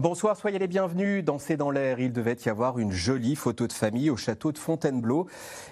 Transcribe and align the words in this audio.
Bonsoir, 0.00 0.34
soyez 0.34 0.58
les 0.58 0.66
bienvenus. 0.66 1.22
Dans 1.22 1.36
dans 1.58 1.70
l'air, 1.70 2.00
il 2.00 2.10
devait 2.10 2.36
y 2.46 2.48
avoir 2.48 2.78
une 2.78 2.90
jolie 2.90 3.36
photo 3.36 3.66
de 3.66 3.72
famille 3.74 4.08
au 4.08 4.16
château 4.16 4.50
de 4.50 4.56
Fontainebleau. 4.56 5.26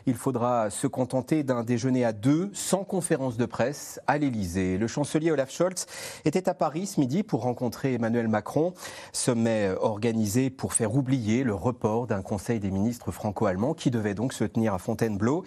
Il 0.05 0.17
faudra 0.17 0.69
se 0.69 0.87
contenter 0.87 1.45
d'un 1.45 1.65
déjeuner 1.65 2.05
à 2.05 2.13
deux, 2.13 2.51
sans 2.53 2.85
conférence 2.85 3.39
de 3.39 3.47
presse, 3.47 3.99
à 4.07 4.19
l'Élysée. 4.19 4.77
Le 4.77 4.87
chancelier 4.87 5.31
Olaf 5.31 5.51
Scholz 5.51 5.87
était 6.27 6.47
à 6.51 6.53
Paris 6.53 6.87
ce 6.89 7.01
midi 7.01 7.23
pour 7.23 7.41
rencontrer 7.41 7.95
Emmanuel 7.95 8.29
Macron. 8.29 8.75
Sommet 9.13 9.71
organisé 9.81 10.51
pour 10.51 10.75
faire 10.75 10.95
oublier 10.95 11.43
le 11.43 11.55
report 11.55 12.07
d'un 12.07 12.21
conseil 12.21 12.61
des 12.61 12.71
ministres 12.71 13.13
franco-allemands 13.13 13.73
qui 13.73 13.91
devait 13.91 14.15
donc 14.15 14.35
se 14.35 14.45
tenir 14.45 14.75
à 14.75 14.79
Fontainebleau. 14.79 15.43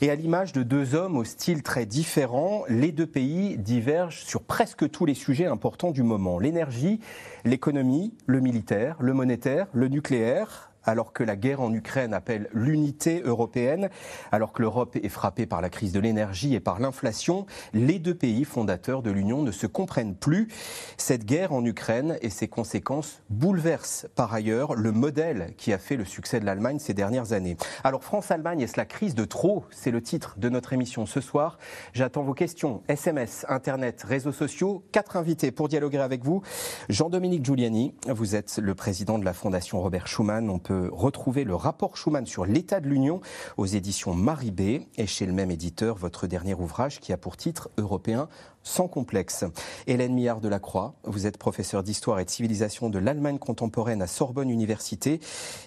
Et 0.00 0.10
à 0.10 0.16
l'image 0.16 0.52
de 0.52 0.64
deux 0.64 0.96
hommes 0.96 1.16
au 1.16 1.22
style 1.22 1.62
très 1.62 1.86
différent, 1.86 2.64
les 2.68 2.90
deux 2.90 3.06
pays 3.06 3.58
divergent 3.58 4.24
sur 4.24 4.42
presque 4.42 4.90
tous 4.90 5.06
les 5.06 5.14
sujets 5.14 5.46
importants 5.46 5.92
du 5.92 6.02
moment. 6.02 6.40
L'énergie, 6.40 6.98
l'économie, 7.44 8.12
le 8.26 8.40
militaire, 8.40 8.96
le 9.00 9.12
monétaire, 9.12 9.66
le 9.72 9.88
nucléaire, 9.88 10.73
alors 10.84 11.12
que 11.12 11.22
la 11.22 11.36
guerre 11.36 11.60
en 11.60 11.72
Ukraine 11.72 12.14
appelle 12.14 12.48
l'unité 12.52 13.22
européenne, 13.24 13.88
alors 14.32 14.52
que 14.52 14.62
l'Europe 14.62 14.96
est 14.96 15.08
frappée 15.08 15.46
par 15.46 15.60
la 15.60 15.70
crise 15.70 15.92
de 15.92 16.00
l'énergie 16.00 16.54
et 16.54 16.60
par 16.60 16.80
l'inflation, 16.80 17.46
les 17.72 17.98
deux 17.98 18.14
pays 18.14 18.44
fondateurs 18.44 19.02
de 19.02 19.10
l'Union 19.10 19.42
ne 19.42 19.52
se 19.52 19.66
comprennent 19.66 20.14
plus. 20.14 20.48
Cette 20.96 21.24
guerre 21.24 21.52
en 21.52 21.64
Ukraine 21.64 22.18
et 22.22 22.30
ses 22.30 22.48
conséquences 22.48 23.22
bouleversent 23.30 24.06
par 24.14 24.32
ailleurs 24.34 24.74
le 24.74 24.92
modèle 24.92 25.54
qui 25.56 25.72
a 25.72 25.78
fait 25.78 25.96
le 25.96 26.04
succès 26.04 26.40
de 26.40 26.44
l'Allemagne 26.44 26.78
ces 26.78 26.94
dernières 26.94 27.32
années. 27.32 27.56
Alors 27.82 28.04
France-Allemagne, 28.04 28.60
est-ce 28.60 28.76
la 28.76 28.84
crise 28.84 29.14
de 29.14 29.24
trop? 29.24 29.64
C'est 29.70 29.90
le 29.90 30.02
titre 30.02 30.36
de 30.38 30.48
notre 30.48 30.72
émission 30.72 31.06
ce 31.06 31.20
soir. 31.20 31.58
J'attends 31.92 32.22
vos 32.22 32.34
questions, 32.34 32.82
SMS, 32.88 33.46
Internet, 33.48 34.02
réseaux 34.02 34.32
sociaux. 34.32 34.84
Quatre 34.92 35.16
invités 35.16 35.50
pour 35.50 35.68
dialoguer 35.68 35.98
avec 35.98 36.24
vous. 36.24 36.42
Jean-Dominique 36.88 37.44
Giuliani, 37.44 37.94
vous 38.08 38.34
êtes 38.34 38.58
le 38.58 38.74
président 38.74 39.18
de 39.18 39.24
la 39.24 39.32
Fondation 39.32 39.80
Robert 39.80 40.06
Schuman. 40.06 40.48
Retrouver 40.92 41.44
le 41.44 41.54
rapport 41.54 41.96
Schuman 41.96 42.26
sur 42.26 42.46
l'état 42.46 42.80
de 42.80 42.88
l'Union 42.88 43.20
aux 43.56 43.66
éditions 43.66 44.14
Maribé 44.14 44.86
et 44.96 45.06
chez 45.06 45.26
le 45.26 45.32
même 45.32 45.50
éditeur 45.50 45.96
votre 45.96 46.26
dernier 46.26 46.54
ouvrage 46.54 47.00
qui 47.00 47.12
a 47.12 47.16
pour 47.16 47.36
titre 47.36 47.70
Européen 47.78 48.28
sans 48.62 48.88
complexe. 48.88 49.44
Hélène 49.86 50.14
Millard 50.14 50.40
de 50.40 50.48
la 50.48 50.58
Croix, 50.58 50.94
vous 51.04 51.26
êtes 51.26 51.38
professeur 51.38 51.82
d'histoire 51.82 52.18
et 52.20 52.24
de 52.24 52.30
civilisation 52.30 52.90
de 52.90 52.98
l'Allemagne 52.98 53.38
contemporaine 53.38 54.02
à 54.02 54.06
Sorbonne 54.06 54.50
Université 54.50 55.20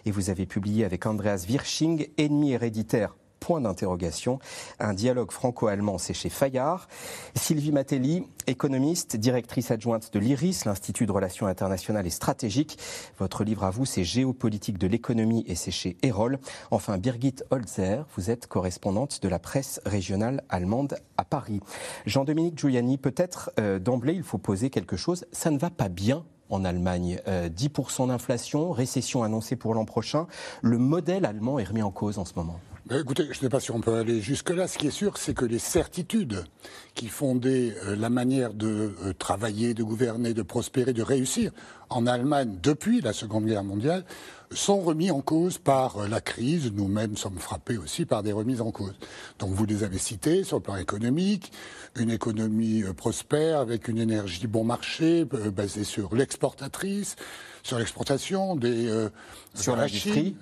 et 0.06 0.12
vous 0.12 0.30
avez 0.30 0.46
publié 0.46 0.84
avec 0.84 1.06
Andreas 1.06 1.46
Wirsching 1.48 2.08
Ennemi 2.18 2.52
héréditaire 2.52 3.16
point 3.40 3.62
d'interrogation. 3.62 4.40
Un 4.80 4.94
dialogue 4.94 5.32
franco-allemand, 5.32 5.98
c'est 5.98 6.14
chez 6.14 6.30
Fayard. 6.30 6.88
Sylvie 7.36 7.72
Matelli, 7.72 8.24
économiste, 8.48 9.16
directrice 9.16 9.72
adjointe 9.72 10.14
de 10.14 10.20
l'IRIS, 10.20 10.66
l'Institut 10.66 11.06
de 11.06 11.12
Relations 11.12 11.48
internationales 11.48 12.08
et 12.08 12.12
stratégiques. 12.12 12.78
Votre 13.20 13.44
livre 13.44 13.64
à 13.64 13.70
vous, 13.70 13.86
c'est 13.86 14.04
Géopolitique 14.04 14.78
de 14.78 14.88
l'économie 14.88 15.44
et 15.48 15.56
c'est 15.56 15.72
chez 15.72 15.98
Erol. 16.04 16.40
Enfin, 16.72 16.98
Birgit 16.98 17.36
Holzer, 17.52 18.06
vous 18.16 18.30
êtes 18.30 18.48
correspondante 18.48 19.22
de 19.22 19.28
la 19.30 19.40
presse 19.40 19.82
régionale 19.86 20.44
allemande 20.50 20.98
à 21.18 21.26
Paris. 21.26 21.60
Jean-Dominique 22.06 22.58
Giuliani, 22.60 22.98
peut-être 22.98 23.52
euh, 23.60 23.80
d'emblée, 23.80 24.14
il 24.14 24.24
faut 24.24 24.38
poser 24.38 24.70
quelque 24.70 24.98
chose. 24.98 25.26
Ça 25.32 25.52
ne 25.52 25.58
va 25.58 25.70
pas 25.70 25.90
bien 25.90 26.24
en 26.50 26.64
Allemagne. 26.66 27.20
10% 27.28 28.04
euh, 28.04 28.08
d'inflation, 28.08 28.72
récession 28.72 29.24
annoncée 29.24 29.56
pour 29.56 29.74
l'an 29.74 29.86
prochain. 29.86 30.28
Le 30.62 30.78
modèle 30.78 31.26
allemand 31.26 31.60
est 31.60 31.66
remis 31.66 31.84
en 31.84 31.92
cause 31.92 32.18
en 32.18 32.26
ce 32.26 32.34
moment. 32.36 32.60
Écoutez, 32.90 33.24
je 33.24 33.30
ne 33.30 33.34
sais 33.34 33.50
pas 33.50 33.60
si 33.60 33.72
on 33.72 33.82
peut 33.82 33.96
aller 33.96 34.22
jusque-là. 34.22 34.66
Ce 34.66 34.78
qui 34.78 34.88
est 34.88 34.92
sûr, 34.92 35.18
c'est 35.18 35.34
que 35.34 35.44
les 35.44 35.60
certitudes 35.60 36.46
qui 36.94 37.10
fondaient 37.10 37.76
euh, 37.84 37.98
la 37.98 38.10
manière 38.10 38.54
de 38.54 38.96
euh, 39.04 39.14
travailler, 39.14 39.74
de 39.74 39.84
gouverner, 39.84 40.34
de 40.34 40.42
prospérer, 40.42 40.94
de 40.94 41.02
réussir 41.02 41.52
en 41.90 42.08
Allemagne 42.08 42.58
depuis 42.62 43.02
la 43.02 43.14
Seconde 43.14 43.46
Guerre 43.46 43.64
mondiale 43.64 44.04
sont 44.52 44.80
remis 44.80 45.12
en 45.12 45.22
cause 45.22 45.58
par 45.58 45.98
euh, 45.98 46.08
la 46.08 46.22
crise. 46.22 46.72
Nous-mêmes 46.74 47.18
sommes 47.18 47.38
frappés 47.38 47.78
aussi 47.78 48.06
par 48.06 48.24
des 48.24 48.32
remises 48.32 48.62
en 48.62 48.72
cause. 48.72 48.94
Donc 49.40 49.52
vous 49.52 49.66
les 49.66 49.84
avez 49.84 49.98
cités 49.98 50.44
sur 50.44 50.58
le 50.58 50.64
plan 50.64 50.78
économique, 50.78 51.52
une 51.96 52.10
économie 52.10 52.84
prospère 52.96 53.60
avec 53.60 53.88
une 53.88 53.98
énergie 53.98 54.48
bon 54.48 54.64
marché 54.64 55.26
basée 55.26 55.84
sur 55.84 56.16
l'exportatrice, 56.16 57.16
sur 57.64 57.78
l'exportation, 57.78 58.56
des 58.56 58.88
euh, 58.88 59.10
sur 59.54 59.76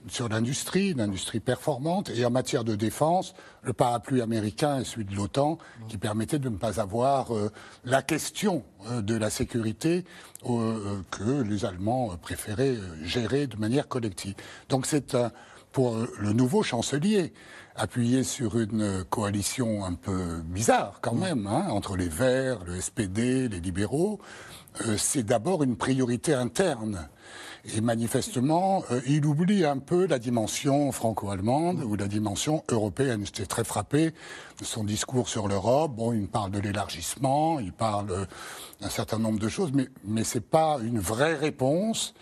sur 0.08 0.30
l'industrie, 0.30 0.94
l'industrie 0.94 1.40
performante, 1.40 2.12
et 2.12 2.26
en 2.26 2.30
matière 2.30 2.64
de 2.64 2.76
défense, 2.76 3.34
le 3.66 3.74
parapluie 3.74 4.22
américain 4.22 4.80
et 4.80 4.84
celui 4.84 5.06
de 5.06 5.16
l'OTAN, 5.16 5.58
qui 5.90 5.98
permettait 5.98 6.40
de 6.40 6.50
ne 6.50 6.58
pas 6.58 6.80
avoir 6.80 7.36
euh, 7.36 7.52
la 7.84 8.02
question 8.02 8.64
euh, 8.90 9.02
de 9.02 9.16
la 9.16 9.30
sécurité 9.30 10.06
que 10.44 11.42
les 11.42 11.66
Allemands 11.66 12.16
préféraient 12.22 12.78
gérer 13.02 13.48
de 13.48 13.58
manière 13.58 13.88
collective. 13.88 14.36
Donc 14.70 14.86
c'est 14.86 15.18
pour 15.72 15.98
le 16.20 16.34
nouveau 16.34 16.62
chancelier 16.62 17.34
appuyé 17.76 18.24
sur 18.24 18.59
une 18.59 19.03
coalition 19.06 19.84
un 19.84 19.96
peu 19.96 20.42
bizarre 20.46 21.00
quand 21.02 21.16
même, 21.16 21.47
hein, 21.47 21.66
entre 21.70 21.97
les 21.97 22.09
Verts, 22.09 22.64
le 22.66 22.80
SPD, 22.80 23.50
les 23.50 23.59
libéraux, 23.59 24.20
c'est 24.97 25.24
d'abord 25.24 25.64
une 25.64 25.78
priorité 25.78 26.36
interne 26.36 27.08
et 27.74 27.81
manifestement, 27.81 28.84
euh, 28.92 29.02
il 29.08 29.26
oublie 29.26 29.66
un 29.66 29.80
peu 29.80 30.06
la 30.06 30.20
dimension 30.20 30.92
franco-allemande 30.92 31.84
ou 31.84 31.96
la 31.96 32.08
dimension 32.08 32.64
européenne. 32.70 33.26
J'étais 33.26 33.46
très 33.46 33.64
frappé 33.64 34.14
de 34.59 34.66
son 34.66 34.84
discours 34.84 35.28
sur 35.28 35.48
l'Europe. 35.48 35.94
Bon, 35.96 36.14
il 36.14 36.28
parle 36.28 36.52
de 36.52 36.59
l'élargissement, 36.59 37.59
il 37.59 37.74
parle 37.74 38.12
euh, 38.12 38.26
d'un 38.81 38.90
certain 38.90 39.18
nombre 39.18 39.40
de 39.40 39.50
choses, 39.50 39.72
mais, 39.74 39.88
mais 40.03 40.24
ce 40.24 40.38
n'est 40.38 40.44
pas 40.44 40.78
une 40.84 41.00
vraie 41.00 41.36
réponse 41.36 42.14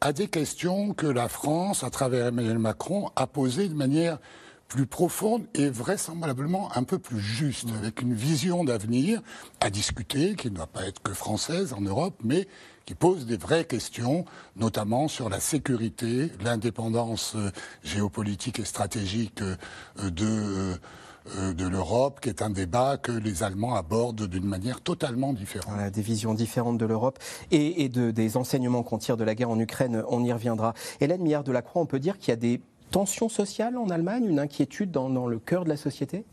à 0.00 0.12
des 0.12 0.28
questions 0.28 0.92
que 0.92 1.06
la 1.06 1.28
France, 1.28 1.84
à 1.84 1.90
travers 1.90 2.26
Emmanuel 2.26 2.58
Macron, 2.58 3.10
a 3.16 3.26
posées 3.26 3.68
de 3.68 3.74
manière 3.74 4.18
plus 4.68 4.86
profonde 4.86 5.46
et 5.54 5.68
vraisemblablement 5.68 6.74
un 6.74 6.82
peu 6.82 6.98
plus 6.98 7.20
juste, 7.20 7.68
avec 7.78 8.00
une 8.00 8.14
vision 8.14 8.64
d'avenir 8.64 9.20
à 9.60 9.70
discuter, 9.70 10.34
qui 10.34 10.50
ne 10.50 10.56
doit 10.56 10.66
pas 10.66 10.86
être 10.86 11.02
que 11.02 11.12
française 11.12 11.72
en 11.72 11.82
Europe, 11.82 12.14
mais 12.24 12.48
qui 12.86 12.94
pose 12.94 13.26
des 13.26 13.36
vraies 13.36 13.64
questions, 13.64 14.24
notamment 14.56 15.08
sur 15.08 15.28
la 15.28 15.40
sécurité, 15.40 16.30
l'indépendance 16.44 17.34
euh, 17.36 17.50
géopolitique 17.82 18.58
et 18.58 18.64
stratégique 18.64 19.42
euh, 19.42 20.10
de 20.10 20.78
euh, 21.38 21.52
de 21.52 21.68
l'Europe, 21.68 22.18
qui 22.20 22.28
est 22.28 22.42
un 22.42 22.50
débat 22.50 22.96
que 22.96 23.12
les 23.12 23.44
Allemands 23.44 23.76
abordent 23.76 24.26
d'une 24.26 24.44
manière 24.44 24.80
totalement 24.80 25.32
différente. 25.32 25.92
des 25.92 26.02
visions 26.02 26.34
différentes 26.34 26.78
de 26.78 26.84
l'Europe 26.84 27.20
et, 27.52 27.88
de, 27.88 28.10
des 28.10 28.36
enseignements 28.36 28.82
qu'on 28.82 28.98
tire 28.98 29.16
de 29.16 29.22
la 29.22 29.36
guerre 29.36 29.50
en 29.50 29.60
Ukraine, 29.60 30.02
on 30.08 30.24
y 30.24 30.32
reviendra. 30.32 30.74
Hélène 31.00 31.22
Millard 31.22 31.44
de 31.44 31.52
Croix, 31.60 31.80
on 31.80 31.86
peut 31.86 32.00
dire 32.00 32.18
qu'il 32.18 32.30
y 32.30 32.32
a 32.32 32.36
des 32.36 32.60
tensions 32.90 33.28
sociales 33.28 33.76
en 33.76 33.88
Allemagne, 33.88 34.26
une 34.26 34.40
inquiétude 34.40 34.90
dans 34.90 35.28
le 35.28 35.38
cœur 35.38 35.62
de 35.62 35.68
la 35.68 35.76
société? 35.76 36.24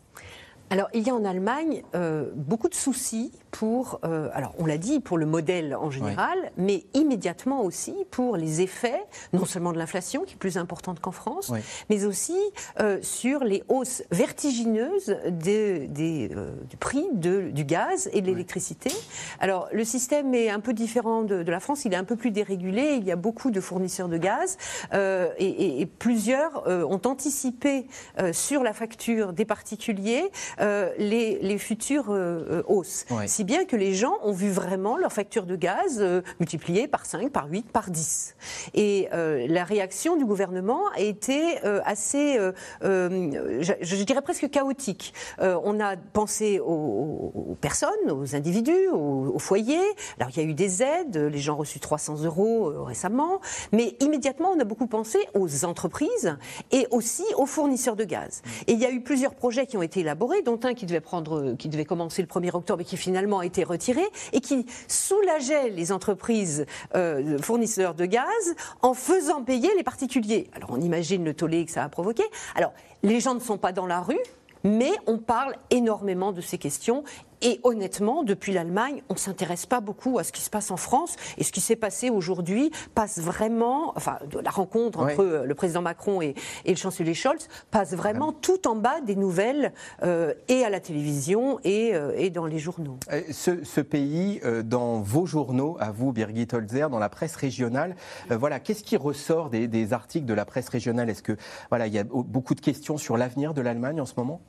Alors, 0.72 0.88
il 0.94 1.06
y 1.06 1.10
a 1.10 1.16
en 1.16 1.26
Allemagne 1.26 1.84
euh, 1.96 2.30
beaucoup 2.36 2.70
de 2.70 2.76
soucis 2.76 3.32
pour, 3.50 4.00
euh, 4.04 4.30
alors 4.34 4.54
on 4.60 4.68
l'a 4.68 4.78
dit, 4.78 5.00
pour 5.00 5.18
le 5.18 5.26
modèle 5.26 5.76
en 5.76 5.90
général, 5.90 6.38
mais 6.58 6.84
immédiatement 6.94 7.64
aussi 7.64 7.96
pour 8.12 8.38
les 8.38 8.62
effets, 8.62 9.04
non 9.34 9.46
seulement 9.46 9.74
de 9.74 9.80
l'inflation, 9.80 10.24
qui 10.24 10.36
est 10.36 10.38
plus 10.38 10.58
importante 10.58 11.00
qu'en 11.00 11.12
France, 11.12 11.52
mais 11.90 12.06
aussi 12.06 12.38
euh, 12.80 13.00
sur 13.02 13.44
les 13.44 13.64
hausses 13.68 14.04
vertigineuses 14.12 15.18
des, 15.28 15.88
du 15.88 16.78
prix 16.78 17.08
de, 17.14 17.50
du 17.50 17.64
gaz 17.64 18.08
et 18.14 18.22
de 18.22 18.28
l'électricité. 18.28 18.92
Alors, 19.40 19.70
le 19.72 19.84
système 19.84 20.36
est 20.36 20.52
un 20.52 20.60
peu 20.60 20.74
différent 20.74 21.24
de, 21.24 21.50
la 21.50 21.60
France, 21.60 21.86
il 21.86 21.94
est 21.94 21.98
un 21.98 22.04
peu 22.04 22.16
plus 22.16 22.30
dérégulé, 22.30 22.98
il 23.00 23.06
y 23.06 23.12
a 23.12 23.16
beaucoup 23.16 23.50
de 23.50 23.60
fournisseurs 23.60 24.08
de 24.08 24.18
gaz, 24.18 24.58
et, 24.94 25.82
et, 25.82 25.86
plusieurs 25.88 26.68
ont 26.68 27.02
anticipé 27.06 27.88
sur 28.32 28.64
la 28.64 28.74
facture 28.74 29.34
des 29.34 29.46
particuliers 29.46 30.30
euh, 30.62 30.92
les, 30.98 31.58
futures 31.58 32.10
euh, 32.10 32.46
euh, 32.50 32.64
hausses. 32.68 33.06
Si 33.26 33.44
bien 33.44 33.66
que 33.66 33.76
les 33.76 33.94
gens 33.94 34.14
ont 34.24 34.32
vu 34.32 34.50
vraiment 34.50 34.98
leur 34.98 35.12
facture 35.12 35.46
de 35.46 35.56
gaz 35.56 36.04
multipliée 36.40 36.88
par 36.88 37.06
5, 37.06 37.32
par 37.32 37.50
8, 37.50 37.72
par 37.72 37.90
10. 37.90 38.36
Et 38.74 39.10
la 39.12 39.64
réaction 39.64 40.16
du 40.16 40.26
gouvernement 40.26 40.82
a 40.96 41.02
été 41.02 41.58
assez, 41.86 42.38
je, 42.82 44.04
dirais 44.04 44.22
presque 44.22 44.50
chaotique. 44.50 45.14
on 45.40 45.80
a 45.80 45.98
pensé 45.98 46.60
aux, 46.60 47.58
personnes, 47.62 48.12
aux 48.12 48.36
individus, 48.36 48.88
aux, 48.92 49.34
aux, 49.34 49.40
foyers. 49.40 49.78
Alors 50.20 50.32
il 50.32 50.38
y 50.38 50.46
a 50.46 50.48
eu 50.48 50.54
des 50.54 50.84
aides, 50.84 51.18
les 51.18 51.40
gens 51.40 51.56
ont 51.56 51.60
reçu 51.60 51.80
300 51.80 52.24
euros 52.24 52.84
récemment, 52.84 53.40
mais 53.72 53.96
immédiatement 54.00 54.52
on 54.56 54.60
a 54.60 54.66
beaucoup 54.66 54.88
pensé 54.88 55.20
aux 55.34 55.66
entreprises 55.66 56.38
et 56.72 56.88
aussi 56.92 57.26
aux 57.38 57.46
fournisseurs 57.46 57.96
de 57.96 58.04
gaz. 58.04 58.42
Et 58.68 58.74
il 58.74 58.80
y 58.80 58.86
a 58.86 58.92
eu 58.92 59.02
plusieurs 59.02 59.36
projets 59.36 59.66
qui 59.66 59.78
ont 59.78 59.84
été 59.84 60.02
élaborés 60.02 60.42
qui 60.58 60.86
devait, 60.86 61.00
prendre, 61.00 61.54
qui 61.54 61.70
devait 61.70 61.86
commencer 61.86 62.22
le 62.22 62.28
1er 62.28 62.56
octobre 62.56 62.82
et 62.82 62.86
qui 62.86 62.98
finalement 62.98 63.40
a 63.40 63.46
été 63.46 63.64
retiré, 63.64 64.02
et 64.34 64.42
qui 64.42 64.66
soulageait 64.88 65.70
les 65.70 65.92
entreprises 65.92 66.66
euh, 66.96 67.38
fournisseurs 67.40 67.94
de 67.94 68.06
gaz 68.06 68.56
en 68.82 68.94
faisant 68.94 69.44
payer 69.44 69.70
les 69.78 69.84
particuliers. 69.84 70.50
Alors 70.54 70.72
on 70.72 70.82
imagine 70.82 71.24
le 71.24 71.34
tollé 71.34 71.66
que 71.66 71.72
ça 71.72 71.84
a 71.84 71.90
provoqué. 71.90 72.24
Alors 72.56 72.74
les 73.04 73.20
gens 73.20 73.36
ne 73.36 73.40
sont 73.40 73.58
pas 73.58 73.72
dans 73.72 73.86
la 73.86 74.02
rue, 74.02 74.20
mais 74.64 74.92
on 75.08 75.18
parle 75.18 75.56
énormément 75.70 76.32
de 76.32 76.42
ces 76.42 76.58
questions 76.58 77.04
et 77.42 77.60
honnêtement, 77.64 78.24
depuis 78.24 78.54
l'Allemagne, 78.54 79.02
on 79.10 79.14
ne 79.14 79.20
s'intéresse 79.20 79.66
pas 79.66 79.80
beaucoup 79.80 80.20
à 80.20 80.24
ce 80.24 80.32
qui 80.32 80.42
se 80.42 80.50
passe 80.50 80.72
en 80.72 80.78
France. 80.78 81.16
Et 81.38 81.44
ce 81.44 81.52
qui 81.52 81.62
s'est 81.62 81.76
passé 81.76 82.10
aujourd'hui 82.10 82.72
passe 82.96 83.20
vraiment, 83.20 83.94
enfin, 83.96 84.20
la 84.44 84.52
rencontre 84.52 85.00
entre 85.00 85.24
euh, 85.24 85.46
le 85.46 85.56
président 85.56 85.82
Macron 85.82 86.22
et, 86.22 86.36
le 86.66 86.76
chancelier 86.76 87.14
Scholz 87.14 87.48
passe 87.72 87.94
vraiment 87.94 88.32
tout 88.32 88.68
en 88.68 88.76
bas 88.76 89.02
des 89.02 89.16
nouvelles 89.16 89.74
euh, 90.04 90.34
et 90.48 90.64
à 90.64 90.70
la 90.70 90.80
télévision 90.80 91.60
et, 91.64 91.94
euh, 91.94 92.14
et 92.16 92.30
dans 92.30 92.46
les 92.46 92.60
journaux. 92.60 93.00
Ce, 93.32 93.82
pays, 93.82 94.42
dans 94.66 95.02
vos 95.02 95.26
journaux, 95.26 95.78
à 95.80 95.92
vous, 95.92 96.12
Birgit 96.12 96.48
Holzer, 96.52 96.90
dans 96.90 97.00
la 97.00 97.10
presse 97.10 97.36
régionale, 97.36 97.96
voilà, 98.30 98.60
qu'est-ce 98.60 98.84
qui 98.84 98.98
ressort 98.98 99.50
des, 99.50 99.68
des 99.68 99.94
articles 99.94 100.26
de 100.26 100.34
la 100.34 100.46
presse 100.46 100.70
régionale? 100.70 101.10
Est-ce 101.10 101.24
que 101.24 101.38
voilà, 101.70 101.88
il 101.88 101.94
y 101.94 102.00
a 102.00 102.04
beaucoup 102.04 102.56
de 102.56 102.62
questions 102.62 102.98
sur 102.98 103.18
l'avenir 103.18 103.54
de 103.54 103.62
l'Allemagne 103.62 104.02
en 104.02 104.06
ce 104.06 104.14
moment? 104.18 104.42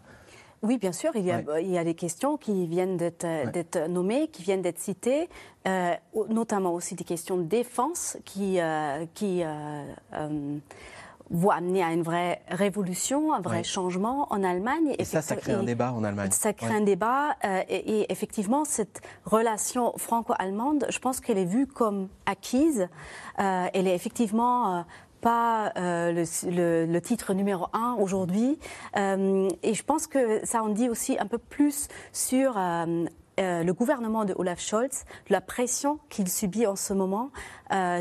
Oui, 0.62 0.76
bien 0.76 0.92
sûr, 0.92 1.12
il 1.14 1.24
y, 1.24 1.30
a, 1.30 1.42
il 1.60 1.70
y 1.70 1.78
a 1.78 1.84
des 1.84 1.94
questions 1.94 2.36
qui 2.36 2.66
viennent 2.66 2.98
d'être 2.98 3.88
nommées, 3.88 4.28
qui 4.28 4.42
viennent 4.42 4.60
d'être 4.60 4.78
citées, 4.78 5.30
euh, 5.66 5.94
notamment 6.28 6.74
aussi 6.74 6.94
des 6.94 7.04
questions 7.04 7.38
de 7.38 7.44
défense 7.44 8.18
qui, 8.26 8.60
euh, 8.60 9.06
qui 9.14 9.42
euh, 9.42 10.58
vont 11.30 11.50
amener 11.50 11.82
à 11.82 11.92
une 11.92 12.02
vraie 12.02 12.42
révolution, 12.48 13.32
un 13.32 13.40
vrai 13.40 13.64
changement 13.64 14.26
en 14.30 14.44
Allemagne. 14.44 14.94
Et, 14.98 15.04
ça, 15.06 15.22
ça 15.22 15.36
crée 15.36 15.52
un 15.52 15.62
débat 15.62 15.94
en 15.94 16.04
Allemagne. 16.04 16.30
Ça 16.30 16.52
crée 16.52 16.74
un 16.74 16.82
débat. 16.82 17.36
Et, 17.68 18.00
et, 18.00 18.12
effectivement, 18.12 18.66
cette 18.66 19.00
relation 19.24 19.94
franco-allemande, 19.96 20.84
je 20.90 20.98
pense 20.98 21.20
qu'elle 21.20 21.38
est 21.38 21.46
vue 21.46 21.66
comme 21.66 22.08
acquise. 22.26 22.86
elle 23.38 23.86
est 23.88 23.94
effectivement 23.94 24.84
pas 25.20 25.72
euh, 25.76 26.24
le, 26.44 26.98
titre 27.00 27.34
numéro 27.34 27.66
un 27.72 27.96
aujourd'hui. 27.98 28.58
Euh, 28.96 29.48
et 29.62 29.74
je 29.74 29.82
pense 29.82 30.06
que 30.06 30.44
ça 30.44 30.62
en 30.62 30.68
dit 30.68 30.88
aussi 30.88 31.18
un 31.18 31.26
peu 31.26 31.38
plus 31.38 31.88
sur 32.12 32.54
euh, 32.56 33.04
le 33.38 33.72
gouvernement 33.72 34.24
de 34.24 34.34
Olaf 34.36 34.60
Scholz, 34.60 35.04
la 35.28 35.40
pression 35.40 35.98
qu'il 36.08 36.28
subit 36.28 36.66
en 36.66 36.76
ce 36.76 36.92
moment, 36.92 37.30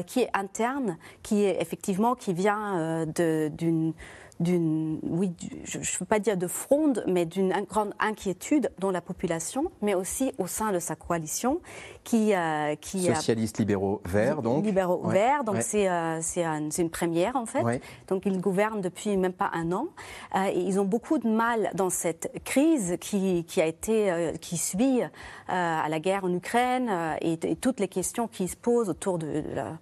qui 0.05 0.19
est 0.19 0.29
interne, 0.33 0.97
qui 1.23 1.43
est 1.45 1.61
effectivement 1.61 2.15
qui 2.15 2.33
vient 2.33 3.05
d'une 3.05 3.93
d'une, 4.39 4.99
oui, 5.03 5.33
je 5.65 5.79
ne 5.79 5.83
veux 5.99 6.05
pas 6.05 6.19
dire 6.19 6.37
de 6.37 6.47
fronde, 6.47 7.03
mais 7.07 7.25
d'une 7.25 7.53
grande 7.69 7.93
inquiétude 7.99 8.71
dans 8.79 8.91
la 8.91 9.01
population, 9.01 9.71
mais 9.81 9.95
aussi 9.95 10.31
au 10.37 10.47
sein 10.47 10.71
de 10.71 10.79
sa 10.79 10.95
coalition, 10.95 11.59
qui, 12.03 12.33
euh, 12.33 12.75
qui 12.75 13.03
socialistes 13.03 13.59
libéraux 13.59 14.01
verts, 14.05 14.41
donc. 14.41 14.65
Libéraux 14.65 15.07
verts, 15.07 15.43
donc 15.43 15.57
c'est 15.59 15.89
euh, 15.89 16.19
c'est 16.21 16.81
une 16.81 16.89
première 16.89 17.35
en 17.35 17.45
fait. 17.45 17.81
Donc 18.07 18.25
ils 18.25 18.39
gouvernent 18.39 18.81
depuis 18.81 19.17
même 19.17 19.33
pas 19.33 19.51
un 19.53 19.71
an, 19.71 19.87
euh, 20.35 20.45
et 20.53 20.59
ils 20.59 20.79
ont 20.79 20.85
beaucoup 20.85 21.17
de 21.17 21.27
mal 21.27 21.69
dans 21.73 21.89
cette 21.89 22.31
crise 22.45 22.97
qui, 23.01 23.43
qui 23.45 23.61
a 23.61 23.65
été 23.65 24.33
qui 24.41 24.57
suit 24.57 25.01
à 25.47 25.87
la 25.89 25.99
guerre 25.99 26.23
en 26.23 26.33
Ukraine 26.33 26.89
et, 27.21 27.37
toutes 27.59 27.79
les 27.79 27.87
questions 27.87 28.27
qui 28.27 28.47
se 28.47 28.55
posent 28.55 28.89
autour 28.89 29.17
de, 29.17 29.41
de 29.41 29.55
la 29.55 29.65
euh, 29.69 29.73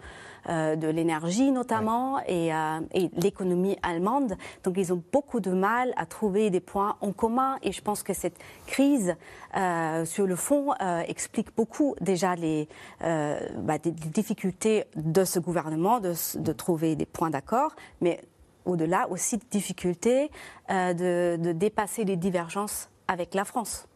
de 0.47 0.88
l'énergie 0.88 1.51
notamment 1.51 2.17
euh, 2.29 2.79
et, 2.94 3.09
l'économie 3.17 3.77
allemande. 3.81 4.35
Donc 4.63 4.75
ils 4.77 4.94
ont 4.94 5.03
beaucoup 5.11 5.39
de 5.39 5.51
mal 5.51 5.94
à 5.97 6.05
trouver 6.05 6.49
des 6.49 6.59
points 6.59 6.97
en 7.01 7.11
commun 7.11 7.57
et 7.63 7.71
je 7.71 7.81
pense 7.81 8.03
que 8.03 8.13
cette 8.13 8.38
crise 8.65 9.15
euh, 9.55 10.05
sur 10.05 10.27
le 10.27 10.35
fond 10.35 10.73
explique 11.07 11.55
beaucoup 11.55 11.95
déjà 12.01 12.35
les, 12.35 12.67
bah, 13.01 13.77
difficultés 13.77 14.85
de 14.95 15.23
ce 15.23 15.39
gouvernement 15.39 15.99
de, 15.99 16.13
de 16.39 16.51
trouver 16.51 16.95
des 16.95 17.05
points 17.05 17.29
d'accord, 17.29 17.75
mais 18.01 18.21
au-delà 18.65 19.07
aussi 19.09 19.38
de 19.38 19.45
difficultés 19.50 20.29
de, 20.69 21.38
de 21.38 21.51
dépasser 21.51 22.03
les 22.03 22.17
divergences 22.17 22.89
avec 23.07 23.33
la 23.33 23.45
France. 23.45 23.87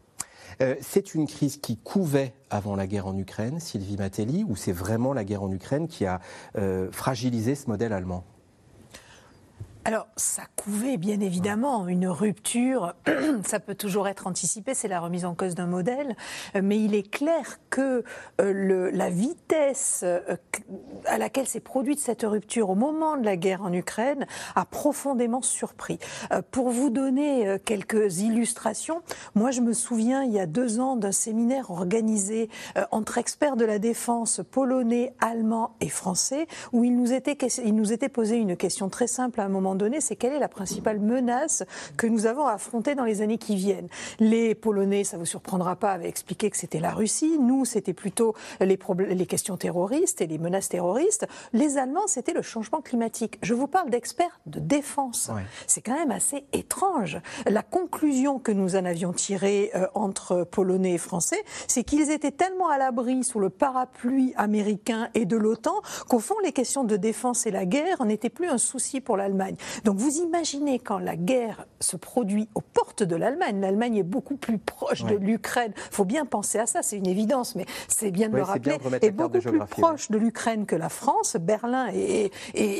Euh, 0.60 0.74
c'est 0.80 1.14
une 1.14 1.26
crise 1.26 1.56
qui 1.56 1.76
couvait 1.76 2.34
avant 2.50 2.76
la 2.76 2.86
guerre 2.86 3.06
en 3.06 3.16
Ukraine, 3.16 3.60
Sylvie 3.60 3.96
Matelli, 3.96 4.44
ou 4.44 4.56
c'est 4.56 4.72
vraiment 4.72 5.12
la 5.12 5.24
guerre 5.24 5.42
en 5.42 5.50
Ukraine 5.50 5.88
qui 5.88 6.06
a 6.06 6.20
euh, 6.56 6.90
fragilisé 6.92 7.54
ce 7.54 7.68
modèle 7.68 7.92
allemand? 7.92 8.24
Alors, 9.84 10.06
ça 10.16 10.42
couvait 10.54 10.96
bien 10.96 11.18
évidemment 11.18 11.88
une 11.88 12.06
rupture, 12.06 12.94
ça 13.44 13.58
peut 13.58 13.74
toujours 13.74 14.06
être 14.06 14.28
anticipé, 14.28 14.74
c'est 14.74 14.86
la 14.86 15.00
remise 15.00 15.24
en 15.24 15.34
cause 15.34 15.56
d'un 15.56 15.66
modèle, 15.66 16.14
mais 16.54 16.78
il 16.78 16.94
est 16.94 17.10
clair 17.10 17.58
que 17.68 18.04
euh, 18.40 18.90
la 18.92 19.10
vitesse 19.10 20.02
euh, 20.04 20.20
à 21.06 21.18
laquelle 21.18 21.48
s'est 21.48 21.58
produite 21.58 21.98
cette 21.98 22.22
rupture 22.22 22.70
au 22.70 22.76
moment 22.76 23.16
de 23.16 23.24
la 23.24 23.36
guerre 23.36 23.62
en 23.62 23.72
Ukraine 23.72 24.26
a 24.54 24.64
profondément 24.64 25.42
surpris. 25.42 25.98
Euh, 26.32 26.42
pour 26.52 26.70
vous 26.70 26.90
donner 26.90 27.56
quelques 27.64 28.20
illustrations, 28.20 29.02
moi 29.34 29.50
je 29.50 29.62
me 29.62 29.72
souviens 29.72 30.22
il 30.22 30.30
y 30.30 30.38
a 30.38 30.46
deux 30.46 30.78
ans 30.78 30.94
d'un 30.94 31.12
séminaire 31.12 31.72
organisé 31.72 32.48
entre 32.90 33.18
experts 33.18 33.56
de 33.56 33.64
la 33.64 33.78
défense 33.78 34.42
polonais, 34.50 35.14
allemands 35.20 35.74
et 35.80 35.88
français, 35.88 36.46
où 36.72 36.84
il 36.84 36.96
nous 36.96 37.12
était, 37.12 37.36
il 37.64 38.08
posé 38.12 38.36
une 38.36 38.56
question 38.56 38.88
très 38.88 39.06
simple 39.06 39.40
à 39.40 39.44
un 39.44 39.48
moment 39.48 39.71
donné, 39.74 40.00
c'est 40.00 40.16
quelle 40.16 40.32
est 40.32 40.38
la 40.38 40.48
principale 40.48 41.00
menace 41.00 41.64
que 41.96 42.06
nous 42.06 42.26
avons 42.26 42.46
à 42.46 42.52
affronter 42.52 42.94
dans 42.94 43.04
les 43.04 43.22
années 43.22 43.38
qui 43.38 43.56
viennent. 43.56 43.88
Les 44.20 44.54
Polonais, 44.54 45.04
ça 45.04 45.16
vous 45.16 45.26
surprendra 45.26 45.76
pas, 45.76 45.92
avaient 45.92 46.08
expliqué 46.08 46.50
que 46.50 46.56
c'était 46.56 46.80
la 46.80 46.92
Russie. 46.92 47.38
Nous, 47.38 47.64
c'était 47.64 47.92
plutôt 47.92 48.34
les, 48.60 48.78
les 49.08 49.26
questions 49.26 49.56
terroristes 49.56 50.20
et 50.20 50.26
les 50.26 50.38
menaces 50.38 50.68
terroristes. 50.68 51.26
Les 51.52 51.78
Allemands, 51.78 52.06
c'était 52.06 52.32
le 52.32 52.42
changement 52.42 52.80
climatique. 52.80 53.38
Je 53.42 53.54
vous 53.54 53.66
parle 53.66 53.90
d'experts 53.90 54.40
de 54.46 54.60
défense. 54.60 55.30
C'est 55.66 55.80
quand 55.80 55.94
même 55.94 56.10
assez 56.10 56.44
étrange. 56.52 57.20
La 57.46 57.62
conclusion 57.62 58.38
que 58.38 58.52
nous 58.52 58.76
en 58.76 58.84
avions 58.84 59.12
tirée 59.12 59.70
euh, 59.74 59.86
entre 59.94 60.44
Polonais 60.44 60.94
et 60.94 60.98
Français, 60.98 61.42
c'est 61.66 61.84
qu'ils 61.84 62.10
étaient 62.10 62.30
tellement 62.30 62.68
à 62.68 62.78
l'abri 62.78 63.24
sous 63.24 63.38
le 63.38 63.50
parapluie 63.50 64.32
américain 64.36 65.08
et 65.14 65.24
de 65.24 65.36
l'OTAN 65.36 65.80
qu'au 66.08 66.18
fond, 66.18 66.34
les 66.44 66.52
questions 66.52 66.84
de 66.84 66.96
défense 66.96 67.46
et 67.46 67.50
la 67.50 67.66
guerre 67.66 68.04
n'étaient 68.04 68.30
plus 68.30 68.48
un 68.48 68.58
souci 68.58 69.00
pour 69.00 69.16
l'Allemagne. 69.16 69.56
Donc 69.84 69.96
vous 69.96 70.18
imaginez 70.18 70.78
quand 70.78 70.98
la 70.98 71.16
guerre 71.16 71.66
se 71.80 71.96
produit 71.96 72.48
aux 72.54 72.60
portes 72.60 73.02
de 73.02 73.16
l'Allemagne, 73.16 73.60
l'Allemagne 73.60 73.96
est 73.96 74.02
beaucoup 74.02 74.36
plus 74.36 74.58
proche 74.58 75.04
de 75.04 75.16
l'Ukraine. 75.16 75.72
Il 75.76 75.94
faut 75.94 76.04
bien 76.04 76.26
penser 76.26 76.58
à 76.58 76.66
ça, 76.66 76.82
c'est 76.82 76.96
une 76.96 77.06
évidence, 77.06 77.54
mais 77.54 77.66
c'est 77.88 78.10
bien 78.10 78.28
de 78.28 78.36
le 78.36 78.42
rappeler. 78.42 78.78
est 79.00 79.10
beaucoup 79.10 79.38
plus 79.38 79.58
proche 79.58 80.10
de 80.10 80.18
l'Ukraine 80.18 80.66
que 80.66 80.76
la 80.76 80.88
France. 80.88 81.36
Berlin 81.40 81.88
est, 81.92 82.30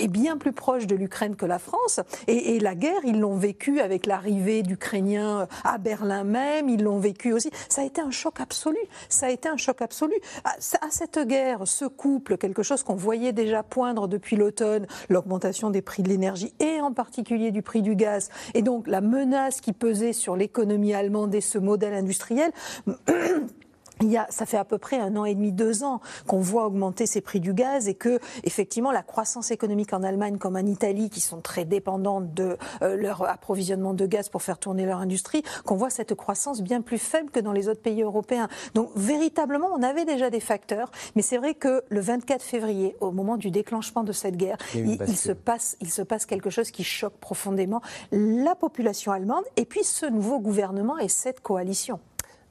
bien 0.08 0.36
plus 0.36 0.52
proche 0.52 0.86
de 0.86 0.94
l'Ukraine 0.94 1.36
que 1.36 1.46
la 1.46 1.58
France. 1.58 2.00
Et, 2.26 2.60
la 2.60 2.74
guerre, 2.74 3.00
ils 3.04 3.18
l'ont 3.18 3.36
vécu 3.36 3.80
avec 3.80 4.06
l'arrivée 4.06 4.62
d'Ukrainiens 4.62 5.48
à 5.64 5.78
Berlin 5.78 6.24
même. 6.24 6.68
Ils 6.68 6.82
l'ont 6.82 6.98
vécu 6.98 7.32
aussi. 7.32 7.50
Ça 7.68 7.82
a 7.82 7.84
été 7.84 8.00
un 8.00 8.10
choc 8.10 8.40
absolu. 8.40 8.78
Ça 9.08 9.26
a 9.26 9.30
été 9.30 9.48
un 9.48 9.56
choc 9.56 9.82
absolu. 9.82 10.14
À, 10.44 10.50
à 10.84 10.90
cette 10.90 11.18
guerre 11.26 11.66
ce 11.66 11.84
couple 11.84 12.36
quelque 12.36 12.62
chose 12.62 12.82
qu'on 12.82 12.94
voyait 12.94 13.32
déjà 13.32 13.62
poindre 13.62 14.08
depuis 14.08 14.36
l'automne, 14.36 14.86
l'augmentation 15.08 15.70
des 15.70 15.82
prix 15.82 16.02
de 16.02 16.08
l'énergie 16.08 16.52
et 16.60 16.71
en 16.80 16.92
particulier 16.92 17.50
du 17.50 17.62
prix 17.62 17.82
du 17.82 17.96
gaz, 17.96 18.30
et 18.54 18.62
donc 18.62 18.86
la 18.86 19.00
menace 19.00 19.60
qui 19.60 19.72
pesait 19.72 20.12
sur 20.12 20.36
l'économie 20.36 20.94
allemande 20.94 21.34
et 21.34 21.40
ce 21.40 21.58
modèle 21.58 21.94
industriel, 21.94 22.52
il 24.02 24.10
y 24.10 24.16
a, 24.16 24.26
ça 24.30 24.46
fait 24.46 24.56
à 24.56 24.64
peu 24.64 24.78
près 24.78 24.98
un 24.98 25.16
an 25.16 25.24
et 25.24 25.34
demi, 25.34 25.52
deux 25.52 25.84
ans 25.84 26.00
qu'on 26.26 26.40
voit 26.40 26.66
augmenter 26.66 27.06
ces 27.06 27.20
prix 27.20 27.40
du 27.40 27.54
gaz 27.54 27.88
et 27.88 27.94
que, 27.94 28.18
effectivement, 28.44 28.90
la 28.90 29.02
croissance 29.02 29.50
économique 29.50 29.92
en 29.92 30.02
Allemagne 30.02 30.38
comme 30.38 30.56
en 30.56 30.66
Italie, 30.66 31.08
qui 31.08 31.20
sont 31.20 31.40
très 31.40 31.64
dépendantes 31.64 32.34
de 32.34 32.56
euh, 32.82 32.96
leur 32.96 33.28
approvisionnement 33.28 33.94
de 33.94 34.06
gaz 34.06 34.28
pour 34.28 34.42
faire 34.42 34.58
tourner 34.58 34.84
leur 34.84 34.98
industrie, 34.98 35.42
qu'on 35.64 35.76
voit 35.76 35.90
cette 35.90 36.14
croissance 36.14 36.62
bien 36.62 36.82
plus 36.82 36.98
faible 36.98 37.30
que 37.30 37.40
dans 37.40 37.52
les 37.52 37.68
autres 37.68 37.80
pays 37.80 38.02
européens. 38.02 38.48
Donc, 38.74 38.90
véritablement, 38.96 39.68
on 39.72 39.82
avait 39.82 40.04
déjà 40.04 40.30
des 40.30 40.40
facteurs, 40.40 40.90
mais 41.14 41.22
c'est 41.22 41.38
vrai 41.38 41.54
que 41.54 41.82
le 41.88 42.00
24 42.00 42.42
février, 42.42 42.96
au 43.00 43.12
moment 43.12 43.36
du 43.36 43.50
déclenchement 43.50 44.02
de 44.02 44.12
cette 44.12 44.36
guerre, 44.36 44.56
il, 44.74 44.98
il, 45.06 45.16
se 45.16 45.32
passe, 45.32 45.76
il 45.80 45.90
se 45.90 46.02
passe 46.02 46.26
quelque 46.26 46.50
chose 46.50 46.70
qui 46.70 46.84
choque 46.84 47.14
profondément 47.14 47.80
la 48.10 48.54
population 48.54 49.12
allemande 49.12 49.44
et 49.56 49.64
puis 49.64 49.84
ce 49.84 50.06
nouveau 50.06 50.40
gouvernement 50.40 50.98
et 50.98 51.08
cette 51.08 51.40
coalition 51.40 52.00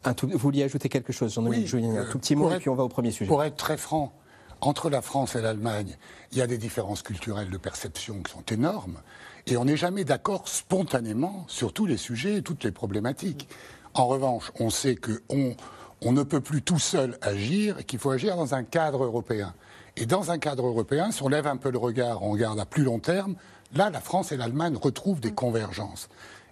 vous 0.03 0.37
vouliez 0.37 0.63
ajouter 0.63 0.89
quelque 0.89 1.13
chose, 1.13 1.33
Jean-Dominique 1.33 1.67
Julien 1.67 1.95
Un 1.95 2.05
tout 2.05 2.19
petit 2.19 2.35
mot 2.35 2.51
et 2.51 2.57
puis 2.57 2.69
on 2.69 2.75
va 2.75 2.83
au 2.83 2.89
premier 2.89 3.11
sujet. 3.11 3.27
Pour 3.27 3.43
être 3.43 3.57
très 3.57 3.77
franc, 3.77 4.13
entre 4.61 4.89
la 4.89 5.01
France 5.01 5.35
et 5.35 5.41
l'Allemagne, 5.41 5.97
il 6.31 6.37
y 6.37 6.41
a 6.41 6.47
des 6.47 6.57
différences 6.57 7.01
culturelles 7.01 7.49
de 7.49 7.57
perception 7.57 8.21
qui 8.21 8.31
sont 8.31 8.45
énormes 8.51 8.99
et 9.47 9.57
on 9.57 9.65
n'est 9.65 9.77
jamais 9.77 10.03
d'accord 10.03 10.47
spontanément 10.47 11.45
sur 11.47 11.73
tous 11.73 11.85
les 11.85 11.97
sujets 11.97 12.37
et 12.37 12.41
toutes 12.41 12.63
les 12.63 12.71
problématiques. 12.71 13.47
En 13.93 14.07
revanche, 14.07 14.51
on 14.59 14.69
sait 14.69 14.95
qu'on 14.95 15.55
on 16.01 16.11
ne 16.11 16.23
peut 16.23 16.41
plus 16.41 16.61
tout 16.61 16.79
seul 16.79 17.17
agir 17.21 17.79
et 17.79 17.83
qu'il 17.83 17.99
faut 17.99 18.11
agir 18.11 18.35
dans 18.35 18.53
un 18.53 18.63
cadre 18.63 19.03
européen. 19.03 19.53
Et 19.97 20.05
dans 20.05 20.31
un 20.31 20.37
cadre 20.37 20.65
européen, 20.65 21.11
si 21.11 21.21
on 21.21 21.27
lève 21.27 21.47
un 21.47 21.57
peu 21.57 21.69
le 21.69 21.77
regard, 21.77 22.23
on 22.23 22.31
regarde 22.31 22.59
à 22.59 22.65
plus 22.65 22.83
long 22.83 22.99
terme, 22.99 23.35
là, 23.75 23.89
la 23.89 23.99
France 23.99 24.31
et 24.31 24.37
l'Allemagne 24.37 24.77
retrouvent 24.77 25.19
des 25.19 25.33
convergences. 25.33 26.07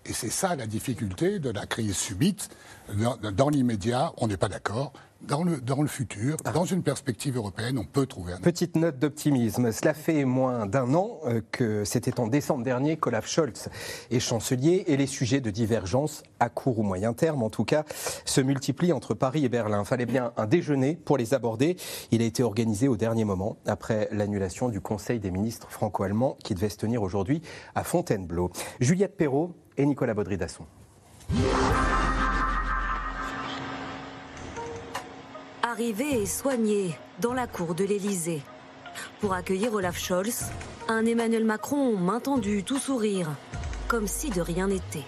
Et 0.05 0.13
c'est 0.13 0.29
ça 0.29 0.55
la 0.55 0.67
difficulté 0.67 1.39
de 1.39 1.49
la 1.49 1.65
crise 1.65 1.95
subite. 1.95 2.49
Dans, 3.33 3.49
l'immédiat, 3.49 4.13
on 4.17 4.27
n'est 4.27 4.37
pas 4.37 4.49
d'accord. 4.49 4.93
Dans 5.21 5.43
le, 5.43 5.59
dans 5.59 5.81
le 5.81 5.89
futur, 5.89 6.37
ah. 6.45 6.51
dans 6.51 6.63
une 6.63 6.81
perspective 6.81 7.35
européenne, 7.35 7.77
on 7.77 7.83
peut 7.83 8.05
trouver 8.05 8.33
un. 8.33 8.37
Petite 8.37 8.77
note 8.77 8.99
d'optimisme. 8.99 9.73
Cela 9.73 9.93
fait 9.93 10.23
moins 10.23 10.65
d'un 10.65 10.93
an 10.93 11.19
euh, 11.25 11.41
que 11.51 11.83
c'était 11.83 12.21
en 12.21 12.27
décembre 12.27 12.63
dernier 12.63 12.95
qu'Olaf 12.95 13.27
Scholz 13.27 13.67
est 14.11 14.19
chancelier 14.21 14.85
et 14.87 14.95
les 14.95 15.07
sujets 15.07 15.41
de 15.41 15.51
divergence, 15.51 16.23
à 16.39 16.47
court 16.47 16.79
ou 16.79 16.83
moyen 16.83 17.11
terme 17.11 17.43
en 17.43 17.49
tout 17.49 17.65
cas, 17.65 17.83
se 18.23 18.39
multiplient 18.39 18.93
entre 18.93 19.13
Paris 19.13 19.43
et 19.43 19.49
Berlin. 19.49 19.83
Fallait 19.83 20.05
bien 20.05 20.31
un 20.37 20.45
déjeuner 20.45 20.95
pour 20.95 21.17
les 21.17 21.33
aborder. 21.33 21.75
Il 22.11 22.21
a 22.21 22.25
été 22.25 22.41
organisé 22.41 22.87
au 22.87 22.95
dernier 22.95 23.25
moment, 23.25 23.57
après 23.65 24.07
l'annulation 24.13 24.69
du 24.69 24.79
Conseil 24.79 25.19
des 25.19 25.31
ministres 25.31 25.69
franco-allemands 25.69 26.37
qui 26.43 26.55
devait 26.55 26.69
se 26.69 26.77
tenir 26.77 27.03
aujourd'hui 27.03 27.41
à 27.75 27.83
Fontainebleau. 27.83 28.51
Juliette 28.79 29.17
Perrault 29.17 29.53
et 29.75 29.85
Nicolas 29.85 30.13
Baudry-Dasson. 30.13 30.65
Arrivé 35.79 36.23
et 36.23 36.25
soigné 36.25 36.93
dans 37.21 37.31
la 37.31 37.47
cour 37.47 37.73
de 37.73 37.85
l'Élysée. 37.85 38.41
Pour 39.21 39.31
accueillir 39.31 39.73
Olaf 39.73 39.97
Scholz, 39.97 40.47
un 40.89 41.05
Emmanuel 41.05 41.45
Macron 41.45 41.95
main 41.95 42.19
tendue, 42.19 42.65
tout 42.65 42.79
sourire, 42.79 43.29
comme 43.87 44.05
si 44.05 44.29
de 44.29 44.41
rien 44.41 44.67
n'était. 44.67 45.05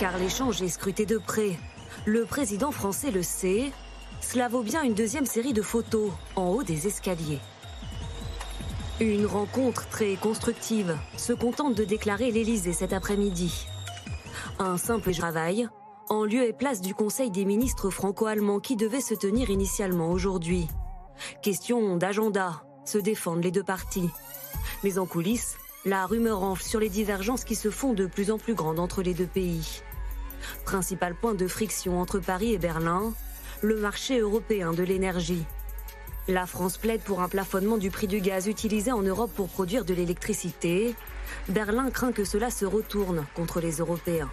Car 0.00 0.16
l'échange 0.16 0.62
est 0.62 0.68
scruté 0.68 1.04
de 1.04 1.18
près. 1.18 1.58
Le 2.06 2.24
président 2.24 2.72
français 2.72 3.10
le 3.10 3.22
sait. 3.22 3.70
Cela 4.22 4.48
vaut 4.48 4.62
bien 4.62 4.84
une 4.84 4.94
deuxième 4.94 5.26
série 5.26 5.52
de 5.52 5.60
photos 5.60 6.12
en 6.34 6.46
haut 6.46 6.62
des 6.62 6.86
escaliers. 6.86 7.40
Une 9.00 9.26
rencontre 9.26 9.86
très 9.90 10.16
constructive 10.16 10.96
se 11.18 11.34
contente 11.34 11.74
de 11.74 11.84
déclarer 11.84 12.30
l'Élysée 12.30 12.72
cet 12.72 12.94
après-midi. 12.94 13.66
Un 14.60 14.76
simple 14.76 15.12
travail, 15.12 15.68
en 16.08 16.24
lieu 16.24 16.44
et 16.44 16.52
place 16.52 16.80
du 16.80 16.94
Conseil 16.94 17.28
des 17.32 17.44
ministres 17.44 17.90
franco-allemands 17.90 18.60
qui 18.60 18.76
devait 18.76 19.00
se 19.00 19.14
tenir 19.14 19.50
initialement 19.50 20.12
aujourd'hui. 20.12 20.68
Question 21.42 21.96
d'agenda, 21.96 22.62
se 22.84 22.98
défendent 22.98 23.42
les 23.42 23.50
deux 23.50 23.64
parties. 23.64 24.10
Mais 24.84 24.98
en 24.98 25.06
coulisses, 25.06 25.56
la 25.84 26.06
rumeur 26.06 26.44
enfle 26.44 26.62
sur 26.62 26.78
les 26.78 26.88
divergences 26.88 27.42
qui 27.42 27.56
se 27.56 27.68
font 27.68 27.94
de 27.94 28.06
plus 28.06 28.30
en 28.30 28.38
plus 28.38 28.54
grandes 28.54 28.78
entre 28.78 29.02
les 29.02 29.12
deux 29.12 29.26
pays. 29.26 29.82
Principal 30.64 31.16
point 31.16 31.34
de 31.34 31.48
friction 31.48 32.00
entre 32.00 32.20
Paris 32.20 32.52
et 32.52 32.58
Berlin, 32.58 33.12
le 33.60 33.80
marché 33.80 34.20
européen 34.20 34.72
de 34.72 34.84
l'énergie. 34.84 35.44
La 36.28 36.46
France 36.46 36.78
plaide 36.78 37.00
pour 37.00 37.22
un 37.22 37.28
plafonnement 37.28 37.76
du 37.76 37.90
prix 37.90 38.06
du 38.06 38.20
gaz 38.20 38.46
utilisé 38.46 38.92
en 38.92 39.02
Europe 39.02 39.32
pour 39.34 39.48
produire 39.48 39.84
de 39.84 39.94
l'électricité. 39.94 40.94
Berlin 41.48 41.90
craint 41.90 42.12
que 42.12 42.24
cela 42.24 42.50
se 42.50 42.64
retourne 42.64 43.26
contre 43.34 43.60
les 43.60 43.78
Européens. 43.78 44.30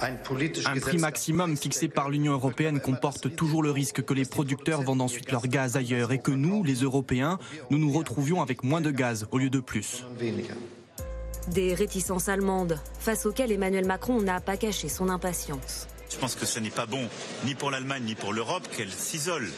Un 0.00 0.80
prix 0.80 0.98
maximum 0.98 1.56
fixé 1.56 1.88
par 1.88 2.08
l'Union 2.08 2.32
européenne 2.32 2.80
comporte 2.80 3.34
toujours 3.36 3.62
le 3.62 3.70
risque 3.70 4.02
que 4.02 4.14
les 4.14 4.24
producteurs 4.24 4.82
vendent 4.82 5.02
ensuite 5.02 5.30
leur 5.30 5.46
gaz 5.46 5.76
ailleurs 5.76 6.12
et 6.12 6.18
que 6.18 6.30
nous, 6.30 6.64
les 6.64 6.76
Européens, 6.76 7.38
nous 7.70 7.78
nous 7.78 7.92
retrouvions 7.92 8.40
avec 8.40 8.62
moins 8.62 8.80
de 8.80 8.90
gaz 8.90 9.26
au 9.30 9.38
lieu 9.38 9.50
de 9.50 9.60
plus. 9.60 10.04
Des 11.48 11.74
réticences 11.74 12.28
allemandes 12.28 12.78
face 12.98 13.26
auxquelles 13.26 13.52
Emmanuel 13.52 13.86
Macron 13.86 14.20
n'a 14.20 14.40
pas 14.40 14.56
caché 14.56 14.88
son 14.88 15.08
impatience. 15.08 15.86
Je 16.10 16.16
pense 16.16 16.34
que 16.34 16.44
ce 16.44 16.58
n'est 16.58 16.70
pas 16.70 16.86
bon 16.86 17.08
ni 17.44 17.54
pour 17.54 17.70
l'Allemagne 17.70 18.02
ni 18.04 18.14
pour 18.16 18.32
l'Europe 18.32 18.68
qu'elle 18.76 18.90
s'isole. 18.90 19.48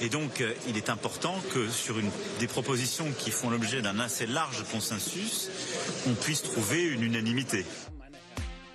Et 0.00 0.08
donc, 0.08 0.40
euh, 0.40 0.52
il 0.68 0.76
est 0.76 0.88
important 0.88 1.34
que 1.52 1.68
sur 1.68 1.98
une, 1.98 2.10
des 2.38 2.46
propositions 2.46 3.06
qui 3.18 3.30
font 3.32 3.50
l'objet 3.50 3.82
d'un 3.82 3.98
assez 3.98 4.26
large 4.26 4.64
consensus, 4.70 5.50
on 6.06 6.14
puisse 6.14 6.42
trouver 6.42 6.84
une 6.84 7.02
unanimité. 7.02 7.66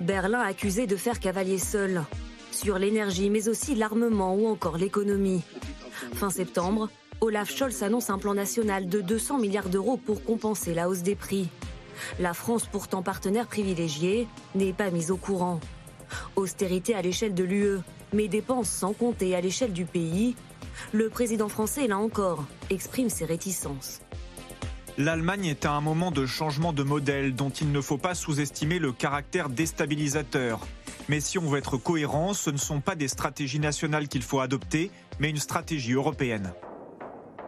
Berlin 0.02 0.40
accusé 0.40 0.88
de 0.88 0.96
faire 0.96 1.20
cavalier 1.20 1.58
seul 1.58 2.04
sur 2.52 2.80
l'énergie, 2.80 3.30
mais 3.30 3.48
aussi 3.48 3.76
l'armement 3.76 4.36
ou 4.36 4.48
encore 4.48 4.78
l'économie. 4.78 5.42
Fin 6.14 6.30
septembre, 6.30 6.90
Olaf 7.22 7.54
Scholz 7.54 7.84
annonce 7.84 8.10
un 8.10 8.18
plan 8.18 8.34
national 8.34 8.88
de 8.88 9.02
200 9.02 9.40
milliards 9.40 9.70
d'euros 9.70 9.98
pour 9.98 10.24
compenser 10.24 10.74
la 10.74 10.90
hausse 10.90 11.04
des 11.04 11.16
prix. 11.16 11.50
La 12.20 12.34
France, 12.34 12.66
pourtant 12.72 13.04
partenaire 13.04 13.48
privilégié, 13.48 14.28
n'est 14.56 14.74
pas 14.74 14.90
mise 14.90 15.12
au 15.12 15.18
courant. 15.18 15.60
Austérité 16.36 16.96
à 16.96 17.02
l'échelle 17.02 17.34
de 17.34 17.44
l'UE, 17.44 17.80
mais 18.14 18.28
dépenses 18.28 18.70
sans 18.70 18.94
compter 18.94 19.36
à 19.36 19.42
l'échelle 19.42 19.74
du 19.74 19.86
pays. 19.86 20.36
Le 20.94 21.10
président 21.10 21.50
français, 21.50 21.88
là 21.88 21.98
encore, 21.98 22.46
exprime 22.70 23.10
ses 23.10 23.26
réticences. 23.26 24.00
L'Allemagne 25.00 25.46
est 25.46 25.66
à 25.66 25.72
un 25.72 25.80
moment 25.80 26.12
de 26.12 26.26
changement 26.26 26.74
de 26.74 26.84
modèle 26.84 27.34
dont 27.34 27.52
il 27.52 27.72
ne 27.72 27.80
faut 27.80 27.98
pas 27.98 28.16
sous-estimer 28.16 28.80
le 28.80 28.92
caractère 28.92 29.48
déstabilisateur. 29.48 30.60
Mais 31.08 31.22
si 31.22 31.38
on 31.38 31.44
veut 31.44 31.58
être 31.58 31.78
cohérent, 31.78 32.34
ce 32.34 32.50
ne 32.50 32.58
sont 32.58 32.82
pas 32.82 32.96
des 32.96 33.08
stratégies 33.08 33.62
nationales 33.62 34.10
qu'il 34.10 34.24
faut 34.24 34.42
adopter, 34.42 34.92
mais 35.18 35.30
une 35.30 35.38
stratégie 35.38 35.94
européenne. 35.94 36.52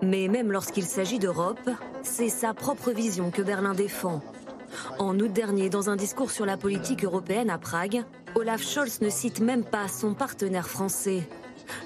Mais 0.01 0.29
même 0.29 0.49
lorsqu'il 0.49 0.85
s'agit 0.85 1.19
d'Europe, 1.19 1.69
c'est 2.03 2.29
sa 2.29 2.53
propre 2.53 2.91
vision 2.91 3.31
que 3.31 3.41
Berlin 3.41 3.73
défend. 3.73 4.21
En 4.97 5.19
août 5.19 5.33
dernier, 5.33 5.69
dans 5.69 5.89
un 5.89 5.97
discours 5.97 6.31
sur 6.31 6.45
la 6.45 6.55
politique 6.55 7.03
européenne 7.03 7.49
à 7.49 7.57
Prague, 7.57 8.05
Olaf 8.33 8.63
Scholz 8.63 9.01
ne 9.01 9.09
cite 9.09 9.41
même 9.41 9.65
pas 9.65 9.89
son 9.89 10.13
partenaire 10.13 10.69
français. 10.69 11.27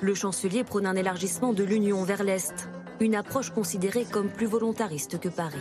Le 0.02 0.14
chancelier 0.14 0.64
prône 0.64 0.86
un 0.86 0.96
élargissement 0.96 1.54
de 1.54 1.64
l'Union 1.64 2.04
vers 2.04 2.24
l'Est, 2.24 2.70
une 3.00 3.16
approche 3.16 3.50
considérée 3.50 4.06
comme 4.06 4.30
plus 4.30 4.46
volontariste 4.46 5.20
que 5.20 5.30
Paris. 5.30 5.58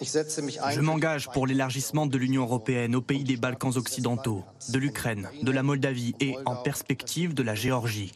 Je 0.00 0.80
m'engage 0.80 1.28
pour 1.28 1.46
l'élargissement 1.46 2.06
de 2.06 2.16
l'Union 2.16 2.42
européenne 2.42 2.94
aux 2.94 3.00
pays 3.00 3.24
des 3.24 3.36
Balkans 3.36 3.76
occidentaux, 3.76 4.44
de 4.68 4.78
l'Ukraine, 4.78 5.28
de 5.42 5.50
la 5.50 5.62
Moldavie 5.62 6.14
et, 6.20 6.36
en 6.46 6.56
perspective, 6.56 7.34
de 7.34 7.42
la 7.42 7.54
Géorgie. 7.54 8.12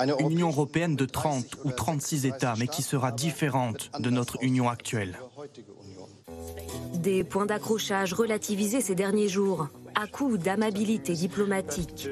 Une 0.00 0.30
Union 0.30 0.48
européenne 0.48 0.96
de 0.96 1.04
30 1.04 1.58
ou 1.64 1.72
36 1.72 2.26
États, 2.26 2.54
mais 2.56 2.68
qui 2.68 2.82
sera 2.82 3.12
différente 3.12 3.90
de 3.98 4.10
notre 4.10 4.38
Union 4.42 4.68
actuelle. 4.68 5.18
Des 6.94 7.24
points 7.24 7.46
d'accrochage 7.46 8.14
relativisés 8.14 8.80
ces 8.80 8.94
derniers 8.94 9.28
jours, 9.28 9.68
à 9.94 10.06
coup 10.06 10.36
d'amabilité 10.36 11.14
diplomatique. 11.14 12.08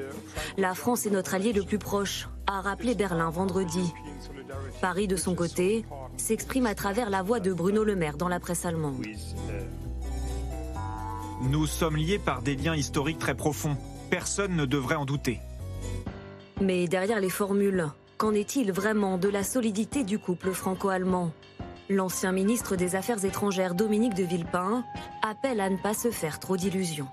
La 0.57 0.73
France 0.73 1.05
est 1.05 1.09
notre 1.09 1.33
allié 1.35 1.53
le 1.53 1.63
plus 1.63 1.79
proche, 1.79 2.29
a 2.47 2.61
rappelé 2.61 2.95
Berlin 2.95 3.29
vendredi. 3.29 3.93
Paris, 4.81 5.07
de 5.07 5.15
son 5.15 5.35
côté, 5.35 5.85
s'exprime 6.17 6.65
à 6.65 6.75
travers 6.75 7.09
la 7.09 7.21
voix 7.21 7.39
de 7.39 7.53
Bruno 7.53 7.83
Le 7.83 7.95
Maire 7.95 8.17
dans 8.17 8.27
la 8.27 8.39
presse 8.39 8.65
allemande. 8.65 9.05
Nous 11.41 11.67
sommes 11.67 11.95
liés 11.95 12.19
par 12.19 12.41
des 12.41 12.55
liens 12.55 12.75
historiques 12.75 13.19
très 13.19 13.35
profonds. 13.35 13.77
Personne 14.09 14.55
ne 14.55 14.65
devrait 14.65 14.95
en 14.95 15.05
douter. 15.05 15.39
Mais 16.61 16.87
derrière 16.87 17.19
les 17.19 17.29
formules, 17.29 17.87
qu'en 18.17 18.33
est-il 18.33 18.71
vraiment 18.71 19.17
de 19.17 19.29
la 19.29 19.43
solidité 19.43 20.03
du 20.03 20.19
couple 20.19 20.51
franco-allemand? 20.51 21.31
L'ancien 21.89 22.31
ministre 22.31 22.75
des 22.75 22.95
Affaires 22.95 23.23
étrangères 23.23 23.73
Dominique 23.73 24.13
de 24.13 24.23
Villepin 24.23 24.83
appelle 25.27 25.61
à 25.61 25.69
ne 25.69 25.77
pas 25.77 25.93
se 25.93 26.11
faire 26.11 26.39
trop 26.39 26.57
d'illusions. 26.57 27.07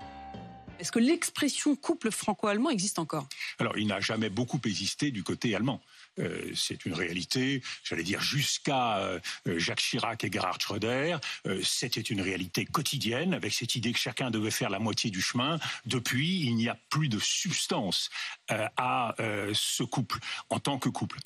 Est-ce 0.79 0.91
que 0.91 0.99
l'expression 0.99 1.75
couple 1.75 2.11
franco-allemand 2.11 2.69
existe 2.69 2.99
encore? 2.99 3.27
Alors, 3.59 3.77
il 3.77 3.87
n'a 3.87 3.99
jamais 3.99 4.29
beaucoup 4.29 4.59
existé 4.65 5.11
du 5.11 5.23
côté 5.23 5.55
allemand. 5.55 5.81
Euh, 6.19 6.51
c'est 6.55 6.85
une 6.85 6.93
réalité, 6.93 7.61
j'allais 7.83 8.03
dire 8.03 8.21
jusqu'à 8.21 8.97
euh, 8.99 9.19
Jacques 9.45 9.81
Chirac 9.81 10.23
et 10.23 10.31
Gerhard 10.31 10.59
Schröder, 10.59 11.17
euh, 11.45 11.61
c'était 11.63 12.01
une 12.01 12.21
réalité 12.21 12.65
quotidienne 12.65 13.33
avec 13.33 13.53
cette 13.53 13.75
idée 13.75 13.91
que 13.91 13.99
chacun 13.99 14.31
devait 14.31 14.51
faire 14.51 14.69
la 14.69 14.79
moitié 14.79 15.09
du 15.09 15.21
chemin. 15.21 15.59
Depuis, 15.85 16.41
il 16.41 16.55
n'y 16.55 16.69
a 16.69 16.77
plus 16.89 17.09
de 17.09 17.19
substance 17.19 18.09
à 18.49 19.15
ce 19.53 19.83
couple 19.83 20.19
en 20.49 20.59
tant 20.59 20.77
que 20.77 20.89
couple. 20.89 21.19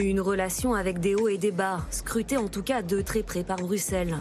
Une 0.00 0.20
relation 0.20 0.74
avec 0.74 0.98
des 0.98 1.14
hauts 1.14 1.28
et 1.28 1.38
des 1.38 1.50
bas, 1.50 1.86
scrutée 1.90 2.36
en 2.36 2.48
tout 2.48 2.62
cas 2.62 2.82
de 2.82 3.00
très 3.02 3.22
près 3.22 3.44
par 3.44 3.58
Bruxelles. 3.58 4.18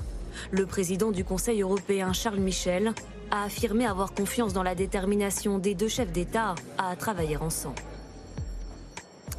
Le 0.52 0.66
président 0.66 1.12
du 1.12 1.24
Conseil 1.24 1.62
européen, 1.62 2.14
Charles 2.14 2.40
Michel, 2.40 2.94
a 3.32 3.44
affirmé 3.44 3.86
avoir 3.86 4.14
confiance 4.14 4.54
dans 4.54 4.64
la 4.64 4.76
détermination 4.76 5.58
des 5.60 5.76
deux 5.76 5.88
chefs 5.88 6.12
d'État 6.12 6.56
à 6.78 6.96
travailler 6.96 7.38
ensemble. 7.38 7.76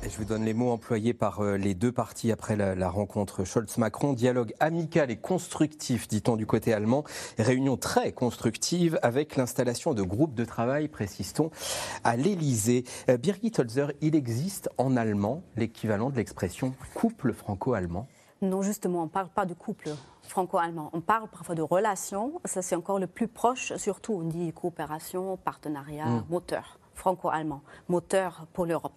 Je 0.03 0.17
vous 0.17 0.25
donne 0.25 0.47
les 0.47 0.55
mots 0.55 0.71
employés 0.71 1.13
par 1.13 1.41
euh, 1.41 1.57
les 1.59 1.75
deux 1.75 1.93
parties 1.93 2.33
après 2.33 2.57
la, 2.57 2.89
rencontre 2.89 3.45
Scholz-Macron. 3.45 4.15
Dialogue 4.15 4.55
amical 4.59 5.11
et 5.11 5.17
constructif, 5.17 6.09
dit-on 6.09 6.37
du 6.37 6.47
côté 6.47 6.73
allemand. 6.73 7.05
Réunion 7.39 7.77
très 7.77 8.13
constructive 8.13 8.99
avec 9.03 9.37
l'installation 9.37 9.93
de 9.93 10.03
groupes 10.03 10.35
de 10.35 10.47
travail, 10.47 10.89
précise-t-on, 10.89 11.51
à 12.03 12.17
l'Élysée. 12.17 12.85
Euh, 13.11 13.19
Birgit 13.19 13.53
Holzer, 13.59 13.93
il 14.01 14.17
existe 14.17 14.71
en 14.79 14.97
allemand 14.97 15.43
l'équivalent 15.57 16.09
de 16.09 16.17
l'expression 16.17 16.75
couple 16.95 17.35
franco-allemand 17.35 18.09
Non, 18.43 18.63
justement, 18.63 19.01
on 19.01 19.05
ne 19.05 19.09
parle 19.09 19.29
pas 19.29 19.45
de 19.45 19.55
couple 19.55 19.91
franco-allemand. 20.23 20.91
On 20.93 21.01
parle 21.01 21.29
parfois 21.29 21.55
de 21.55 21.63
relations, 21.63 22.41
ça 22.45 22.63
c'est 22.63 22.75
encore 22.75 22.99
le 22.99 23.07
plus 23.07 23.29
proche, 23.29 23.75
surtout 23.77 24.15
on 24.15 24.23
dit 24.23 24.53
coopération, 24.53 25.37
partenariat, 25.37 26.07
hmm. 26.07 26.25
moteur 26.31 26.79
franco-allemand, 26.95 27.63
moteur 27.89 28.47
pour 28.53 28.67
l'Europe. 28.67 28.93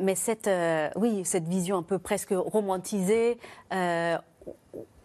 mais 0.00 0.16
cette, 0.16 0.50
oui, 0.96 1.24
cette 1.24 1.46
vision 1.46 1.76
un 1.78 1.82
peu 1.84 1.98
presque 2.00 2.32
romantisée, 2.32 3.38
on 3.70 4.18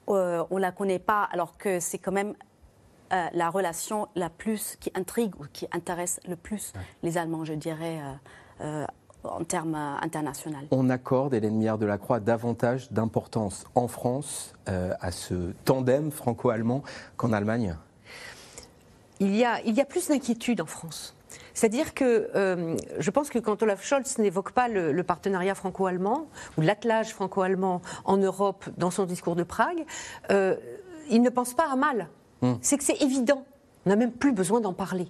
ne 0.08 0.60
la 0.60 0.72
connaît 0.72 1.00
pas, 1.00 1.24
alors 1.32 1.56
que 1.58 1.80
c'est 1.80 2.00
quand 2.00 2.12
même 2.12 2.34
la 3.12 3.50
relation 3.52 4.08
la 4.16 4.32
plus 4.32 4.76
qui 4.78 4.92
intrigue 4.96 5.40
ou 5.40 5.46
qui 5.54 5.68
intéresse 5.72 6.20
le 6.28 6.36
plus 6.36 6.74
les 7.04 7.20
Allemands, 7.20 7.46
je 7.46 7.54
dirais, 7.54 8.02
en 9.26 9.44
termes 9.44 9.76
internationaux. 10.02 10.58
On 10.72 10.90
accorde, 10.90 11.34
Hélène 11.34 11.58
Miard 11.58 11.78
de 11.78 11.86
la 11.86 11.98
Croix, 11.98 12.20
davantage 12.20 12.92
d'importance 12.92 13.66
en 13.76 13.88
France 13.88 14.54
euh, 14.70 14.94
à 15.00 15.12
ce 15.12 15.54
tandem 15.66 16.12
franco-allemand 16.12 16.84
qu'en 17.18 17.34
Allemagne? 17.34 17.76
Il 19.20 19.36
y, 19.36 19.46
a, 19.46 19.62
il 19.62 19.76
y 19.76 19.82
a 19.82 19.86
plus 19.86 20.10
d'inquiétude 20.10 20.62
en 20.62 20.66
France. 20.66 21.16
C'est-à-dire 21.54 21.94
que 21.94 22.30
euh, 22.36 22.76
je 23.00 23.12
pense 23.12 23.30
que 23.30 23.40
quand 23.40 23.62
Olaf 23.64 23.84
Scholz 23.84 24.18
n'évoque 24.18 24.52
pas 24.52 24.68
le, 24.68 25.04
partenariat 25.04 25.56
franco-allemand 25.56 26.28
ou 26.58 26.62
l'attelage 26.62 27.14
franco-allemand 27.14 27.82
en 28.04 28.18
Europe 28.18 28.66
dans 28.78 28.92
son 28.92 29.06
discours 29.06 29.36
de 29.36 29.44
Prague, 29.44 29.86
euh, 30.32 30.56
il 31.10 31.22
ne 31.22 31.30
pense 31.30 31.54
pas 31.54 31.72
à 31.72 31.76
mal. 31.76 32.10
Hmm. 32.42 32.56
C'est 32.62 32.78
que 32.78 32.84
c'est 32.84 33.02
évident. 33.02 33.46
On 33.86 33.90
n'a 33.90 33.96
même 33.96 34.12
plus 34.12 34.34
besoin 34.34 34.60
d'en 34.60 34.74
parler. 34.74 35.08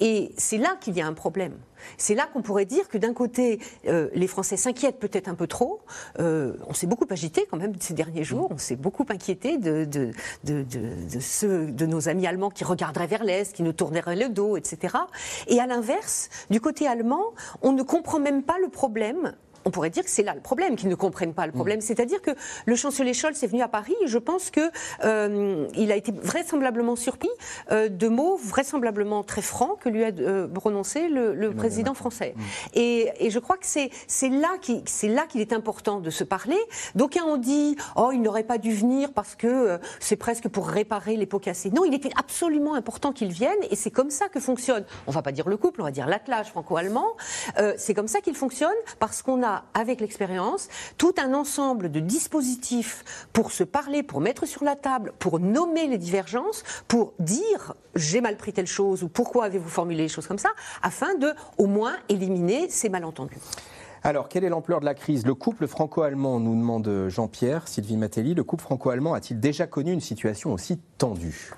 Et 0.00 0.32
c'est 0.36 0.58
là 0.58 0.76
qu'il 0.80 0.96
y 0.96 1.00
a 1.00 1.06
un 1.06 1.12
problème. 1.12 1.54
C'est 1.96 2.14
là 2.14 2.26
qu'on 2.32 2.42
pourrait 2.42 2.64
dire 2.64 2.88
que 2.88 2.98
d'un 2.98 3.14
côté, 3.14 3.60
euh, 3.86 4.08
les 4.14 4.26
Français 4.26 4.56
s'inquiètent 4.56 4.98
peut-être 4.98 5.28
un 5.28 5.34
peu 5.34 5.46
trop. 5.46 5.80
Euh, 6.18 6.54
on 6.66 6.74
s'est 6.74 6.86
beaucoup 6.86 7.06
agité 7.10 7.46
quand 7.50 7.56
même 7.56 7.72
ces 7.80 7.94
derniers 7.94 8.24
jours. 8.24 8.48
On 8.50 8.58
s'est 8.58 8.76
beaucoup 8.76 9.06
inquiété 9.08 9.58
de, 9.58 9.84
de, 9.84 10.12
de, 10.44 10.62
de, 10.62 11.20
ceux 11.20 11.66
de 11.66 11.86
nos 11.86 12.08
amis 12.08 12.26
allemands 12.26 12.50
qui 12.50 12.64
regarderaient 12.64 13.06
vers 13.06 13.24
l'Est, 13.24 13.54
qui 13.54 13.62
nous 13.62 13.72
tourneraient 13.72 14.16
le 14.16 14.28
dos, 14.28 14.56
etc. 14.56 14.96
Et 15.46 15.60
à 15.60 15.66
l'inverse, 15.66 16.28
du 16.50 16.60
côté 16.60 16.86
allemand, 16.86 17.24
on 17.62 17.72
ne 17.72 17.82
comprend 17.82 18.18
même 18.18 18.42
pas 18.42 18.58
le 18.60 18.68
problème 18.68 19.34
on 19.64 19.70
pourrait 19.70 19.90
dire 19.90 20.04
que 20.04 20.10
c'est 20.10 20.22
là 20.22 20.34
le 20.34 20.40
problème, 20.40 20.76
qu'ils 20.76 20.88
ne 20.88 20.94
comprennent 20.94 21.34
pas 21.34 21.46
le 21.46 21.52
problème. 21.52 21.78
Mm. 21.78 21.82
C'est-à-dire 21.82 22.22
que 22.22 22.30
le 22.66 22.76
chancelier 22.76 23.14
Scholz 23.14 23.42
est 23.42 23.46
venu 23.46 23.62
à 23.62 23.68
Paris 23.68 23.94
et 24.02 24.06
je 24.06 24.18
pense 24.18 24.50
qu'il 24.50 24.70
euh, 25.04 25.66
a 25.76 25.96
été 25.96 26.12
vraisemblablement 26.12 26.96
surpris 26.96 27.28
euh, 27.70 27.88
de 27.88 28.08
mots 28.08 28.36
vraisemblablement 28.36 29.22
très 29.22 29.42
francs 29.42 29.78
que 29.80 29.88
lui 29.88 30.04
a 30.04 30.08
euh, 30.08 30.48
prononcé 30.48 31.08
le, 31.08 31.50
président 31.50 31.94
français. 31.94 32.34
Mm. 32.36 32.42
Et, 32.74 33.30
je 33.30 33.38
crois 33.38 33.56
que 33.56 33.66
c'est 33.66 34.28
là 34.28 34.56
qu'il 35.28 35.40
est 35.40 35.52
important 35.52 36.00
de 36.00 36.10
se 36.10 36.24
parler. 36.24 36.58
D'aucuns 36.94 37.24
ont 37.24 37.36
dit 37.36 37.76
oh 37.96 38.10
il 38.12 38.22
n'aurait 38.22 38.44
pas 38.44 38.58
dû 38.58 38.72
venir 38.72 39.12
parce 39.12 39.34
que 39.34 39.78
c'est 40.00 40.16
presque 40.16 40.48
pour 40.48 40.68
réparer 40.68 41.16
les 41.16 41.26
pots 41.26 41.38
cassés. 41.38 41.70
Non, 41.70 41.84
il 41.84 41.94
était 41.94 42.10
absolument 42.18 42.74
important 42.74 43.12
qu'il 43.12 43.30
vienne 43.32 43.58
et 43.70 43.76
c'est 43.76 43.90
comme 43.90 44.10
ça 44.10 44.28
que 44.28 44.40
fonctionne. 44.40 44.84
On 45.06 45.10
va 45.10 45.22
pas 45.22 45.32
dire 45.32 45.48
le 45.48 45.56
couple, 45.56 45.80
on 45.80 45.84
va 45.84 45.90
dire 45.90 46.06
l'attelage 46.06 46.48
franco-allemand. 46.48 47.06
c'est 47.76 47.94
comme 47.94 48.08
ça 48.08 48.20
qu'il 48.20 48.34
fonctionne 48.34 48.70
parce 48.98 49.22
qu'on 49.22 49.42
a 49.42 49.49
avec 49.74 50.00
l'expérience, 50.00 50.68
tout 50.98 51.14
un 51.18 51.34
ensemble 51.34 51.90
de 51.90 52.00
dispositifs 52.00 53.28
pour 53.32 53.52
se 53.52 53.64
parler, 53.64 54.02
pour 54.02 54.20
mettre 54.20 54.46
sur 54.46 54.64
la 54.64 54.76
table, 54.76 55.12
pour 55.18 55.40
nommer 55.40 55.86
les 55.86 55.98
divergences, 55.98 56.62
pour 56.88 57.12
dire 57.18 57.74
j'ai 57.94 58.20
mal 58.20 58.36
pris 58.36 58.52
telle 58.52 58.66
chose 58.66 59.02
ou 59.02 59.08
pourquoi 59.08 59.46
avez-vous 59.46 59.68
formulé 59.68 60.02
les 60.02 60.08
choses 60.08 60.26
comme 60.26 60.38
ça, 60.38 60.50
afin 60.82 61.14
de 61.14 61.32
au 61.58 61.66
moins 61.66 61.96
éliminer 62.08 62.68
ces 62.68 62.88
malentendus. 62.88 63.38
Alors, 64.02 64.30
quelle 64.30 64.44
est 64.44 64.48
l'ampleur 64.48 64.80
de 64.80 64.86
la 64.86 64.94
crise? 64.94 65.26
Le 65.26 65.34
couple 65.34 65.66
franco-allemand, 65.66 66.40
nous 66.40 66.54
demande 66.54 67.08
Jean-Pierre, 67.08 67.68
Sylvie 67.68 67.98
Matelli, 67.98 68.32
le 68.34 68.44
couple 68.44 68.62
franco-allemand 68.62 69.12
a-t-il 69.12 69.38
déjà 69.38 69.66
connu 69.66 69.92
une 69.92 70.00
situation 70.00 70.54
aussi 70.54 70.78
tendue? 70.96 71.50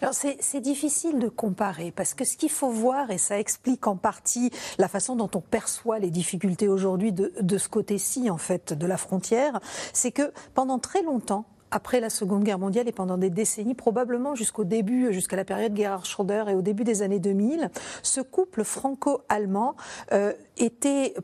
Alors 0.00 0.14
c'est 0.14 0.60
difficile 0.60 1.18
de 1.18 1.28
comparer 1.28 1.90
parce 1.90 2.14
que 2.14 2.24
ce 2.24 2.36
qu'il 2.36 2.50
faut 2.50 2.70
voir, 2.70 3.10
et 3.10 3.18
ça 3.18 3.38
explique 3.38 3.86
en 3.86 3.96
partie 3.96 4.50
la 4.78 4.88
façon 4.88 5.16
dont 5.16 5.30
on 5.34 5.40
perçoit 5.40 5.98
les 5.98 6.10
difficultés 6.10 6.68
aujourd'hui 6.68 7.12
de, 7.12 7.32
de 7.40 7.58
ce 7.58 7.68
côté-ci 7.68 8.30
en 8.30 8.38
fait 8.38 8.72
de 8.72 8.86
la 8.86 8.96
frontière, 8.96 9.60
c'est 9.92 10.12
que 10.12 10.32
pendant 10.54 10.78
très 10.78 11.02
longtemps, 11.02 11.44
après 11.70 12.00
la 12.00 12.10
Seconde 12.10 12.44
Guerre 12.44 12.58
mondiale 12.58 12.88
et 12.88 12.92
pendant 12.92 13.16
des 13.16 13.30
décennies, 13.30 13.74
probablement 13.74 14.34
jusqu'au 14.34 14.64
début, 14.64 15.12
jusqu'à 15.12 15.36
la 15.36 15.44
période 15.44 15.76
Gerhard 15.76 16.04
Schröder 16.04 16.44
et 16.48 16.54
au 16.54 16.62
début 16.62 16.84
des 16.84 17.02
années 17.02 17.20
2000, 17.20 17.70
ce 18.02 18.20
couple 18.20 18.64
franco-allemand 18.64 19.76
euh, 20.12 20.32
était 20.56 21.14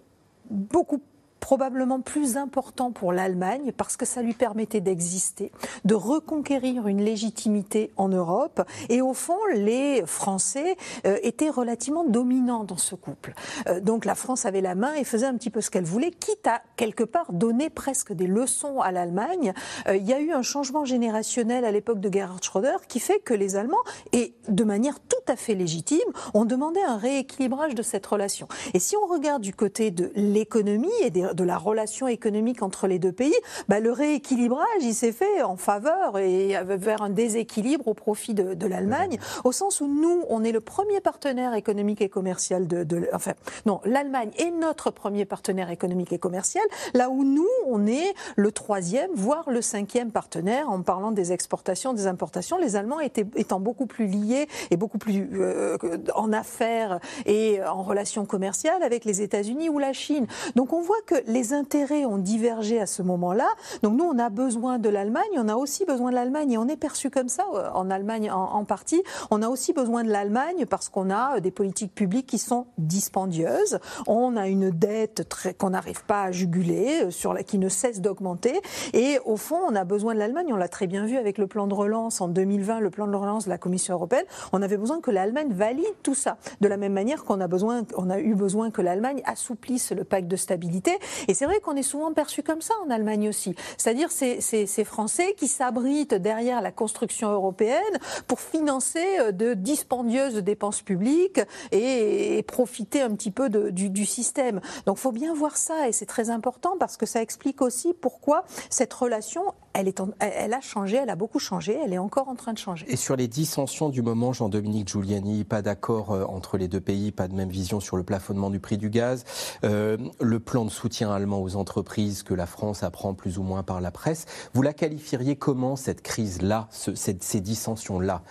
beaucoup 0.51 1.01
probablement 1.41 2.01
plus 2.01 2.37
important 2.37 2.93
pour 2.93 3.13
l'Allemagne 3.13 3.73
parce 3.77 3.97
que 3.97 4.07
ça 4.07 4.23
lui 4.23 4.35
permettait 4.35 4.81
d'exister, 4.81 5.53
de 5.85 5.95
reconquérir 5.95 6.89
une 6.89 7.03
légitimité 7.03 7.91
en 7.97 8.09
Europe. 8.09 8.63
Et 8.89 9.01
au 9.01 9.15
fond, 9.15 9.39
les 9.55 10.05
Français 10.07 10.77
euh, 11.07 11.19
étaient 11.23 11.51
relativement 11.51 12.05
dominants 12.05 12.65
dans 12.65 12.77
ce 12.77 12.95
couple. 12.95 13.35
Euh, 13.69 13.81
donc 13.81 14.05
la 14.05 14.15
France 14.15 14.47
avait 14.47 14.61
la 14.61 14.75
main 14.75 14.95
et 14.95 15.05
faisait 15.05 15.27
un 15.27 15.35
petit 15.35 15.51
peu 15.51 15.61
ce 15.61 15.71
qu'elle 15.71 15.85
voulait, 15.85 16.11
quitte 16.11 16.47
à 16.47 16.63
quelque 16.77 17.05
part 17.05 17.33
donner 17.33 17.71
presque 17.71 18.13
des 18.13 18.27
leçons 18.27 18.81
à 18.81 18.91
l'Allemagne. 18.91 19.53
Euh, 19.89 19.97
il 19.97 20.07
y 20.07 20.13
a 20.13 20.21
eu 20.21 20.33
un 20.33 20.43
changement 20.43 20.85
générationnel 20.85 21.65
à 21.65 21.71
l'époque 21.71 22.01
de 22.01 22.13
Gerhard 22.13 22.43
Schröder 22.43 22.77
qui 22.89 23.01
fait 23.01 23.21
que 23.21 23.35
les 23.35 23.57
Allemands, 23.57 23.77
et 24.13 24.35
de 24.49 24.65
manière 24.65 25.01
tout 25.01 25.17
à 25.29 25.37
fait 25.37 25.55
légitime, 25.55 25.99
ont 26.35 26.45
demandé 26.45 26.81
un 26.81 26.97
rééquilibrage 26.97 27.75
de 27.75 27.83
cette 27.83 28.07
relation. 28.07 28.49
Et 28.75 28.79
si 28.79 28.97
on 28.97 29.07
regarde 29.07 29.43
du 29.43 29.55
côté 29.55 29.91
de 29.91 30.11
l'économie 30.15 30.89
et 31.03 31.11
des 31.11 31.25
de 31.37 31.45
la 31.45 31.59
relation 31.59 32.09
économique 32.09 32.63
entre 32.63 32.89
les 32.89 32.99
deux 32.99 33.13
pays, 33.13 33.35
bah, 33.69 33.79
le 33.79 33.93
rééquilibrage, 33.93 34.67
il 34.81 34.95
s'est 34.95 35.13
fait 35.13 35.43
en 35.43 35.57
faveur 35.57 36.19
et 36.19 36.57
vers 36.65 37.03
un 37.03 37.11
déséquilibre 37.11 37.89
au 37.89 37.95
profit 37.95 38.35
de, 38.35 38.67
l'Allemagne, 38.67 39.19
au 39.45 39.53
sens 39.53 39.81
où 39.81 39.87
nous, 39.87 40.25
on 40.29 40.43
est 40.43 40.51
le 40.51 40.61
premier 40.61 41.01
partenaire 41.01 41.55
économique 41.55 42.01
et 42.01 42.09
commercial 42.09 42.67
de, 42.67 42.83
de 42.83 43.09
enfin, 43.13 43.33
non, 43.65 43.81
l'Allemagne 43.85 44.31
est 44.39 44.51
notre 44.51 44.91
premier 44.91 45.25
partenaire 45.25 45.71
économique 45.71 46.13
et 46.13 46.19
commercial, 46.19 46.65
là 46.95 47.11
où 47.11 47.23
nous, 47.23 47.47
on 47.67 47.87
est 47.87 48.15
le 48.35 48.51
troisième, 48.51 49.11
voire 49.15 49.51
le 49.51 49.63
cinquième 49.63 50.11
partenaire 50.11 50.69
en 50.71 50.83
parlant 50.83 51.13
des 51.13 51.33
exportations, 51.33 51.93
des 51.93 52.07
importations. 52.07 52.59
Les 52.59 52.77
Allemands 52.77 53.01
étaient, 53.01 53.27
étant 53.37 53.61
beaucoup 53.61 53.87
plus 53.87 54.07
liés 54.07 54.49
et 54.71 54.77
beaucoup 54.77 54.99
plus 54.99 55.29
euh, 55.35 55.77
en 56.15 56.33
affaires 56.33 56.99
et 57.27 57.63
en 57.63 57.83
relations 57.83 58.25
commerciales 58.25 58.83
avec 58.83 59.05
les 59.05 59.23
États-Unis 59.23 59.69
ou 59.69 59.79
la 59.79 59.93
Chine. 59.93 60.27
Donc 60.55 60.73
on 60.73 60.81
voit 60.81 61.01
que 61.07 61.16
les 61.27 61.53
intérêts 61.53 62.05
ont 62.05 62.19
divergé 62.19 62.81
à 62.81 62.87
ce 62.87 63.03
moment-là. 63.03 63.49
Donc 63.83 63.97
nous, 63.97 64.05
on 64.05 64.19
a 64.19 64.29
besoin 64.29 64.79
de 64.79 64.89
l'Allemagne, 64.89 65.25
on 65.37 65.49
a 65.49 65.57
aussi 65.57 65.85
besoin 65.85 66.11
de 66.11 66.15
l'Allemagne, 66.15 66.53
et 66.53 66.59
on 66.59 66.69
est 66.69 66.77
perçu 66.77 67.11
comme 67.11 67.29
ça 67.29 67.45
euh, 67.55 67.71
en 67.75 67.91
Allemagne 67.91 68.31
en, 68.31 68.65
partie. 68.65 69.03
On 69.31 69.43
a 69.43 69.49
aussi 69.49 69.73
besoin 69.73 70.05
de 70.05 70.11
l'Allemagne 70.11 70.67
parce 70.67 70.89
qu'on 70.89 71.11
a 71.11 71.37
euh, 71.37 71.41
des 71.41 71.51
politiques 71.51 71.95
publiques 71.95 72.27
qui 72.27 72.39
sont 72.39 72.67
dispendieuses. 72.79 73.79
On 74.07 74.37
a 74.37 74.49
une 74.49 74.71
dette 74.71 75.55
qu'on 75.59 75.71
n'arrive 75.71 76.05
pas 76.05 76.25
à 76.25 76.33
juguler, 76.33 77.05
euh, 77.05 77.11
sur 77.11 77.33
la, 77.33 77.43
qui 77.43 77.59
ne 77.59 77.69
cesse 77.69 78.01
d'augmenter. 78.01 78.61
Et 78.93 79.19
au 79.25 79.37
fond, 79.37 79.59
on 79.69 79.75
a 79.75 79.85
besoin 79.85 80.15
de 80.15 80.19
l'Allemagne. 80.19 80.53
On 80.53 80.57
l'a 80.57 80.69
très 80.69 80.87
bien 80.87 81.07
vu 81.07 81.17
avec 81.17 81.39
le 81.39 81.47
plan 81.47 81.67
de 81.67 81.75
relance 81.75 82.21
en 82.21 82.29
2020, 82.29 82.81
le 82.81 82.91
plan 82.91 83.07
de 83.07 83.17
relance 83.17 83.45
de 83.45 83.51
la 83.51 83.59
Commission 83.59 83.95
européenne. 83.95 84.25
On 84.53 84.63
avait 84.63 84.77
besoin 84.77 85.01
que 85.01 85.11
l'Allemagne 85.11 85.53
valide 85.53 85.85
tout 86.03 86.15
ça. 86.15 86.37
De 86.61 86.69
la 86.69 86.77
même 86.77 86.93
manière 86.93 87.25
qu'on 87.25 87.41
a 87.41 87.49
besoin, 87.49 87.83
on 87.97 88.11
a 88.11 88.19
eu 88.19 88.35
besoin 88.35 88.71
que 88.71 88.83
l'Allemagne 88.83 89.23
assouplisse 89.25 89.93
le 89.93 90.05
pacte 90.05 90.29
de 90.29 90.37
stabilité. 90.37 90.99
Et 91.29 91.35
c'est 91.35 91.45
vrai 91.45 91.61
qu'on 91.61 91.77
est 91.77 91.83
souvent 91.83 92.13
perçu 92.13 92.43
comme 92.43 92.63
ça 92.63 92.75
en 92.85 92.91
Allemagne 92.91 93.29
aussi. 93.29 93.55
C'est-à-dire 93.77 94.11
ces, 94.11 94.41
ces, 94.41 94.67
ces, 94.67 94.85
Français 94.85 95.35
qui 95.37 95.49
s'abritent 95.49 96.15
derrière 96.15 96.61
la 96.63 96.71
construction 96.71 97.31
européenne 97.31 97.83
pour 98.27 98.41
financer 98.41 99.05
euh, 99.19 99.33
de 99.33 99.55
dispendieuses 99.55 100.37
dépenses 100.37 100.83
publiques 100.83 101.41
et, 101.73 102.43
profiter 102.47 103.03
un 103.03 103.11
petit 103.11 103.31
peu 103.31 103.49
du, 103.49 103.91
du, 103.91 104.07
système. 104.07 104.61
Donc 104.87 104.99
il 104.99 105.01
faut 105.01 105.13
bien 105.13 105.35
voir 105.35 105.57
ça 105.57 105.89
et 105.89 105.93
c'est 105.93 106.07
très 106.07 106.31
important 106.31 106.77
parce 106.79 106.97
que 106.97 107.07
ça 107.07 107.21
explique 107.21 107.61
aussi 107.61 107.93
pourquoi 107.93 108.45
cette 108.71 108.93
relation, 108.93 109.43
elle, 109.77 109.89
est 109.89 110.01
elle 110.19 110.55
a 110.55 110.61
changé, 110.61 110.97
elle 110.97 111.11
a 111.11 111.17
beaucoup 111.17 111.39
changé, 111.39 111.79
elle 111.85 111.93
est 111.93 111.99
encore 111.99 112.29
en 112.29 112.35
train 112.35 112.53
de 112.53 112.59
changer. 112.59 112.87
Et 112.89 112.97
sur 112.97 113.17
les 113.17 113.29
dissensions 113.29 113.89
du 113.89 114.03
moment, 114.03 114.33
Jean-Dominique 114.33 114.89
Giuliani, 114.89 115.45
pas 115.45 115.63
d'accord 115.63 116.13
euh, 116.13 116.25
entre 116.25 116.57
les 116.57 116.69
deux 116.69 116.81
pays, 116.81 117.13
pas 117.13 117.29
de 117.29 117.35
même 117.35 117.51
vision 117.51 117.81
sur 117.81 117.97
le 117.97 118.03
plafonnement 118.03 118.51
du 118.51 118.59
prix 118.59 118.79
du 118.79 118.91
gaz, 118.91 119.25
euh, 119.65 119.97
le 120.21 120.41
plan 120.41 120.65
de 120.65 120.71
soutien 120.71 121.11
allemand 121.11 121.43
aux 121.43 121.57
entreprises 121.57 122.23
que 122.23 122.35
la 122.35 122.47
France 122.47 122.83
apprend 122.83 123.15
plus 123.15 123.39
ou 123.39 123.43
moins 123.43 123.63
par 123.63 123.81
la 123.81 123.91
presse. 123.91 124.27
Vous 124.55 124.63
la 124.63 124.73
qualifieriez 124.73 125.37
comment 125.37 125.77
cette 125.77 126.03
crise-là, 126.03 126.69
ces 126.71 127.41
dissensions-là? 127.41 128.23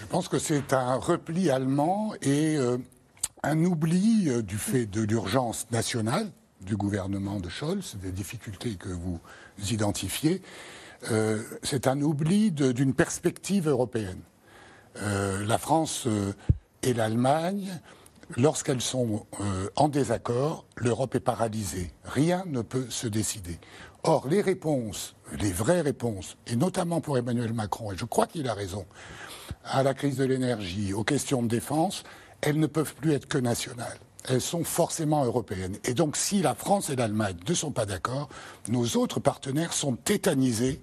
Je 0.00 0.06
pense 0.06 0.28
que 0.28 0.38
c'est 0.38 0.72
un 0.72 0.96
repli 0.96 1.50
allemand 1.50 2.12
et 2.22 2.56
euh, 2.56 2.78
un 3.42 3.64
oubli 3.64 4.28
euh, 4.28 4.42
du 4.42 4.56
fait 4.56 4.86
de 4.86 5.02
l'urgence 5.02 5.66
nationale 5.70 6.30
du 6.60 6.76
gouvernement 6.76 7.40
de 7.40 7.48
Scholz, 7.48 7.96
des 8.02 8.10
difficultés 8.10 8.76
que 8.76 8.88
vous 8.88 9.20
identifiez. 9.70 10.42
Euh, 11.10 11.42
c'est 11.62 11.86
un 11.86 12.00
oubli 12.00 12.50
d'une 12.50 12.94
perspective 12.94 13.68
européenne. 13.68 14.20
la 15.00 15.58
France 15.58 16.08
et 16.82 16.92
l'Allemagne 16.92 17.80
lorsqu'elles 18.36 18.80
sont 18.80 19.26
euh, 19.40 19.68
en 19.76 19.88
désaccord, 19.88 20.64
l'Europe 20.76 21.14
est 21.14 21.20
paralysée. 21.20 21.92
Rien 22.04 22.44
ne 22.46 22.62
peut 22.62 22.86
se 22.90 23.06
décider. 23.06 23.58
Or, 24.04 24.28
les 24.28 24.40
réponses, 24.40 25.16
les 25.40 25.52
vraies 25.52 25.80
réponses, 25.80 26.36
et 26.46 26.56
notamment 26.56 27.00
pour 27.00 27.18
Emmanuel 27.18 27.52
Macron, 27.52 27.92
et 27.92 27.96
je 27.96 28.04
crois 28.04 28.26
qu'il 28.26 28.48
a 28.48 28.54
raison, 28.54 28.86
à 29.64 29.82
la 29.82 29.94
crise 29.94 30.16
de 30.16 30.24
l'énergie, 30.24 30.92
aux 30.92 31.04
questions 31.04 31.42
de 31.42 31.48
défense, 31.48 32.04
elles 32.40 32.58
ne 32.58 32.66
peuvent 32.66 32.94
plus 32.94 33.12
être 33.12 33.26
que 33.26 33.38
nationales. 33.38 33.98
elles 34.28 34.40
sont 34.40 34.64
forcément 34.64 35.24
européennes. 35.24 35.78
Et 35.84 35.94
donc 35.94 36.16
si 36.16 36.42
la 36.42 36.54
France 36.54 36.90
et 36.90 36.96
l'Allemagne 36.96 37.36
ne 37.48 37.54
sont 37.54 37.70
pas 37.70 37.86
d'accord, 37.86 38.28
nos 38.68 38.84
autres 38.96 39.20
partenaires 39.20 39.72
sont 39.72 39.96
tétanisés. 39.96 40.82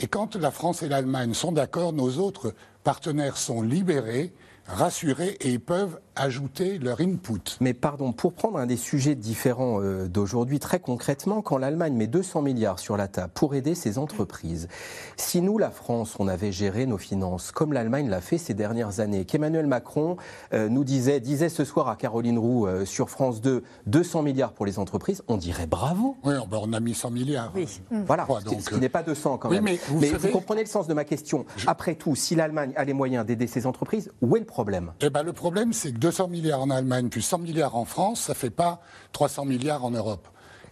Et 0.00 0.06
quand 0.06 0.36
la 0.36 0.50
France 0.50 0.82
et 0.82 0.88
l'Allemagne 0.88 1.34
sont 1.34 1.52
d'accord, 1.52 1.92
nos 1.92 2.18
autres 2.18 2.54
partenaires 2.84 3.36
sont 3.36 3.62
libérés 3.62 4.32
rassurés 4.68 5.36
et 5.40 5.50
ils 5.50 5.60
peuvent 5.60 5.98
ajouter 6.14 6.78
leur 6.78 7.00
input. 7.00 7.56
Mais 7.60 7.74
pardon, 7.74 8.12
pour 8.12 8.32
prendre 8.32 8.58
un 8.58 8.66
des 8.66 8.76
sujets 8.76 9.14
différents 9.14 9.80
euh, 9.80 10.08
d'aujourd'hui, 10.08 10.58
très 10.58 10.80
concrètement, 10.80 11.42
quand 11.42 11.58
l'Allemagne 11.58 11.94
met 11.94 12.06
200 12.06 12.42
milliards 12.42 12.78
sur 12.78 12.96
la 12.96 13.08
table 13.08 13.32
pour 13.34 13.54
aider 13.54 13.74
ses 13.74 13.98
entreprises, 13.98 14.68
si 15.16 15.40
nous, 15.40 15.58
la 15.58 15.70
France, 15.70 16.16
on 16.18 16.28
avait 16.28 16.52
géré 16.52 16.86
nos 16.86 16.98
finances 16.98 17.52
comme 17.52 17.72
l'Allemagne 17.72 18.08
l'a 18.08 18.20
fait 18.20 18.38
ces 18.38 18.54
dernières 18.54 19.00
années, 19.00 19.24
qu'Emmanuel 19.24 19.66
Macron 19.66 20.16
euh, 20.52 20.68
nous 20.68 20.84
disait, 20.84 21.20
disait 21.20 21.48
ce 21.48 21.64
soir 21.64 21.88
à 21.88 21.96
Caroline 21.96 22.38
Roux 22.38 22.66
euh, 22.66 22.84
sur 22.84 23.10
France 23.10 23.40
2, 23.40 23.62
200 23.86 24.22
milliards 24.22 24.52
pour 24.52 24.66
les 24.66 24.78
entreprises, 24.78 25.22
on 25.28 25.36
dirait 25.36 25.66
bravo. 25.66 26.16
Oui, 26.24 26.34
on 26.50 26.72
a 26.72 26.80
mis 26.80 26.94
100 26.94 27.10
milliards. 27.10 27.52
Oui. 27.54 27.66
Voilà, 28.06 28.26
donc, 28.44 28.60
ce 28.60 28.70
qui 28.70 28.80
n'est 28.80 28.88
pas 28.88 29.02
200 29.02 29.38
quand 29.38 29.50
même. 29.50 29.64
mais, 29.64 29.78
vous, 29.88 30.28
comprenez 30.28 30.62
le 30.62 30.66
sens 30.66 30.86
de 30.86 30.94
ma 30.94 31.04
question. 31.04 31.46
Après 31.66 31.94
tout, 31.94 32.14
si 32.14 32.34
l'Allemagne 32.34 32.72
a 32.76 32.84
les 32.84 32.92
moyens 32.92 33.24
d'aider 33.24 33.46
ses 33.46 33.66
entreprises, 33.66 34.10
où 34.20 34.36
est 34.36 34.40
le 34.40 34.44
problème? 34.44 34.57
Eh 35.00 35.10
ben, 35.10 35.22
Le 35.22 35.32
problème, 35.32 35.72
c'est 35.72 35.92
que 35.92 35.98
200 35.98 36.28
milliards 36.28 36.60
en 36.60 36.70
Allemagne 36.70 37.08
plus 37.08 37.22
100 37.22 37.38
milliards 37.38 37.76
en 37.76 37.84
France, 37.84 38.22
ça 38.22 38.32
ne 38.32 38.38
fait 38.38 38.50
pas 38.50 38.80
300 39.12 39.44
milliards 39.44 39.84
en 39.84 39.90
Europe. 39.90 40.28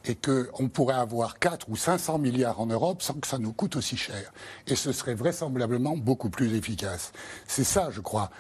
Et 0.09 0.15
qu'on 0.15 0.69
pourrait 0.69 0.95
avoir 0.95 1.41
4 1.41 1.69
ou 1.69 1.75
500 1.75 2.19
milliards 2.19 2.61
en 2.61 2.67
Europe 2.67 3.03
sans 3.03 3.15
que 3.15 3.27
ça 3.27 3.39
nous 3.39 3.53
coûte 3.53 3.75
aussi 3.75 3.97
cher. 3.97 4.33
Et 4.69 4.77
ce 4.77 4.93
serait 4.93 5.15
vraisemblablement 5.15 5.97
beaucoup 5.97 6.31
plus 6.31 6.55
efficace. 6.55 7.13
C'est 7.49 7.65
ça, 7.65 7.91
je 7.91 8.01
crois, 8.01 8.31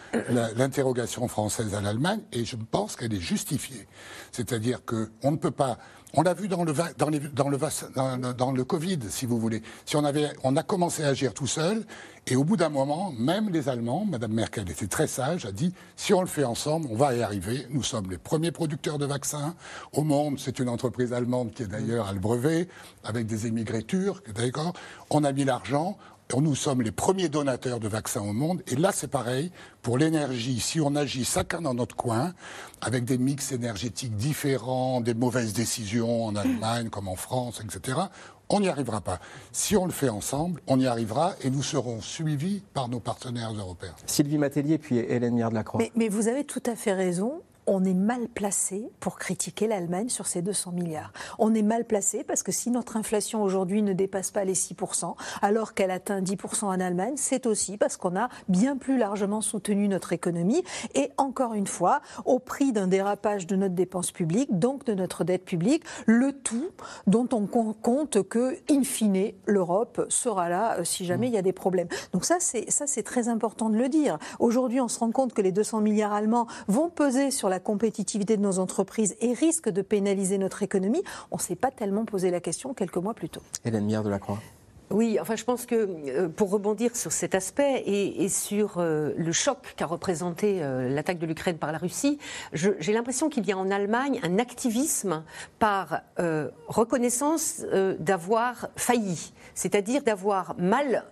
l'interrogation 0.54 1.26
française 1.26 1.74
à 1.74 1.80
l'Allemagne, 1.80 2.20
et 2.32 2.44
je 2.44 2.54
pense 2.54 2.94
qu'elle 2.94 3.12
est 3.14 3.20
justifiée. 3.20 3.88
C'est-à-dire 4.30 4.84
qu'on 4.84 5.32
ne 5.32 5.36
peut 5.36 5.50
pas 5.50 5.78
on 6.16 6.22
l'a 6.22 6.32
vu 6.32 6.48
dans 6.48 6.64
le, 6.64 8.64
Covid, 8.64 8.98
si 9.10 9.26
vous 9.26 9.38
voulez. 9.38 9.62
Si 9.84 9.96
on, 9.96 10.02
on 10.44 10.56
a 10.56 10.62
commencé 10.62 11.04
à 11.04 11.08
agir 11.08 11.34
tout 11.34 11.46
seul, 11.46 11.84
et 12.26 12.36
au 12.36 12.42
bout 12.42 12.56
d'un 12.56 12.70
moment, 12.70 13.12
même 13.18 13.50
les 13.50 13.68
Allemands, 13.68 14.04
Mme 14.04 14.32
Merkel 14.32 14.68
était 14.70 14.86
très 14.86 15.06
sage, 15.06 15.44
a 15.44 15.52
dit 15.52 15.74
si 15.94 16.14
on 16.14 16.22
le 16.22 16.26
fait 16.26 16.44
ensemble, 16.44 16.88
on 16.90 16.96
va 16.96 17.14
y 17.14 17.22
arriver. 17.22 17.66
Nous 17.70 17.82
sommes 17.82 18.10
les 18.10 18.18
premiers 18.18 18.50
producteurs 18.50 18.98
de 18.98 19.04
vaccins 19.04 19.54
au 19.92 20.02
monde. 20.02 20.38
C'est 20.38 20.58
une 20.58 20.70
entreprise 20.70 21.12
allemande 21.12 21.52
qui 21.52 21.64
est 21.64 21.68
d'ailleurs 21.68 22.08
à 22.08 22.12
le 22.14 22.18
brevet, 22.18 22.68
avec 23.04 23.26
des 23.26 23.46
émigrés 23.46 23.82
turcs, 23.82 24.22
d'accord? 24.34 24.72
On 25.10 25.22
a 25.22 25.32
mis 25.32 25.44
l'argent, 25.44 25.98
nous 26.40 26.54
sommes 26.54 26.82
les 26.82 26.92
premiers 26.92 27.28
donateurs 27.28 27.80
de 27.80 27.88
vaccins 27.88 28.20
au 28.20 28.32
monde. 28.32 28.62
Et 28.66 28.76
là, 28.76 28.90
c'est 28.92 29.08
pareil. 29.08 29.50
Pour 29.82 29.98
l'énergie, 29.98 30.60
si 30.60 30.80
on 30.80 30.94
agit 30.96 31.24
chacun 31.24 31.60
dans 31.60 31.74
notre 31.74 31.96
coin, 31.96 32.34
avec 32.80 33.04
des 33.04 33.18
mix 33.18 33.52
énergétiques 33.52 34.16
différents, 34.16 35.00
des 35.00 35.14
mauvaises 35.14 35.52
décisions 35.52 36.26
en 36.26 36.36
Allemagne 36.36 36.88
comme 36.88 37.08
en 37.08 37.16
France, 37.16 37.62
etc., 37.64 37.98
on 38.48 38.60
n'y 38.60 38.68
arrivera 38.68 39.00
pas. 39.00 39.18
Si 39.50 39.76
on 39.76 39.86
le 39.86 39.92
fait 39.92 40.08
ensemble, 40.08 40.60
on 40.66 40.78
y 40.78 40.86
arrivera 40.86 41.34
et 41.42 41.50
nous 41.50 41.62
serons 41.62 42.00
suivis 42.00 42.62
par 42.74 42.88
nos 42.88 43.00
partenaires 43.00 43.52
européens. 43.52 43.94
Sylvie 44.06 44.38
Matélier 44.38 44.78
puis 44.78 44.98
Hélène 44.98 45.34
Mier 45.34 45.48
de 45.48 45.54
la 45.54 45.64
Croix. 45.64 45.80
Mais, 45.80 45.90
mais 45.96 46.08
vous 46.08 46.28
avez 46.28 46.44
tout 46.44 46.62
à 46.66 46.76
fait 46.76 46.92
raison 46.92 47.42
on 47.66 47.84
est 47.84 47.94
mal 47.94 48.28
placé 48.28 48.90
pour 49.00 49.18
critiquer 49.18 49.66
l'Allemagne 49.66 50.08
sur 50.08 50.26
ces 50.26 50.42
200 50.42 50.72
milliards. 50.72 51.12
On 51.38 51.54
est 51.54 51.62
mal 51.62 51.84
placé 51.84 52.24
parce 52.24 52.42
que 52.42 52.52
si 52.52 52.70
notre 52.70 52.96
inflation 52.96 53.42
aujourd'hui 53.42 53.82
ne 53.82 53.92
dépasse 53.92 54.30
pas 54.30 54.44
les 54.44 54.54
6%, 54.54 55.14
alors 55.42 55.74
qu'elle 55.74 55.90
atteint 55.90 56.20
10% 56.20 56.64
en 56.64 56.80
Allemagne, 56.80 57.14
c'est 57.16 57.46
aussi 57.46 57.76
parce 57.76 57.96
qu'on 57.96 58.16
a 58.16 58.28
bien 58.48 58.76
plus 58.76 58.98
largement 58.98 59.40
soutenu 59.40 59.88
notre 59.88 60.12
économie 60.12 60.62
et 60.94 61.10
encore 61.16 61.54
une 61.54 61.66
fois, 61.66 62.00
au 62.24 62.38
prix 62.38 62.72
d'un 62.72 62.86
dérapage 62.86 63.46
de 63.46 63.56
notre 63.56 63.74
dépense 63.74 64.12
publique, 64.12 64.58
donc 64.58 64.84
de 64.84 64.94
notre 64.94 65.24
dette 65.24 65.44
publique, 65.44 65.84
le 66.06 66.32
tout 66.32 66.70
dont 67.06 67.28
on 67.32 67.46
compte 67.46 68.22
que, 68.28 68.56
in 68.70 68.82
fine, 68.82 69.32
l'Europe 69.46 70.06
sera 70.08 70.48
là 70.48 70.78
euh, 70.78 70.84
si 70.84 71.04
jamais 71.04 71.28
il 71.28 71.32
y 71.32 71.38
a 71.38 71.42
des 71.42 71.52
problèmes. 71.52 71.88
Donc 72.12 72.24
ça, 72.24 72.36
c'est 72.40 72.70
ça, 72.70 72.86
c'est 72.86 73.02
très 73.02 73.28
important 73.28 73.70
de 73.70 73.76
le 73.76 73.88
dire. 73.88 74.18
Aujourd'hui, 74.38 74.80
on 74.80 74.88
se 74.88 74.98
rend 74.98 75.10
compte 75.10 75.32
que 75.32 75.42
les 75.42 75.52
200 75.52 75.80
milliards 75.80 76.12
allemands 76.12 76.46
vont 76.68 76.90
peser 76.90 77.30
sur 77.30 77.48
la 77.48 77.55
la 77.56 77.60
compétitivité 77.60 78.36
de 78.36 78.42
nos 78.42 78.58
entreprises 78.58 79.16
et 79.22 79.32
risque 79.32 79.70
de 79.70 79.80
pénaliser 79.80 80.36
notre 80.36 80.62
économie, 80.62 81.02
on 81.30 81.36
ne 81.36 81.40
s'est 81.40 81.56
pas 81.56 81.70
tellement 81.70 82.04
posé 82.04 82.30
la 82.30 82.40
question 82.40 82.74
quelques 82.74 82.98
mois 82.98 83.14
plus 83.14 83.30
tôt. 83.30 83.40
Hélène 83.64 83.86
Mière 83.86 84.02
de 84.02 84.10
la 84.10 84.18
Croix. 84.18 84.38
Oui, 84.90 85.16
enfin, 85.18 85.36
je 85.36 85.44
pense 85.44 85.64
que 85.64 85.74
euh, 85.74 86.28
pour 86.28 86.50
rebondir 86.50 86.94
sur 86.94 87.12
cet 87.12 87.34
aspect 87.34 87.82
et, 87.86 88.28
sur 88.28 88.74
euh, 88.76 89.14
le 89.16 89.32
choc 89.32 89.74
qu'a 89.74 89.86
représenté 89.86 90.62
euh, 90.62 90.90
l'attaque 90.90 91.18
de 91.18 91.24
l'Ukraine 91.24 91.56
par 91.56 91.72
la 91.72 91.78
Russie, 91.78 92.18
j'ai 92.52 92.92
l'impression 92.92 93.30
qu'il 93.30 93.46
y 93.46 93.52
a 93.52 93.56
en 93.56 93.70
Allemagne 93.70 94.20
un 94.22 94.38
activisme 94.38 95.24
par 95.58 96.02
reconnaissance 96.68 97.64
d'avoir 97.98 98.68
failli, 98.76 99.32
c'est-à-dire 99.54 100.02
d'avoir 100.02 100.54
mal 100.58 101.04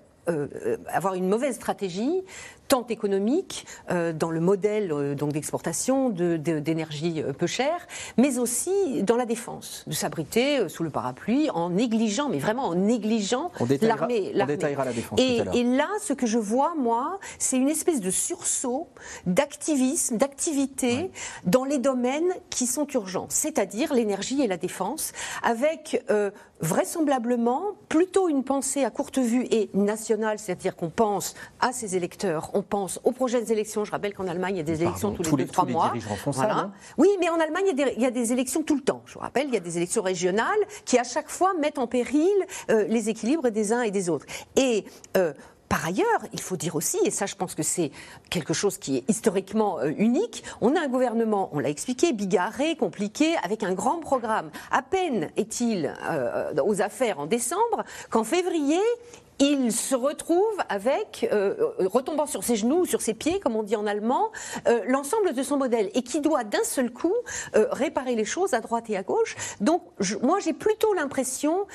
avoir 0.89 1.15
une 1.15 1.29
mauvaise 1.29 1.57
stratégie, 1.57 2.23
tant 2.69 2.87
économique 2.89 3.67
euh, 3.91 4.13
dans 4.13 4.31
le 4.31 4.41
modèle 4.41 4.93
euh, 4.93 5.15
donc 5.15 5.33
d'exportation 5.33 6.11
d'énergie 6.11 7.23
euh, 7.23 7.33
peu 7.33 7.47
chère, 7.47 7.87
mais 8.17 8.39
aussi 8.39 9.03
dans 9.03 9.17
la 9.17 9.27
défense, 9.27 9.85
de 9.87 9.93
s'abriter 9.93 10.69
sous 10.69 10.83
le 10.83 10.91
parapluie 10.91 11.51
en 11.51 11.71
négligeant, 11.71 12.29
mais 12.29 12.39
vraiment 12.39 12.69
en 12.69 12.75
négligeant 12.75 13.51
l'armée. 13.83 14.33
On 14.35 14.47
détaillera 14.47 14.85
la 14.85 14.93
défense. 14.93 15.21
Et, 15.21 15.43
et, 15.55 15.65
là, 15.65 15.89
ce 16.01 16.13
que 16.13 16.27
je 16.27 16.39
vois, 16.39 16.75
moi, 16.77 17.19
c'est 17.39 17.57
une 17.57 17.69
espèce 17.69 18.01
de 18.01 18.11
sursaut 18.11 18.89
d'activisme, 19.27 20.17
d'activité 20.17 21.11
dans 21.45 21.65
les 21.65 21.79
domaines 21.79 22.33
qui 22.51 22.67
sont 22.67 22.87
urgents, 22.89 23.27
c'est-à-dire 23.29 23.93
l'énergie 23.93 24.43
et 24.43 24.47
la 24.47 24.57
défense, 24.57 25.13
avec 25.43 26.03
vraisemblablement 26.61 27.73
plutôt 27.89 28.29
une 28.29 28.45
pensée 28.45 28.85
à 28.85 28.91
courte 28.91 29.19
vue 29.19 29.47
et 29.51 29.71
nationale, 29.75 30.39
c'est-à-dire 30.39 30.77
qu'on 30.77 30.91
pense 30.91 31.35
à 31.61 31.73
ses 31.73 31.97
électeurs, 31.97 32.51
on 32.55 32.63
pense 32.63 33.01
aux 33.05 33.13
prochaines 33.13 33.51
élections. 33.51 33.85
Je 33.85 33.91
rappelle 33.91 34.15
qu'en 34.15 34.29
Allemagne, 34.29 34.55
il 34.55 34.59
y 34.59 34.61
a 34.61 34.65
des 34.65 34.83
élections 34.83 35.13
tous, 35.13 35.37
les 35.37 35.45
2-3 35.45 35.71
mois. 35.71 35.93
voilà. 36.27 36.71
Oui, 36.97 37.09
mais 37.21 37.29
en 37.29 37.39
Allemagne, 37.41 37.65
il 37.73 38.01
y, 38.03 38.07
a 38.07 38.11
des, 38.11 38.33
élections 38.33 38.63
tout 38.63 38.77
le 38.77 38.83
temps. 38.83 39.03
Je 39.07 39.15
vous 39.15 39.21
rappelle, 39.21 39.49
il 39.49 39.55
y 39.55 39.57
a 39.57 39.61
des 39.61 39.77
élections 39.77 40.03
régionales 40.03 40.49
qui, 40.85 40.99
à 40.99 41.05
chaque 41.05 41.29
fois, 41.29 41.55
mettent 41.55 41.79
en 41.79 41.87
péril 41.87 42.33
euh, 42.71 42.85
les 42.89 43.09
équilibres 43.09 43.51
des 43.51 43.73
uns 43.73 43.83
et 43.83 43.91
des 43.91 44.09
autres. 44.09 44.27
Et. 44.57 44.85
Euh, 45.17 45.33
par 45.75 45.87
ailleurs, 45.87 46.21
il 46.33 46.41
faut 46.41 46.57
dire 46.57 46.77
aussi, 46.77 46.99
et 47.05 47.11
ça 47.11 47.27
je 47.27 47.35
pense 47.35 47.57
que 47.57 47.65
c'est 47.65 47.91
quelque 48.31 48.55
chose 48.55 48.79
qui 48.79 48.99
est 48.99 49.11
historiquement 49.11 49.81
euh, 49.81 49.91
unique, 49.99 50.45
on 50.61 50.77
a 50.77 50.81
un 50.81 50.87
gouvernement, 50.87 51.51
on 51.53 51.59
l'a 51.59 51.69
expliqué, 51.69 52.13
bigarré, 52.13 52.77
compliqué, 52.77 53.35
avec 53.43 53.65
un 53.65 53.73
grand 53.73 53.99
programme. 53.99 54.53
À 54.71 54.83
peine 54.83 55.33
est-il 55.37 55.93
aux 56.65 56.81
affaires 56.81 57.19
en 57.19 57.27
décembre 57.27 57.83
qu'en 58.09 58.23
février, 58.23 58.79
il 59.41 59.73
se 59.73 59.95
retrouve 59.95 60.57
avec, 60.69 61.29
euh, 61.33 61.55
retombant 61.79 62.27
sur 62.27 62.45
ses 62.45 62.57
genoux, 62.57 62.85
sur 62.85 63.01
ses 63.01 63.15
pieds, 63.15 63.41
comme 63.41 63.57
on 63.57 63.63
dit 63.63 63.77
en 63.77 63.87
allemand, 63.87 64.31
euh, 64.69 64.81
l'ensemble 64.87 65.33
de 65.33 65.43
son 65.43 65.57
modèle 65.57 65.91
et 65.95 66.03
qui 66.03 66.21
doit 66.21 66.45
d'un 66.45 66.63
seul 66.63 66.93
coup 66.93 67.15
euh, 67.57 67.67
réparer 67.73 68.15
les 68.15 68.25
choses 68.25 68.55
à 68.55 68.61
droite 68.61 68.89
et 68.91 68.97
à 68.97 69.03
gauche. 69.03 69.37
Donc, 69.61 69.83
moi, 70.23 70.39
j'ai 70.39 70.53
plutôt 70.53 70.95
l'impression 70.95 71.67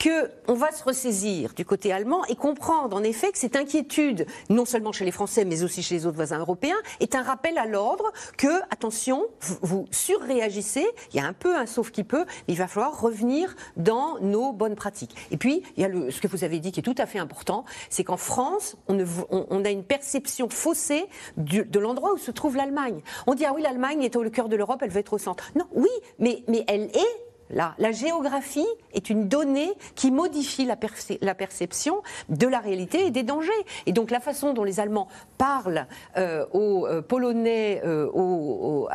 qu'on 0.00 0.54
va 0.54 0.72
se 0.72 0.82
ressaisir 0.82 1.52
du 1.54 1.64
côté 1.64 1.92
allemand 1.92 2.24
et 2.26 2.36
comprendre 2.36 2.96
en 2.96 3.02
effet 3.02 3.32
que 3.32 3.38
cette 3.38 3.56
inquiétude, 3.56 4.26
non 4.48 4.64
seulement 4.64 4.92
chez 4.92 5.04
les 5.04 5.10
Français, 5.10 5.44
mais 5.44 5.62
aussi 5.62 5.82
chez 5.82 5.96
les 5.96 6.06
autres 6.06 6.16
voisins 6.16 6.38
européens, 6.38 6.76
est 7.00 7.14
un 7.14 7.22
rappel 7.22 7.58
à 7.58 7.66
l'ordre 7.66 8.12
que, 8.36 8.60
attention, 8.70 9.26
vous, 9.62 9.86
surréagissez, 9.90 10.86
il 11.12 11.16
y 11.16 11.20
a 11.20 11.26
un 11.26 11.32
peu 11.32 11.56
un 11.56 11.66
sauf 11.66 11.90
qui 11.90 12.04
peut, 12.04 12.24
mais 12.48 12.54
il 12.54 12.56
va 12.56 12.66
falloir 12.66 13.00
revenir 13.00 13.54
dans 13.76 14.18
nos 14.20 14.52
bonnes 14.52 14.76
pratiques. 14.76 15.14
Et 15.30 15.36
puis, 15.36 15.62
il 15.76 15.82
y 15.82 15.84
a 15.84 15.88
le, 15.88 16.10
ce 16.10 16.20
que 16.20 16.28
vous 16.28 16.44
avez 16.44 16.58
dit 16.58 16.72
qui 16.72 16.80
est 16.80 16.84
tout 16.84 16.94
à 16.98 17.06
fait 17.06 17.18
important, 17.18 17.64
c'est 17.90 18.04
qu'en 18.04 18.16
France, 18.16 18.76
on, 18.88 19.04
on, 19.30 19.64
a 19.64 19.70
une 19.70 19.84
perception 19.84 20.48
faussée 20.48 21.06
de 21.36 21.78
l'endroit 21.78 22.14
où 22.14 22.18
se 22.18 22.30
trouve 22.30 22.56
l'Allemagne. 22.56 23.00
On 23.26 23.34
dit, 23.34 23.44
ah 23.44 23.52
oui, 23.54 23.62
l'Allemagne 23.62 24.02
est 24.02 24.16
au 24.16 24.28
cœur 24.30 24.48
de 24.48 24.56
l'Europe, 24.56 24.80
elle 24.82 24.90
va 24.90 25.00
être 25.00 25.12
au 25.12 25.18
centre. 25.18 25.50
Non, 25.54 25.66
oui, 25.72 25.90
mais, 26.18 26.42
mais 26.48 26.64
elle 26.68 26.84
est 26.84 27.29
la 27.50 27.92
géographie 27.92 28.66
est 28.92 29.10
une 29.10 29.28
donnée 29.28 29.72
qui 29.94 30.10
modifie 30.10 30.64
la, 30.64 30.76
perception 30.76 32.02
de 32.28 32.46
la 32.46 32.58
réalité 32.58 33.06
et 33.06 33.10
des 33.10 33.22
dangers. 33.22 33.50
Et 33.86 33.92
donc 33.92 34.10
la 34.10 34.20
façon 34.20 34.52
dont 34.52 34.64
les 34.64 34.80
Allemands 34.80 35.08
parlent 35.38 35.86
euh, 36.16 36.46
aux 36.52 36.86
euh, 36.86 37.02
Polonais, 37.02 37.82
euh, 37.84 38.06
aux, 38.12 38.88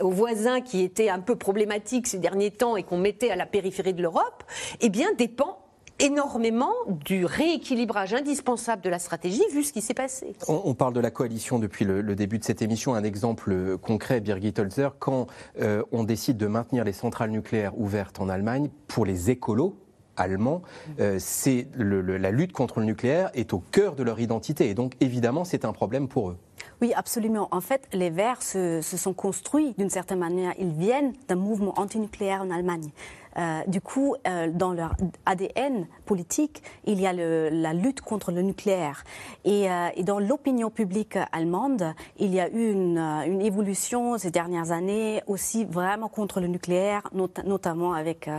voisins 0.00 0.60
qui 0.60 0.82
étaient 0.82 1.08
un 1.08 1.20
peu 1.20 1.36
problématiques 1.36 2.06
ces 2.06 2.18
derniers 2.18 2.50
temps 2.50 2.76
et 2.76 2.82
qu'on 2.82 2.98
mettait 2.98 3.30
à 3.30 3.36
la 3.36 3.46
périphérie 3.46 3.94
de 3.94 4.02
l'Europe, 4.02 4.44
eh 4.80 4.88
bien 4.88 5.08
dépend 5.16 5.57
énormément 5.98 6.72
du 6.88 7.24
rééquilibrage 7.24 8.14
indispensable 8.14 8.82
de 8.82 8.90
la 8.90 8.98
stratégie 8.98 9.42
vu 9.52 9.64
ce 9.64 9.72
qui 9.72 9.80
s'est 9.80 9.94
passé. 9.94 10.34
On, 10.48 10.74
parle 10.74 10.92
de 10.92 11.00
la 11.00 11.10
coalition 11.10 11.58
depuis 11.58 11.84
le, 11.84 12.02
début 12.14 12.38
de 12.38 12.44
cette 12.44 12.62
émission. 12.62 12.94
Un 12.94 13.04
exemple 13.04 13.78
concret, 13.78 14.20
Birgit 14.20 14.54
Holzer, 14.58 14.90
quand 14.98 15.26
euh, 15.60 15.82
on 15.92 16.04
décide 16.04 16.36
de 16.36 16.46
maintenir 16.46 16.84
les 16.84 16.92
centrales 16.92 17.30
nucléaires 17.30 17.78
ouvertes 17.78 18.20
en 18.20 18.28
Allemagne, 18.28 18.70
pour 18.86 19.04
les 19.04 19.30
écolos, 19.30 19.76
allemands, 20.18 20.62
euh, 21.00 21.16
c'est 21.18 21.68
la 21.76 22.30
lutte 22.30 22.52
contre 22.52 22.80
le 22.80 22.86
nucléaire 22.86 23.30
est 23.34 23.52
au 23.52 23.60
cœur 23.70 23.94
de 23.94 24.02
leur 24.02 24.20
identité 24.20 24.68
et 24.68 24.74
donc 24.74 24.94
évidemment 25.00 25.44
c'est 25.44 25.64
un 25.64 25.72
problème 25.72 26.08
pour 26.08 26.30
eux. 26.30 26.38
Oui, 26.80 26.92
absolument. 26.94 27.48
En 27.50 27.60
fait, 27.60 27.88
les 27.92 28.10
Verts 28.10 28.42
se, 28.42 28.80
se 28.82 28.96
sont 28.96 29.12
construits 29.12 29.74
d'une 29.78 29.90
certaine 29.90 30.18
manière. 30.18 30.54
Ils 30.58 30.72
viennent 30.72 31.12
d'un 31.26 31.34
mouvement 31.34 31.78
antinucléaire 31.78 32.42
en 32.42 32.50
Allemagne. 32.50 32.90
Euh, 33.38 33.62
du 33.68 33.80
coup, 33.80 34.16
euh, 34.26 34.48
dans 34.52 34.72
leur 34.72 34.96
ADN 35.24 35.86
politique, 36.12 36.62
il 36.86 36.98
y 37.00 37.06
a 37.06 37.12
la 37.12 37.72
lutte 37.74 38.00
contre 38.00 38.32
le 38.32 38.42
nucléaire. 38.42 39.04
Et, 39.44 39.70
euh, 39.70 39.88
dans 40.02 40.18
l'opinion 40.18 40.70
publique 40.70 41.18
allemande, 41.32 41.94
il 42.18 42.32
y 42.34 42.40
a 42.40 42.48
eu 42.48 42.72
une, 42.72 42.98
évolution 43.42 44.16
ces 44.16 44.30
dernières 44.30 44.70
années 44.72 45.22
aussi 45.26 45.64
vraiment 45.64 46.08
contre 46.08 46.40
le 46.40 46.46
nucléaire, 46.46 47.02
notamment 47.44 47.92
avec 47.92 48.30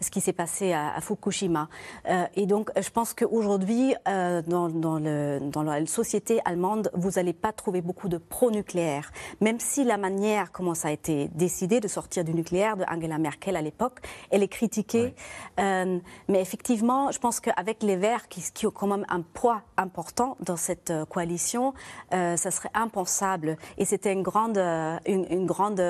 ce 0.00 0.10
qui 0.10 0.20
s'est 0.20 0.34
passé 0.34 0.72
à, 0.72 1.00
Fukushima. 1.00 1.68
et 2.36 2.46
donc, 2.46 2.70
je 2.78 2.90
pense 2.90 3.14
qu'aujourd'hui, 3.14 3.94
dans, 4.06 4.68
dans, 4.68 5.00
dans 5.40 5.62
la 5.62 5.86
société 5.86 6.40
allemande, 6.44 6.90
vous 6.94 7.12
n'allez 7.12 7.32
pas 7.32 7.52
trouver 7.52 7.80
beaucoup 7.80 8.08
de 8.08 8.18
pro-nucléaire. 8.18 9.10
Même 9.40 9.60
si 9.60 9.84
la 9.84 9.96
manière 9.96 10.52
comment 10.52 10.74
ça 10.74 10.88
a 10.88 10.90
été 10.92 11.28
décidé 11.34 11.80
de 11.80 11.88
sortir 11.88 12.24
du 12.24 12.34
nucléaire 12.34 12.76
de 12.76 12.84
Angela 12.88 13.18
Merkel 13.18 13.56
à 13.56 13.62
l'époque, 13.62 14.00
elle 14.30 14.42
est 14.42 14.48
critiquée. 14.48 15.14
Euh, 15.60 15.98
mais 16.28 16.40
effectivement, 16.40 17.10
je 17.14 17.18
pense 17.20 17.40
qu'avec 17.40 17.82
les 17.82 17.96
Verts, 17.96 18.28
qui, 18.28 18.66
ont 18.66 18.70
quand 18.70 18.88
même 18.88 19.06
un 19.08 19.22
poids 19.22 19.62
important 19.76 20.36
dans 20.40 20.56
cette 20.56 20.90
euh, 20.90 21.04
coalition, 21.04 21.72
euh, 22.12 22.36
ça 22.36 22.50
serait 22.50 22.70
impensable. 22.74 23.56
Et 23.78 23.84
c'était 23.84 24.12
une 24.12 24.22
grande, 24.22 24.58
une, 24.58 25.26
une 25.30 25.46
grande 25.46 25.80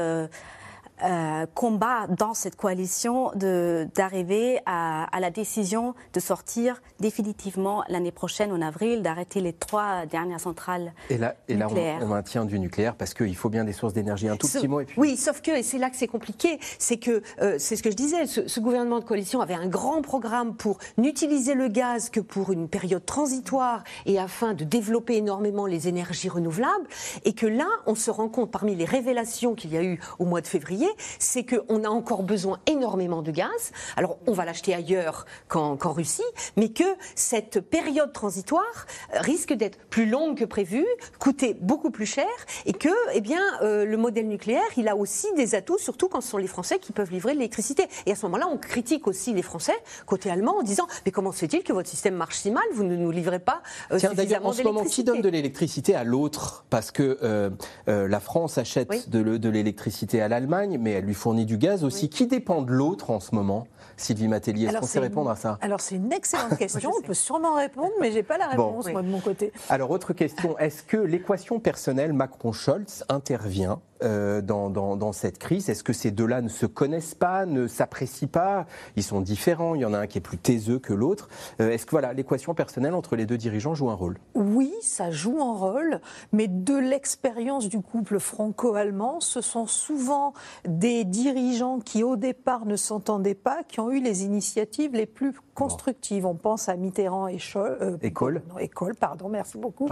euh, 1.02 1.46
combat 1.54 2.06
dans 2.06 2.34
cette 2.34 2.56
coalition 2.56 3.32
d'arriver 3.34 4.60
à, 4.64 5.04
à, 5.04 5.20
la 5.20 5.30
décision 5.30 5.94
de 6.12 6.20
sortir 6.20 6.80
définitivement 7.00 7.84
l'année 7.88 8.12
prochaine, 8.12 8.52
en 8.52 8.60
avril, 8.60 9.02
d'arrêter 9.02 9.40
les 9.40 9.52
trois 9.52 10.06
dernières 10.06 10.40
centrales 10.40 10.92
et 11.10 11.18
là, 11.18 11.34
et 11.48 11.54
là 11.54 11.68
on, 12.00 12.06
maintient 12.06 12.44
du 12.44 12.58
nucléaire 12.58 12.94
parce 12.94 13.12
qu'il 13.12 13.34
faut 13.34 13.48
bien 13.48 13.64
des 13.64 13.72
sources 13.72 13.92
d'énergie. 13.92 14.28
Un 14.28 14.36
tout 14.36 14.46
petit 14.46 14.68
mot. 14.68 14.80
Et 14.80 14.84
puis... 14.84 15.00
Oui, 15.00 15.16
sauf 15.16 15.40
que, 15.42 15.50
et 15.50 15.62
c'est 15.62 15.78
là 15.78 15.90
que 15.90 15.96
c'est 15.96 16.06
compliqué, 16.06 16.58
c'est 16.78 16.98
que, 16.98 17.22
euh, 17.40 17.56
c'est 17.58 17.76
ce 17.76 17.82
que 17.82 17.90
je 17.90 17.96
disais, 17.96 18.26
ce, 18.26 18.46
ce, 18.46 18.60
gouvernement 18.60 19.00
de 19.00 19.04
coalition 19.04 19.40
avait 19.40 19.54
un 19.54 19.66
grand 19.66 20.00
programme 20.00 20.54
pour 20.54 20.78
n'utiliser 20.96 21.54
le 21.54 21.68
gaz 21.68 22.08
que 22.08 22.20
pour 22.20 22.52
une 22.52 22.68
période 22.68 23.04
transitoire 23.04 23.82
et 24.06 24.18
afin 24.18 24.54
de 24.54 24.64
développer 24.64 25.16
énormément 25.16 25.66
les 25.66 25.88
énergies 25.88 26.28
renouvelables, 26.28 26.86
et 27.24 27.32
que 27.32 27.46
là, 27.46 27.66
on 27.86 27.94
se 27.94 28.10
rend 28.10 28.28
compte, 28.28 28.50
parmi 28.50 28.74
les 28.74 28.84
révélations 28.84 29.54
qu'il 29.54 29.72
y 29.72 29.76
a 29.76 29.82
eu 29.82 30.00
au 30.18 30.24
mois 30.24 30.40
de 30.40 30.46
février, 30.46 30.88
c'est 31.18 31.44
qu'on 31.44 31.84
a 31.84 31.88
encore 31.88 32.22
besoin 32.22 32.60
énormément 32.66 33.22
de 33.22 33.30
gaz. 33.30 33.72
Alors, 33.96 34.18
on 34.26 34.32
va 34.32 34.44
l'acheter 34.44 34.74
ailleurs 34.74 35.26
qu'en 35.48 35.76
Russie, 35.76 36.22
mais 36.56 36.70
que 36.70 36.84
cette 37.14 37.60
période 37.60 38.12
transitoire 38.12 38.86
risque 39.12 39.52
d'être 39.52 39.78
plus 39.90 40.06
longue 40.06 40.36
que 40.36 40.44
prévu, 40.44 40.84
coûter 41.18 41.54
beaucoup 41.54 41.90
plus 41.90 42.06
cher, 42.06 42.26
et 42.66 42.72
que, 42.72 42.88
eh 43.14 43.20
bien, 43.20 43.42
euh, 43.62 43.84
le 43.84 43.96
modèle 43.96 44.28
nucléaire, 44.28 44.62
il 44.76 44.88
a 44.88 44.96
aussi 44.96 45.26
des 45.36 45.54
atouts, 45.54 45.78
surtout 45.78 46.08
quand 46.08 46.20
ce 46.20 46.28
sont 46.28 46.38
les 46.38 46.46
Français 46.46 46.78
qui 46.78 46.92
peuvent 46.92 47.10
livrer 47.10 47.34
l'électricité. 47.34 47.86
Et 48.06 48.12
à 48.12 48.14
ce 48.14 48.26
moment-là, 48.26 48.48
on 48.50 48.58
critique 48.58 49.06
aussi 49.06 49.32
les 49.32 49.42
Français 49.42 49.74
côté 50.06 50.30
allemand 50.30 50.58
en 50.58 50.62
disant 50.62 50.86
mais 51.04 51.12
comment 51.12 51.32
se 51.32 51.38
fait-il 51.38 51.62
que 51.62 51.72
votre 51.72 51.88
système 51.88 52.14
marche 52.14 52.36
si 52.36 52.50
mal? 52.50 52.64
Vous 52.74 52.84
ne 52.84 52.96
nous 52.96 53.10
livrez 53.10 53.38
pas 53.38 53.62
euh, 53.92 53.98
Tiens, 53.98 54.12
d'ailleurs, 54.14 54.44
en 54.44 54.52
ce 54.52 54.62
moment, 54.62 54.84
qui 54.84 55.04
donne 55.04 55.22
de 55.22 55.28
l'électricité 55.28 55.94
à 55.94 56.04
l'autre? 56.04 56.64
Parce 56.70 56.90
que 56.90 57.18
euh, 57.22 57.50
la 57.86 58.20
France 58.20 58.58
achète 58.58 59.08
de 59.10 59.48
l'électricité 59.48 60.20
à 60.20 60.28
l'Allemagne 60.28 60.73
mais 60.78 60.92
elle 60.92 61.04
lui 61.04 61.14
fournit 61.14 61.46
du 61.46 61.58
gaz 61.58 61.84
aussi. 61.84 62.08
Qui 62.08 62.26
dépend 62.26 62.62
de 62.62 62.72
l'autre 62.72 63.10
en 63.10 63.20
ce 63.20 63.34
moment 63.34 63.66
Sylvie 63.96 64.28
Matélier, 64.28 64.66
est-ce 64.66 64.78
qu'on 64.78 64.86
sait 64.86 64.98
répondre 64.98 65.30
à 65.30 65.36
ça? 65.36 65.58
Alors 65.60 65.80
c'est 65.80 65.96
une 65.96 66.12
excellente 66.12 66.56
question, 66.58 66.92
on 66.98 67.02
peut 67.02 67.14
sûrement 67.14 67.54
répondre, 67.54 67.92
mais 68.00 68.10
je 68.10 68.16
n'ai 68.16 68.22
pas 68.22 68.38
la 68.38 68.48
réponse 68.48 68.88
moi 68.90 69.02
de 69.02 69.08
mon 69.08 69.20
côté. 69.20 69.52
Alors 69.68 69.90
autre 69.90 70.12
question, 70.12 70.58
est-ce 70.58 70.82
que 70.82 70.96
l'équation 70.96 71.60
personnelle 71.60 72.12
Macron-Scholz 72.12 73.04
intervient 73.08 73.80
euh, 74.02 74.40
dans, 74.42 75.12
cette 75.12 75.38
crise? 75.38 75.68
Est-ce 75.68 75.84
que 75.84 75.92
ces 75.92 76.10
deux-là 76.10 76.42
ne 76.42 76.48
se 76.48 76.66
connaissent 76.66 77.14
pas, 77.14 77.46
ne 77.46 77.66
s'apprécient 77.66 78.28
pas? 78.28 78.66
Ils 78.96 79.02
sont 79.02 79.20
différents, 79.20 79.74
il 79.74 79.82
y 79.82 79.84
en 79.84 79.94
a 79.94 79.98
un 79.98 80.06
qui 80.06 80.18
est 80.18 80.20
plus 80.20 80.38
taiseux 80.38 80.78
que 80.78 80.92
l'autre. 80.92 81.28
Euh, 81.60 81.70
est-ce 81.70 81.86
que 81.86 81.92
voilà, 81.92 82.12
l'équation 82.12 82.54
personnelle 82.54 82.94
entre 82.94 83.16
les 83.16 83.26
deux 83.26 83.38
dirigeants 83.38 83.74
joue 83.74 83.90
un 83.90 83.94
rôle? 83.94 84.18
Oui, 84.34 84.72
ça 84.82 85.10
joue 85.10 85.40
un 85.40 85.56
rôle, 85.56 86.00
mais 86.32 86.48
de 86.48 86.76
l'expérience 86.76 87.68
du 87.68 87.80
couple 87.80 88.18
franco-allemand, 88.18 89.20
ce 89.20 89.40
sont 89.40 89.66
souvent 89.66 90.32
des 90.66 91.04
dirigeants 91.04 91.78
qui 91.78 92.02
au 92.02 92.16
départ 92.16 92.66
ne 92.66 92.76
s'entendaient 92.76 93.34
pas, 93.34 93.62
qui 93.66 93.80
ont 93.80 93.90
eu 93.90 94.00
les 94.00 94.24
initiatives 94.24 94.92
les 94.94 95.06
plus 95.06 95.32
constructives. 95.54 96.26
On 96.26 96.34
pense 96.34 96.68
à 96.68 96.76
Mitterrand 96.76 97.28
et 97.28 97.38
Scholl, 97.38 97.78
euh, 97.80 97.96
École. 98.02 98.42
Non, 98.50 98.58
École, 98.58 98.94
pardon, 98.94 99.28
merci 99.28 99.58
beaucoup. 99.58 99.88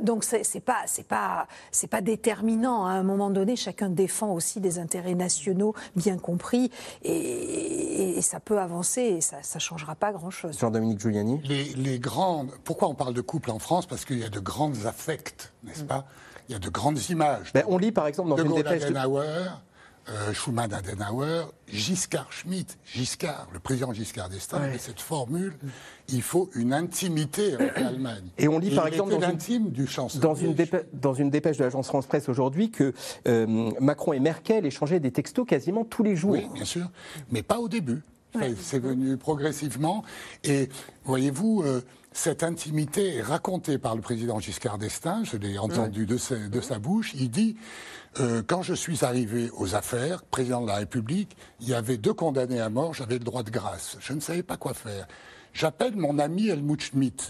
donc 0.00 0.24
c'est 0.24 0.60
pas 0.60 0.78
c'est 0.86 1.06
pas 1.06 1.46
c'est 1.70 1.86
pas 1.86 2.00
déterminant 2.00 2.86
à 2.86 2.90
un 2.90 3.02
moment 3.02 3.30
donné 3.30 3.56
chacun 3.56 3.88
défend 3.88 4.32
aussi 4.32 4.60
des 4.60 4.78
intérêts 4.78 5.14
nationaux 5.14 5.74
bien 5.96 6.18
compris 6.18 6.70
et, 7.02 8.20
ça 8.22 8.40
peut 8.40 8.58
avancer 8.58 9.02
et 9.02 9.20
ça 9.20 9.36
ne 9.54 9.60
changera 9.60 9.94
pas 9.94 10.12
grand-chose. 10.12 10.58
Jean-Dominique 10.58 11.00
Giuliani 11.00 11.40
les, 11.44 11.98
grandes. 11.98 12.50
Pourquoi 12.64 12.88
on 12.88 12.94
parle 12.94 13.14
de 13.14 13.20
couple 13.20 13.50
en 13.50 13.58
France? 13.58 13.86
Parce 13.86 14.04
qu'il 14.04 14.18
y 14.18 14.24
a 14.24 14.28
de 14.28 14.40
grandes 14.40 14.86
affects, 14.86 15.52
n'est-ce 15.62 15.84
mm. 15.84 15.86
pas? 15.86 16.06
Il 16.48 16.52
y 16.52 16.54
a 16.54 16.58
de 16.58 16.68
grandes 16.68 16.98
images. 17.08 17.52
Ben, 17.52 17.64
on 17.68 17.78
lit 17.78 17.92
par 17.92 18.06
exemple 18.06 18.30
dans 18.30 18.36
une 18.36 18.54
dépêche. 18.54 18.84
De... 18.84 18.94
Euh, 20.10 20.34
Schumann 20.34 20.72
Adenauer, 20.72 21.50
Giscard 21.66 22.30
Schmitt, 22.30 22.76
Giscard, 22.84 23.48
le 23.54 23.58
président 23.58 23.92
Giscard 23.94 24.28
d'Estaing, 24.28 24.60
avait 24.60 24.76
cette 24.76 25.00
formule 25.00 25.54
il 26.08 26.22
faut 26.22 26.50
une 26.54 26.72
intimité 26.72 27.54
avec 27.54 27.78
l'Allemagne. 27.80 28.24
Et 28.38 28.48
on 28.48 28.58
lit 28.58 28.74
par 28.74 28.86
exemple 28.86 29.12
dans 29.12 29.20
une, 29.20 29.70
du 29.70 29.88
dans, 30.20 30.34
une 30.34 30.54
dépêche, 30.54 30.82
dans 30.92 31.14
une 31.14 31.30
dépêche 31.30 31.56
de 31.56 31.64
l'agence 31.64 31.86
France 31.86 32.06
Presse 32.06 32.28
aujourd'hui 32.28 32.70
que 32.70 32.92
euh, 33.26 33.70
Macron 33.80 34.12
et 34.12 34.20
Merkel 34.20 34.66
échangeaient 34.66 35.00
des 35.00 35.10
textos 35.10 35.46
quasiment 35.46 35.84
tous 35.84 36.02
les 36.02 36.16
jours. 36.16 36.32
Oui, 36.32 36.46
bien 36.52 36.64
sûr, 36.64 36.90
mais 37.30 37.42
pas 37.42 37.58
au 37.58 37.68
début. 37.68 38.02
C'est 38.60 38.80
venu 38.80 39.16
progressivement. 39.16 40.02
Et 40.42 40.68
voyez-vous, 41.04 41.62
euh, 41.64 41.82
cette 42.12 42.42
intimité 42.42 43.16
est 43.16 43.22
racontée 43.22 43.78
par 43.78 43.94
le 43.94 44.00
président 44.00 44.40
Giscard 44.40 44.78
d'Estaing, 44.78 45.22
je 45.24 45.36
l'ai 45.36 45.56
entendu 45.56 46.04
de, 46.04 46.18
de, 46.48 46.60
sa 46.60 46.78
bouche. 46.80 47.12
Il 47.14 47.30
dit 47.30 47.56
euh, 48.20 48.42
Quand 48.46 48.62
je 48.62 48.74
suis 48.74 49.04
arrivé 49.04 49.50
aux 49.56 49.74
affaires, 49.74 50.22
président 50.24 50.62
de 50.62 50.68
la 50.68 50.76
République, 50.76 51.36
il 51.60 51.68
y 51.68 51.74
avait 51.74 51.96
deux 51.96 52.14
condamnés 52.14 52.60
à 52.60 52.68
mort, 52.68 52.94
j'avais 52.94 53.18
le 53.18 53.24
droit 53.24 53.42
de 53.42 53.50
grâce. 53.50 53.96
Je 54.00 54.12
ne 54.12 54.20
savais 54.20 54.42
pas 54.42 54.56
quoi 54.56 54.74
faire. 54.74 55.06
J'appelle 55.52 55.96
mon 55.96 56.18
ami 56.18 56.48
Helmut 56.48 56.80
Schmidt. 56.80 57.28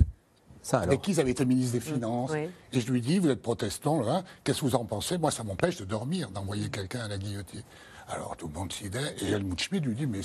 Ça, 0.62 0.80
avec 0.80 1.02
qui 1.02 1.10
ils 1.10 1.20
avaient 1.20 1.32
été 1.32 1.44
ministre 1.44 1.72
des 1.74 1.80
Finances. 1.80 2.32
Et 2.32 2.80
je 2.80 2.90
lui 2.90 3.02
dis, 3.02 3.18
vous 3.18 3.28
êtes 3.28 3.42
protestant, 3.42 4.02
qu'est-ce 4.42 4.60
que 4.60 4.64
vous 4.64 4.74
en 4.74 4.86
pensez? 4.86 5.18
Moi, 5.18 5.30
ça 5.30 5.44
m'empêche 5.44 5.76
de 5.76 5.84
dormir, 5.84 6.30
d'envoyer 6.30 6.70
quelqu'un 6.70 7.00
à 7.00 7.08
la 7.08 7.18
guillotine. 7.18 7.62
Alors 8.08 8.36
tout 8.36 8.48
le 8.48 8.54
monde 8.54 8.72
s'y 8.72 8.86
et 8.86 9.30
Helmut 9.30 9.60
Schmidt 9.60 9.86
lui 9.86 9.94
dit, 9.94 10.06
mais, 10.06 10.20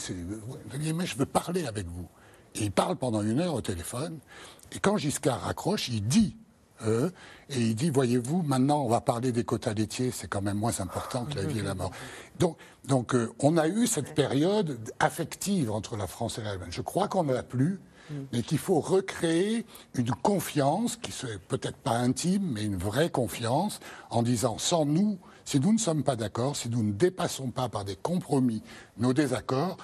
mais 0.93 1.05
je 1.05 1.17
veux 1.17 1.25
parler 1.25 1.65
avec 1.65 1.87
vous. 1.87 2.07
Et 2.55 2.65
il 2.65 2.71
parle 2.71 2.95
pendant 2.95 3.21
une 3.21 3.39
heure 3.39 3.53
au 3.53 3.61
téléphone, 3.61 4.19
et 4.71 4.79
quand 4.79 4.97
Giscard 4.97 5.41
raccroche, 5.41 5.89
il 5.89 6.05
dit, 6.05 6.35
et 6.85 7.59
il 7.59 7.75
dit, 7.75 7.89
voyez-vous, 7.89 8.41
maintenant 8.43 8.83
on 8.83 8.89
va 8.89 9.01
parler 9.01 9.31
des 9.31 9.43
quotas 9.43 9.73
laitiers, 9.73 10.11
c'est 10.11 10.27
quand 10.27 10.41
même 10.41 10.57
moins 10.57 10.79
important 10.79 11.25
que 11.25 11.35
la 11.35 11.43
vie 11.43 11.59
et 11.59 11.63
la 11.63 11.75
mort. 11.75 11.91
Donc, 12.37 12.57
donc 12.87 13.15
euh, 13.15 13.31
on 13.39 13.57
a 13.57 13.67
eu 13.67 13.87
cette 13.87 14.15
période 14.15 14.79
affective 14.99 15.71
entre 15.71 15.97
la 15.97 16.07
France 16.07 16.37
et 16.37 16.41
l'Allemagne. 16.41 16.69
Je 16.71 16.81
crois 16.81 17.07
qu'on 17.07 17.23
ne 17.23 17.33
l'a 17.33 17.43
plus, 17.43 17.79
mais 18.33 18.41
qu'il 18.41 18.57
faut 18.57 18.79
recréer 18.79 19.65
une 19.93 20.11
confiance, 20.11 20.95
qui 20.95 21.11
serait 21.11 21.37
peut-être 21.47 21.77
pas 21.77 21.97
intime, 21.97 22.53
mais 22.53 22.63
une 22.63 22.77
vraie 22.77 23.09
confiance, 23.09 23.79
en 24.09 24.23
disant, 24.23 24.57
sans 24.57 24.85
nous, 24.85 25.19
si 25.45 25.59
nous 25.59 25.73
ne 25.73 25.77
sommes 25.77 26.03
pas 26.03 26.15
d'accord, 26.15 26.55
si 26.55 26.69
nous 26.69 26.83
ne 26.83 26.91
dépassons 26.91 27.51
pas 27.51 27.69
par 27.69 27.85
des 27.85 27.95
compromis 27.95 28.61
nos 28.97 29.13
désaccords, 29.13 29.77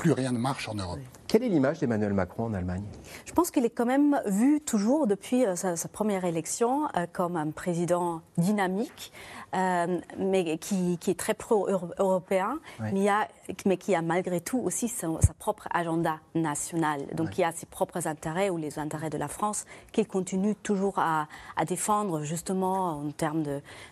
plus 0.00 0.12
rien 0.12 0.32
ne 0.32 0.38
marche 0.38 0.66
en 0.66 0.74
Europe. 0.74 0.98
Quelle 1.28 1.42
est 1.42 1.48
l'image 1.50 1.78
d'Emmanuel 1.78 2.14
Macron 2.14 2.44
en 2.46 2.54
Allemagne? 2.54 2.82
Je 3.26 3.32
pense 3.34 3.50
qu'il 3.50 3.66
est 3.66 3.70
quand 3.70 3.84
même 3.84 4.18
vu 4.24 4.62
toujours 4.62 5.06
depuis 5.06 5.44
euh, 5.44 5.54
sa, 5.54 5.88
première 5.88 6.24
élection 6.24 6.88
euh, 6.96 7.06
comme 7.12 7.36
un 7.36 7.50
président 7.50 8.22
dynamique, 8.38 9.12
euh, 9.54 10.00
mais 10.18 10.56
qui, 10.56 10.98
est 11.06 11.18
très 11.18 11.34
pro-européen, 11.34 12.60
mais, 12.80 13.08
qui 13.78 13.94
a 13.94 14.02
malgré 14.02 14.40
tout 14.40 14.58
aussi 14.58 14.88
sa 14.88 15.08
propre 15.38 15.68
agenda 15.72 16.18
national. 16.34 17.02
Donc 17.14 17.38
il 17.38 17.44
a 17.44 17.52
ses 17.52 17.66
propres 17.66 18.06
intérêts 18.06 18.50
ou 18.50 18.56
les 18.56 18.78
intérêts 18.78 19.10
de 19.10 19.18
la 19.18 19.28
France 19.28 19.64
qu'il 19.92 20.06
continue 20.06 20.54
toujours 20.54 20.98
à, 20.98 21.26
défendre 21.66 22.22
justement 22.22 23.00
en 23.00 23.10
termes 23.10 23.44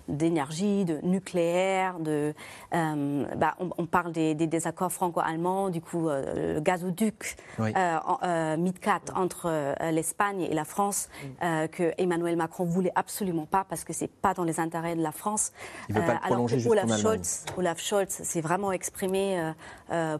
d'énergie, 0.08 0.84
de, 0.84 0.98
nucléaire. 1.02 1.98
De, 1.98 2.34
euh, 2.74 3.24
bah, 3.36 3.56
on, 3.58 3.86
parle 3.86 4.12
des, 4.12 4.34
désaccords 4.34 4.92
franco-allemands, 4.92 5.70
du 5.70 5.80
coup 5.80 6.08
le 6.08 6.60
gazoduc 6.60 7.36
euh, 7.60 8.56
MidCat 8.56 9.00
entre 9.14 9.74
l'Espagne 9.90 10.42
et 10.42 10.54
la 10.54 10.64
France 10.64 11.08
que 11.40 11.92
Emmanuel 11.98 12.36
Macron 12.36 12.64
voulait 12.64 12.92
absolument 12.94 13.46
pas 13.46 13.64
parce 13.64 13.84
que 13.84 13.92
c'est 13.92 14.08
pas 14.08 14.34
dans 14.34 14.44
les 14.44 14.60
intérêts 14.60 14.96
de 14.96 15.02
la 15.02 15.12
France. 15.12 15.52
Il 15.88 15.94
veut 15.94 16.00
pas 16.00 16.14
le 16.14 16.18
euh, 16.18 16.20
prolonger 16.20 16.66
Olaf 16.68 17.00
Scholz, 17.00 17.44
Olaf 17.56 17.80
Scholz 17.80 18.10
s'est 18.10 18.40
vraiment 18.40 18.72
exprimé 18.72 19.38
euh, 19.38 19.47
euh, 19.47 19.47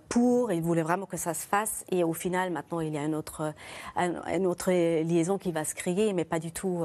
pour, 0.09 0.53
il 0.53 0.63
voulait 0.63 0.83
vraiment 0.83 1.07
que 1.07 1.17
ça 1.17 1.35
se 1.35 1.47
fasse. 1.47 1.85
Et 1.91 2.05
au 2.05 2.13
final, 2.13 2.51
maintenant, 2.51 2.81
il 2.81 2.93
y 2.93 2.99
a 2.99 3.05
une 3.05 3.15
autre, 3.15 3.53
une 3.97 4.47
autre 4.47 4.71
liaison 4.71 5.39
qui 5.39 5.53
va 5.53 5.65
se 5.65 5.75
créer, 5.75 6.13
mais 6.13 6.25
pas 6.25 6.39
du 6.39 6.53
tout 6.53 6.85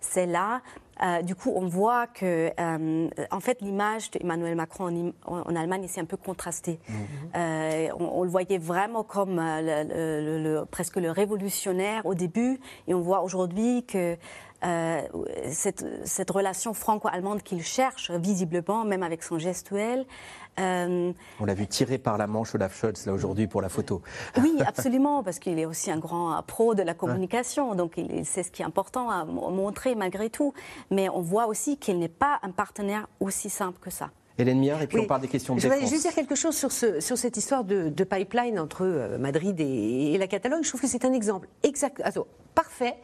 celle-là. 0.00 0.62
du 1.22 1.34
coup, 1.34 1.52
on 1.54 1.66
voit 1.66 2.06
que, 2.06 2.50
en 3.30 3.40
fait, 3.40 3.60
l'image 3.60 4.10
d'Emmanuel 4.10 4.54
Macron 4.54 5.12
en, 5.26 5.56
Allemagne, 5.56 5.86
c'est 5.88 6.00
un 6.00 6.04
peu 6.04 6.16
contrasté. 6.16 6.78
Mhm. 6.88 7.92
On, 7.98 8.22
le 8.22 8.30
voyait 8.30 8.58
vraiment 8.58 9.02
comme 9.02 9.40
le, 9.40 10.64
presque 10.64 10.96
le 10.96 11.10
révolutionnaire 11.10 12.06
au 12.06 12.14
début, 12.14 12.60
et 12.86 12.94
on 12.94 13.00
voit 13.00 13.22
aujourd'hui 13.22 13.84
que 13.84 14.16
euh, 14.64 15.02
cette, 15.50 15.84
cette, 16.04 16.30
relation 16.30 16.74
franco-allemande 16.74 17.42
qu'il 17.42 17.62
cherche 17.62 18.10
visiblement, 18.10 18.84
même 18.84 19.02
avec 19.02 19.22
son 19.22 19.38
gestuel. 19.38 20.04
Euh, 20.58 21.12
On 21.38 21.44
l'a 21.44 21.54
vu 21.54 21.66
tirer 21.66 21.98
par 21.98 22.18
la 22.18 22.26
manche 22.26 22.54
Olaf 22.54 22.78
Scholz 22.78 23.06
là 23.06 23.12
aujourd'hui 23.12 23.46
pour 23.46 23.62
la 23.62 23.68
photo. 23.68 24.02
Oui, 24.36 24.56
absolument, 24.66 25.22
parce 25.22 25.38
qu'il 25.38 25.58
est 25.58 25.64
aussi 25.64 25.90
un 25.90 25.98
grand 25.98 26.42
pro 26.42 26.74
de 26.74 26.82
la 26.82 26.94
communication, 26.94 27.74
donc 27.74 27.94
il 27.96 28.26
sait 28.26 28.42
ce 28.42 28.50
qui 28.50 28.62
est 28.62 28.66
important 28.66 29.08
à 29.10 29.24
montrer 29.24 29.94
malgré 29.94 30.28
tout. 30.28 30.52
Mais 30.90 31.08
on 31.08 31.20
voit 31.22 31.46
aussi 31.46 31.78
qu'il 31.78 31.98
n'est 31.98 32.08
pas 32.08 32.38
un 32.42 32.50
partenaire 32.50 33.08
aussi 33.20 33.48
simple 33.48 33.78
que 33.80 33.90
ça. 33.90 34.10
Hélène 34.38 34.60
Miard, 34.60 34.80
et 34.82 34.86
puis 34.86 34.98
on 34.98 35.06
parle 35.06 35.20
des 35.20 35.28
questions 35.28 35.54
de 35.54 35.60
Je 35.60 35.68
voudrais 35.68 35.86
juste 35.86 36.02
dire 36.02 36.14
quelque 36.14 36.34
chose 36.34 36.56
sur, 36.56 36.72
ce, 36.72 37.00
sur 37.00 37.18
cette 37.18 37.36
histoire 37.36 37.64
de, 37.64 38.04
pipeline 38.04 38.58
entre 38.58 38.84
euh, 38.84 39.18
Madrid 39.18 39.58
et, 39.60 40.16
la 40.18 40.26
Catalogne. 40.26 40.62
Je 40.62 40.68
trouve 40.68 40.80
que 40.80 40.86
c'est 40.86 41.04
un 41.04 41.12
exemple 41.12 41.48
exact, 41.62 42.02
parfait 42.54 42.96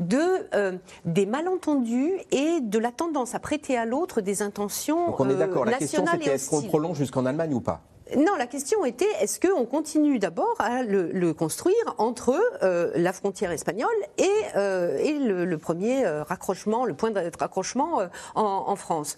de, 0.00 0.18
euh, 0.54 0.76
des 1.04 1.26
malentendus 1.26 2.12
et 2.30 2.60
de 2.60 2.78
la 2.78 2.92
tendance 2.92 3.34
à 3.34 3.38
prêter 3.38 3.76
à 3.76 3.84
l'autre 3.84 4.20
des 4.20 4.42
intentions 4.42 5.06
Donc 5.06 5.20
on 5.20 5.28
est 5.28 5.34
d'accord, 5.34 5.64
la 5.64 5.78
question 5.78 6.04
c'était 6.06 6.30
est-ce 6.30 6.50
qu'on 6.50 6.62
prolonge 6.62 6.96
jusqu'en 6.96 7.26
Allemagne 7.26 7.54
ou 7.54 7.60
pas? 7.60 7.82
Non, 8.16 8.36
la 8.36 8.46
question 8.46 8.84
était 8.84 9.08
est-ce 9.20 9.40
qu'on 9.40 9.64
continue 9.64 10.18
d'abord 10.18 10.54
à 10.58 10.82
le, 10.82 11.32
construire 11.32 11.74
entre 11.96 12.38
euh, 12.62 12.92
la 12.96 13.14
frontière 13.14 13.50
espagnole 13.50 13.88
et, 14.18 14.28
euh, 14.56 15.46
le, 15.46 15.58
premier 15.58 16.04
euh, 16.04 16.22
raccrochement, 16.22 16.84
le 16.84 16.92
point 16.92 17.10
de 17.10 17.18
raccrochement 17.38 18.00
en, 18.34 18.76
France? 18.76 19.16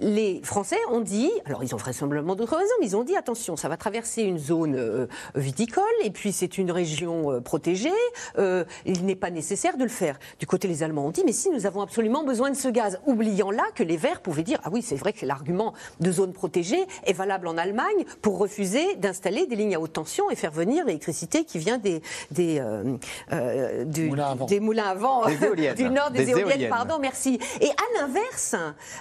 Les 0.00 0.40
Français 0.42 0.78
ont 0.90 1.00
dit, 1.00 1.30
alors 1.44 1.62
ils 1.62 1.74
ont 1.74 1.78
vraisemblablement 1.78 2.34
d'autres 2.34 2.56
raisons, 2.56 2.74
mais 2.80 2.86
ils 2.86 2.96
ont 2.96 3.04
dit 3.04 3.16
attention, 3.16 3.56
ça 3.56 3.68
va 3.68 3.76
traverser 3.76 4.22
une 4.22 4.38
zone 4.38 5.08
viticole 5.34 5.84
et 6.02 6.10
puis 6.10 6.32
c'est 6.32 6.58
une 6.58 6.72
région 6.72 7.40
protégée, 7.42 7.90
il 8.38 9.04
n'est 9.04 9.14
pas 9.14 9.30
nécessaire 9.30 9.76
de 9.76 9.84
le 9.84 9.90
faire. 9.90 10.18
Du 10.40 10.46
côté 10.46 10.66
les 10.66 10.82
Allemands 10.82 11.06
ont 11.06 11.10
dit 11.10 11.22
mais 11.24 11.32
si 11.32 11.50
nous 11.50 11.66
avons 11.66 11.82
absolument 11.82 12.24
besoin 12.24 12.50
de 12.50 12.56
ce 12.56 12.68
gaz, 12.68 13.00
oubliant 13.06 13.50
là 13.50 13.64
que 13.74 13.82
les 13.82 13.96
Verts 13.96 14.22
pouvaient 14.22 14.42
dire 14.42 14.58
ah 14.64 14.70
oui 14.72 14.82
c'est 14.82 14.96
vrai 14.96 15.12
que 15.12 15.24
l'argument 15.24 15.74
de 16.00 16.10
zone 16.10 16.32
protégée 16.32 16.84
est 17.04 17.12
valable 17.12 17.46
en 17.46 17.56
Allemagne 17.56 17.91
pour 18.20 18.38
refuser 18.38 18.96
d'installer 18.96 19.46
des 19.46 19.56
lignes 19.56 19.74
à 19.74 19.80
haute 19.80 19.92
tension 19.92 20.30
et 20.30 20.36
faire 20.36 20.50
venir 20.50 20.84
l'électricité 20.84 21.44
qui 21.44 21.58
vient 21.58 21.78
des, 21.78 22.02
des, 22.30 22.58
euh, 22.60 22.96
euh, 23.32 23.84
du, 23.84 24.08
moulins 24.08 24.36
des 24.36 24.60
moulins 24.60 24.88
à 24.88 24.94
vent 24.94 25.24
du 25.76 25.90
nord 25.90 26.10
des, 26.10 26.30
éoliennes, 26.30 26.68
Pardon, 26.68 26.98
merci. 27.00 27.38
Et 27.60 27.68
à 27.68 28.00
l'inverse, 28.00 28.54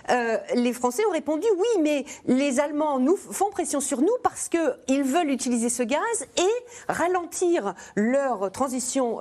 euh, 0.10 0.38
les 0.56 0.74
Français 0.74 1.04
ont 1.08 1.12
répondu 1.12 1.48
oui, 1.58 1.82
mais 1.82 2.06
les 2.26 2.60
Allemands 2.60 3.00
nous 3.00 3.16
font 3.16 3.50
pression 3.50 3.80
sur 3.80 4.02
nous 4.02 4.16
parce 4.24 4.50
qu'ils 4.50 5.04
veulent 5.04 5.30
utiliser 5.30 5.70
ce 5.70 5.84
gaz 5.84 6.00
et 6.38 6.92
ralentir 6.92 7.74
leur 7.96 8.52
transition 8.52 9.20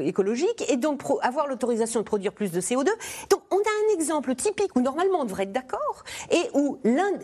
écologique 0.00 0.64
et 0.68 0.76
donc 0.76 1.02
avoir 1.22 1.46
l'autorisation 1.46 2.00
de 2.00 2.04
produire 2.04 2.32
plus 2.32 2.52
de 2.52 2.60
CO2. 2.60 2.88
Donc 3.30 3.42
on 3.50 3.56
a 3.56 3.58
un 3.60 3.94
exemple 3.94 4.34
typique 4.34 4.74
où 4.76 4.80
normalement 4.80 5.20
on 5.20 5.24
devrait 5.24 5.44
être 5.44 5.52
d'accord 5.52 6.04
et 6.30 6.50
où 6.54 6.78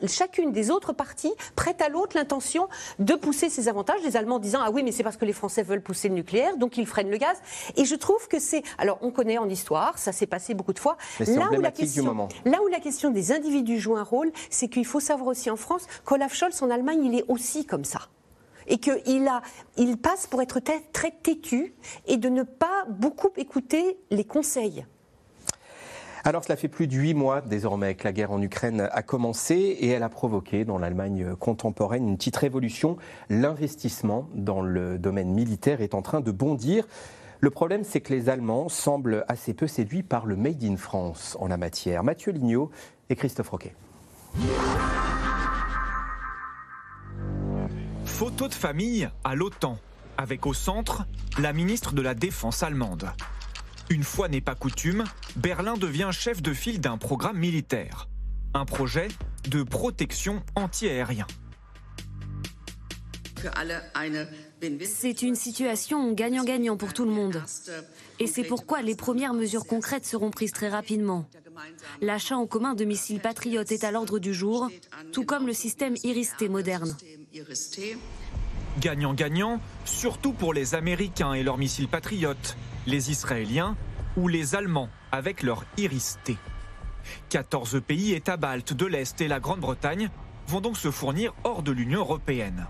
chacune 0.06 0.52
des 0.52 0.70
autres 0.70 0.92
parties 0.92 1.32
prête 1.54 1.80
à 1.82 1.86
l'autre 1.88 2.16
l'intention 2.16 2.68
de 2.99 3.14
pousser 3.14 3.49
ses 3.49 3.68
avantages, 3.68 4.01
les 4.05 4.16
Allemands 4.16 4.38
disant 4.38 4.61
ah 4.62 4.70
oui 4.70 4.83
mais 4.83 4.92
c'est 4.92 5.03
parce 5.03 5.16
que 5.16 5.25
les 5.25 5.33
Français 5.33 5.62
veulent 5.62 5.83
pousser 5.83 6.09
le 6.09 6.14
nucléaire 6.14 6.57
donc 6.57 6.79
ils 6.79 6.87
freinent 6.87 7.11
le 7.11 7.16
gaz. 7.16 7.37
Et 7.77 7.85
je 7.85 7.94
trouve 7.94 8.29
que 8.29 8.38
c'est 8.38 8.62
alors 8.79 8.99
on 9.03 9.11
connaît 9.11 9.38
en 9.38 9.49
histoire, 9.49 9.99
ça 9.99 10.12
s'est 10.12 10.27
passé 10.27 10.55
beaucoup 10.55 10.72
de 10.72 10.79
fois. 10.79 10.96
là 11.20 11.49
où 11.57 11.61
la 11.61 11.70
question, 11.70 12.29
là 12.44 12.62
où 12.62 12.68
la 12.68 12.81
question 12.81 13.11
des 13.11 13.33
individus 13.33 13.79
joue 13.79 13.96
un 13.96 14.03
rôle, 14.03 14.33
c'est 14.51 14.68
qu'il 14.68 14.87
faut 14.87 15.01
savoir 15.01 15.29
aussi 15.29 15.51
en 15.51 15.57
France 15.57 15.87
qu'Olaf 16.05 16.35
Scholz 16.35 16.62
en 16.62 16.70
Allemagne 16.70 17.05
il 17.05 17.18
est 17.18 17.25
aussi 17.29 17.64
comme 17.64 17.85
ça 17.85 18.09
et 18.68 18.79
qu'il 18.79 19.29
a, 19.29 19.42
il 19.77 19.96
passe 19.96 20.27
pour 20.27 20.42
être 20.42 20.61
très 20.92 21.11
têtu 21.11 21.75
et 22.07 22.16
de 22.16 22.29
ne 22.29 22.42
pas 22.42 22.85
beaucoup 22.88 23.31
écouter 23.37 23.99
les 24.11 24.25
conseils. 24.25 24.85
Alors 26.26 26.42
cela 26.42 26.56
fait 26.56 26.66
plus 26.66 26.88
de 26.88 26.96
huit 26.96 27.14
mois 27.14 27.40
désormais 27.40 27.94
que 27.94 28.02
la 28.02 28.12
guerre 28.12 28.32
en 28.32 28.42
Ukraine 28.42 28.88
a 28.90 29.02
commencé 29.04 29.54
et 29.54 29.90
elle 29.90 30.02
a 30.02 30.08
provoqué 30.08 30.64
dans 30.64 30.76
l'Allemagne 30.76 31.36
contemporaine 31.36 32.08
une 32.08 32.16
petite 32.16 32.36
révolution. 32.36 32.96
L'investissement 33.30 34.28
dans 34.34 34.60
le 34.60 34.98
domaine 34.98 35.32
militaire 35.32 35.80
est 35.82 35.94
en 35.94 36.02
train 36.02 36.20
de 36.20 36.32
bondir. 36.32 36.88
Le 37.38 37.50
problème, 37.50 37.84
c'est 37.84 38.00
que 38.00 38.12
les 38.12 38.28
Allemands 38.28 38.68
semblent 38.68 39.24
assez 39.28 39.54
peu 39.54 39.68
séduits 39.68 40.02
par 40.02 40.26
le 40.26 40.34
Made 40.34 40.64
in 40.64 40.76
France 40.76 41.36
en 41.38 41.46
la 41.46 41.56
matière. 41.56 42.02
Mathieu 42.02 42.32
Lignot 42.32 42.72
et 43.08 43.14
Christophe 43.14 43.50
Roquet. 43.50 43.76
Photo 48.04 48.48
de 48.48 48.54
famille 48.54 49.08
à 49.22 49.36
l'OTAN, 49.36 49.78
avec 50.18 50.44
au 50.44 50.54
centre 50.54 51.06
la 51.38 51.52
ministre 51.52 51.94
de 51.94 52.02
la 52.02 52.14
Défense 52.14 52.64
allemande. 52.64 53.12
Une 53.88 54.03
fois 54.03 54.29
n'est 54.29 54.40
pas 54.40 54.57
coutume, 54.57 55.05
Berlin 55.37 55.75
devient 55.75 56.11
chef 56.11 56.42
de 56.42 56.53
file 56.53 56.81
d'un 56.81 56.99
programme 56.99 57.38
militaire. 57.38 58.09
Un 58.53 58.64
projet 58.64 59.09
de 59.49 59.62
protection 59.62 60.42
anti-aérien. 60.57 61.27
C'est 64.85 65.22
une 65.22 65.37
situation 65.37 66.12
gagnant-gagnant 66.12 66.77
pour 66.77 66.94
tout 66.94 67.05
le 67.05 67.12
monde. 67.12 67.40
Et 68.18 68.27
c'est 68.27 68.42
pourquoi 68.42 68.83
les 68.83 68.96
premières 68.96 69.35
mesures 69.35 69.66
concrètes 69.66 70.07
seront 70.07 70.31
prises 70.31 70.53
très 70.53 70.68
rapidement. 70.68 71.29
L'achat 72.01 72.37
en 72.37 72.46
commun 72.46 72.75
de 72.75 72.85
missiles 72.85 73.20
patriotes 73.20 73.70
est 73.70 73.85
à 73.85 73.92
l'ordre 73.92 74.18
du 74.18 74.35
jour, 74.35 74.68
tout 75.12 75.25
comme 75.25 75.46
le 75.46 75.53
système 75.53 75.94
Iris-T 76.03 76.49
moderne. 76.49 76.96
Gagnant-gagnant, 78.81 79.61
surtout 79.85 80.33
pour 80.33 80.53
les 80.53 80.75
Américains 80.75 81.35
et 81.35 81.42
leurs 81.44 81.59
missiles 81.59 81.88
patriotes, 81.88 82.57
les 82.87 83.11
Israéliens 83.11 83.77
ou 84.16 84.29
les 84.29 84.55
Allemands 84.55 84.88
avec 85.12 85.42
leur 85.42 85.64
Iris-T. 85.77 86.37
14 87.29 87.81
pays, 87.87 88.14
États 88.14 88.37
baltes 88.37 88.72
de 88.72 88.87
l'Est 88.87 89.20
et 89.20 89.29
la 89.29 89.40
Grande-Bretagne 89.40 90.11
vont 90.49 90.61
donc 90.61 90.77
se 90.77 90.90
fournir 90.90 91.35
hors 91.44 91.62
de 91.62 91.72
l'Union 91.72 92.01
européenne. 92.01 92.66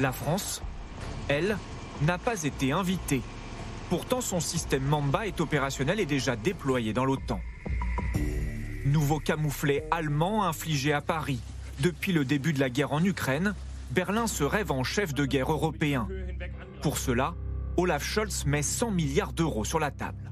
La 0.00 0.12
France, 0.12 0.62
elle, 1.28 1.56
n'a 2.02 2.18
pas 2.18 2.42
été 2.42 2.72
invitée. 2.72 3.22
Pourtant, 3.90 4.20
son 4.20 4.40
système 4.40 4.84
Mamba 4.84 5.26
est 5.26 5.40
opérationnel 5.40 6.00
et 6.00 6.06
déjà 6.06 6.36
déployé 6.36 6.92
dans 6.92 7.04
l'OTAN. 7.04 7.40
Nouveau 8.86 9.18
camouflet 9.18 9.86
allemand 9.90 10.44
infligé 10.44 10.92
à 10.92 11.00
Paris. 11.00 11.40
Depuis 11.80 12.12
le 12.12 12.24
début 12.24 12.52
de 12.52 12.60
la 12.60 12.70
guerre 12.70 12.92
en 12.92 13.04
Ukraine, 13.04 13.54
Berlin 13.90 14.26
se 14.26 14.44
rêve 14.44 14.72
en 14.72 14.84
chef 14.84 15.14
de 15.14 15.24
guerre 15.24 15.52
européen. 15.52 16.08
Pour 16.82 16.98
cela, 16.98 17.34
Olaf 17.76 18.04
Scholz 18.04 18.44
met 18.46 18.62
100 18.62 18.92
milliards 18.92 19.32
d'euros 19.32 19.64
sur 19.64 19.80
la 19.80 19.90
table. 19.90 20.30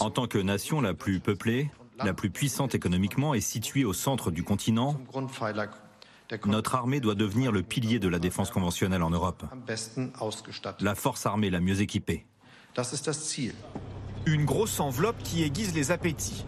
En 0.00 0.10
tant 0.10 0.26
que 0.26 0.38
nation 0.38 0.80
la 0.80 0.94
plus 0.94 1.20
peuplée, 1.20 1.70
la 2.02 2.14
plus 2.14 2.30
puissante 2.30 2.74
économiquement 2.74 3.34
et 3.34 3.40
située 3.40 3.84
au 3.84 3.92
centre 3.92 4.30
du 4.30 4.42
continent, 4.42 4.96
notre 6.46 6.74
armée 6.74 7.00
doit 7.00 7.14
devenir 7.14 7.52
le 7.52 7.62
pilier 7.62 7.98
de 7.98 8.08
la 8.08 8.18
défense 8.18 8.50
conventionnelle 8.50 9.02
en 9.02 9.10
Europe. 9.10 9.44
La 10.80 10.94
force 10.94 11.26
armée 11.26 11.50
la 11.50 11.60
mieux 11.60 11.80
équipée. 11.80 12.26
Une 14.26 14.44
grosse 14.44 14.80
enveloppe 14.80 15.22
qui 15.22 15.44
aiguise 15.44 15.74
les 15.74 15.92
appétits. 15.92 16.44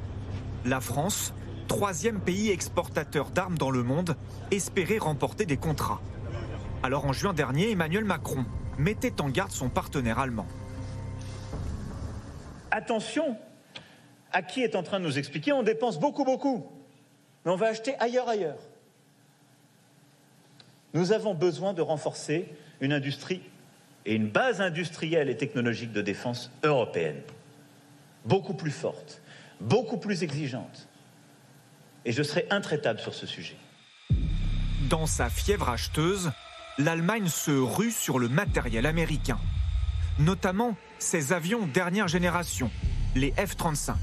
La 0.65 0.81
France, 0.81 1.33
troisième 1.69 2.21
pays 2.21 2.51
exportateur 2.51 3.31
d'armes 3.31 3.57
dans 3.57 3.71
le 3.71 3.85
monde, 3.85 4.17
espérait 4.51 4.99
remporter 4.99 5.47
des 5.47 5.57
contrats. 5.57 6.01
Alors 6.83 7.07
en 7.07 7.13
juin 7.13 7.35
dernier, 7.35 7.73
Emmanuel 7.73 8.05
Macron 8.05 8.45
mettait 8.79 9.21
en 9.21 9.29
garde 9.29 9.51
son 9.51 9.69
partenaire 9.69 10.19
allemand. 10.19 10.47
Attention 12.71 13.37
à 14.33 14.43
qui 14.43 14.63
est 14.63 14.77
en 14.77 14.83
train 14.83 15.01
de 15.01 15.05
nous 15.05 15.19
expliquer 15.19 15.53
on 15.53 15.63
dépense 15.63 15.99
beaucoup, 15.99 16.25
beaucoup, 16.25 16.71
mais 17.45 17.51
on 17.51 17.57
va 17.57 17.67
acheter 17.67 17.97
ailleurs, 17.99 18.29
ailleurs. 18.29 18.61
Nous 20.95 21.13
avons 21.13 21.35
besoin 21.35 21.73
de 21.73 21.83
renforcer 21.83 22.49
une 22.81 22.93
industrie 22.93 23.43
et 24.07 24.15
une 24.15 24.29
base 24.29 24.61
industrielle 24.61 25.29
et 25.29 25.37
technologique 25.37 25.93
de 25.93 26.01
défense 26.01 26.51
européenne, 26.63 27.21
beaucoup 28.25 28.55
plus 28.55 28.71
forte, 28.71 29.21
beaucoup 29.61 29.99
plus 29.99 30.23
exigeante. 30.23 30.89
Et 32.05 32.13
je 32.13 32.23
serai 32.23 32.47
intraitable 32.51 33.01
sur 33.01 33.15
ce 33.15 33.27
sujet. 33.27 33.57
Dans 34.89 35.07
sa 35.07 35.29
fièvre 35.29 35.69
acheteuse, 35.69 36.31
l'Allemagne 36.79 37.27
se 37.27 37.51
rue 37.51 37.91
sur 37.91 38.21
le 38.21 38.29
matériel 38.29 38.87
américain, 38.87 39.39
notamment 40.21 40.77
ses 40.99 41.33
avions 41.33 41.67
dernière 41.67 42.07
génération, 42.07 42.71
les 43.17 43.33
F-35. 43.33 43.95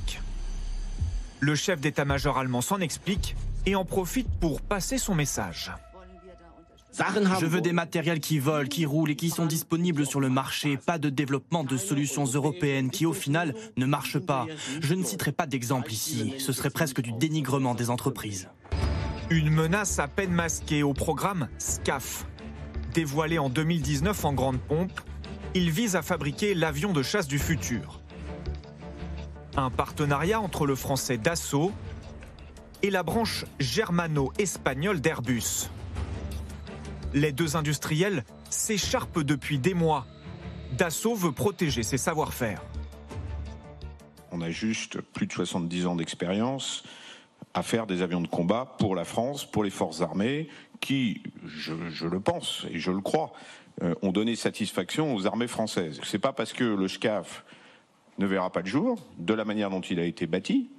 Le 1.40 1.56
chef 1.56 1.80
d'état-major 1.80 2.38
allemand 2.38 2.62
s'en 2.62 2.80
explique 2.80 3.36
et 3.66 3.76
en 3.76 3.86
profite 3.86 4.28
pour 4.40 4.62
passer 4.62 4.98
son 4.98 5.16
message. 5.16 5.72
Je 7.40 7.46
veux 7.46 7.62
des 7.62 7.74
matériels 7.74 8.22
qui 8.22 8.40
volent, 8.40 8.68
qui 8.68 8.86
roulent 8.86 9.12
et 9.12 9.16
qui 9.16 9.30
sont 9.30 9.46
disponibles 9.46 10.06
sur 10.06 10.22
le 10.22 10.30
marché, 10.30 10.78
pas 10.78 10.98
de 10.98 11.10
développement 11.10 11.64
de 11.64 11.76
solutions 11.76 12.24
européennes 12.26 12.90
qui 12.90 13.06
au 13.06 13.14
final 13.14 13.54
ne 13.76 13.86
marchent 13.86 14.20
pas. 14.20 14.48
Je 14.82 14.94
ne 14.94 15.04
citerai 15.04 15.32
pas 15.32 15.46
d'exemple 15.46 15.92
ici, 15.92 16.34
ce 16.40 16.54
serait 16.54 16.70
presque 16.70 17.02
du 17.02 17.12
dénigrement 17.14 17.76
des 17.76 17.90
entreprises. 17.90 18.50
Une 19.30 19.50
menace 19.50 20.00
à 20.00 20.08
peine 20.08 20.32
masquée 20.32 20.84
au 20.84 20.94
programme 20.94 21.50
SCAF. 21.58 22.26
Dévoilé 22.96 23.40
en 23.40 23.50
2019 23.50 24.24
en 24.24 24.32
grande 24.32 24.58
pompe, 24.58 25.02
il 25.54 25.70
vise 25.70 25.98
à 25.98 26.02
fabriquer 26.02 26.54
l'avion 26.54 26.94
de 26.94 27.04
chasse 27.04 27.28
du 27.28 27.40
futur. 27.40 28.00
Un 29.58 29.70
partenariat 29.70 30.40
entre 30.40 30.66
le 30.66 30.76
français 30.76 31.18
Dassault 31.18 31.74
et 32.84 32.90
la 32.90 33.04
branche 33.04 33.44
germano-espagnole 33.60 35.02
d'Airbus. 35.02 35.70
Les 37.14 37.34
deux 37.34 37.58
industriels 37.58 38.24
s'écharpent 38.50 39.24
depuis 39.24 39.60
des 39.60 39.74
mois. 39.74 40.06
Dassault 40.78 41.16
veut 41.16 41.34
protéger 41.34 41.84
ses 41.84 41.98
savoir-faire. 41.98 42.62
On 44.32 44.40
a 44.40 44.52
juste 44.52 45.02
plus 45.02 45.28
de 45.28 45.34
70 45.34 45.88
ans 45.88 45.96
d'expérience 45.98 46.84
à 47.54 47.62
faire 47.62 47.88
des 47.88 48.02
avions 48.02 48.22
de 48.22 48.28
combat 48.28 48.76
pour 48.80 48.96
la 48.96 49.04
France, 49.04 49.50
pour 49.50 49.66
les 49.66 49.70
forces 49.70 50.02
armées, 50.02 50.50
qui, 50.86 51.24
je, 51.48 52.06
le 52.06 52.20
pense 52.20 52.68
et 52.70 52.78
je 52.78 52.92
le 52.92 53.02
crois, 53.02 53.34
euh, 53.82 53.96
ont 54.04 54.12
donné 54.12 54.36
satisfaction 54.36 55.16
aux 55.16 55.26
armées 55.26 55.48
françaises. 55.48 56.00
C'est 56.04 56.20
pas 56.20 56.32
parce 56.32 56.54
que 56.54 56.64
le 56.64 56.88
SCAF 56.88 57.44
ne 58.20 58.28
verra 58.28 58.52
pas 58.52 58.62
le 58.62 58.68
jour 58.68 59.04
de 59.18 59.34
la 59.34 59.46
manière 59.46 59.72
dont 59.72 59.82
il 59.82 60.00
a 60.00 60.04
été 60.04 60.28
bâti, 60.28 60.70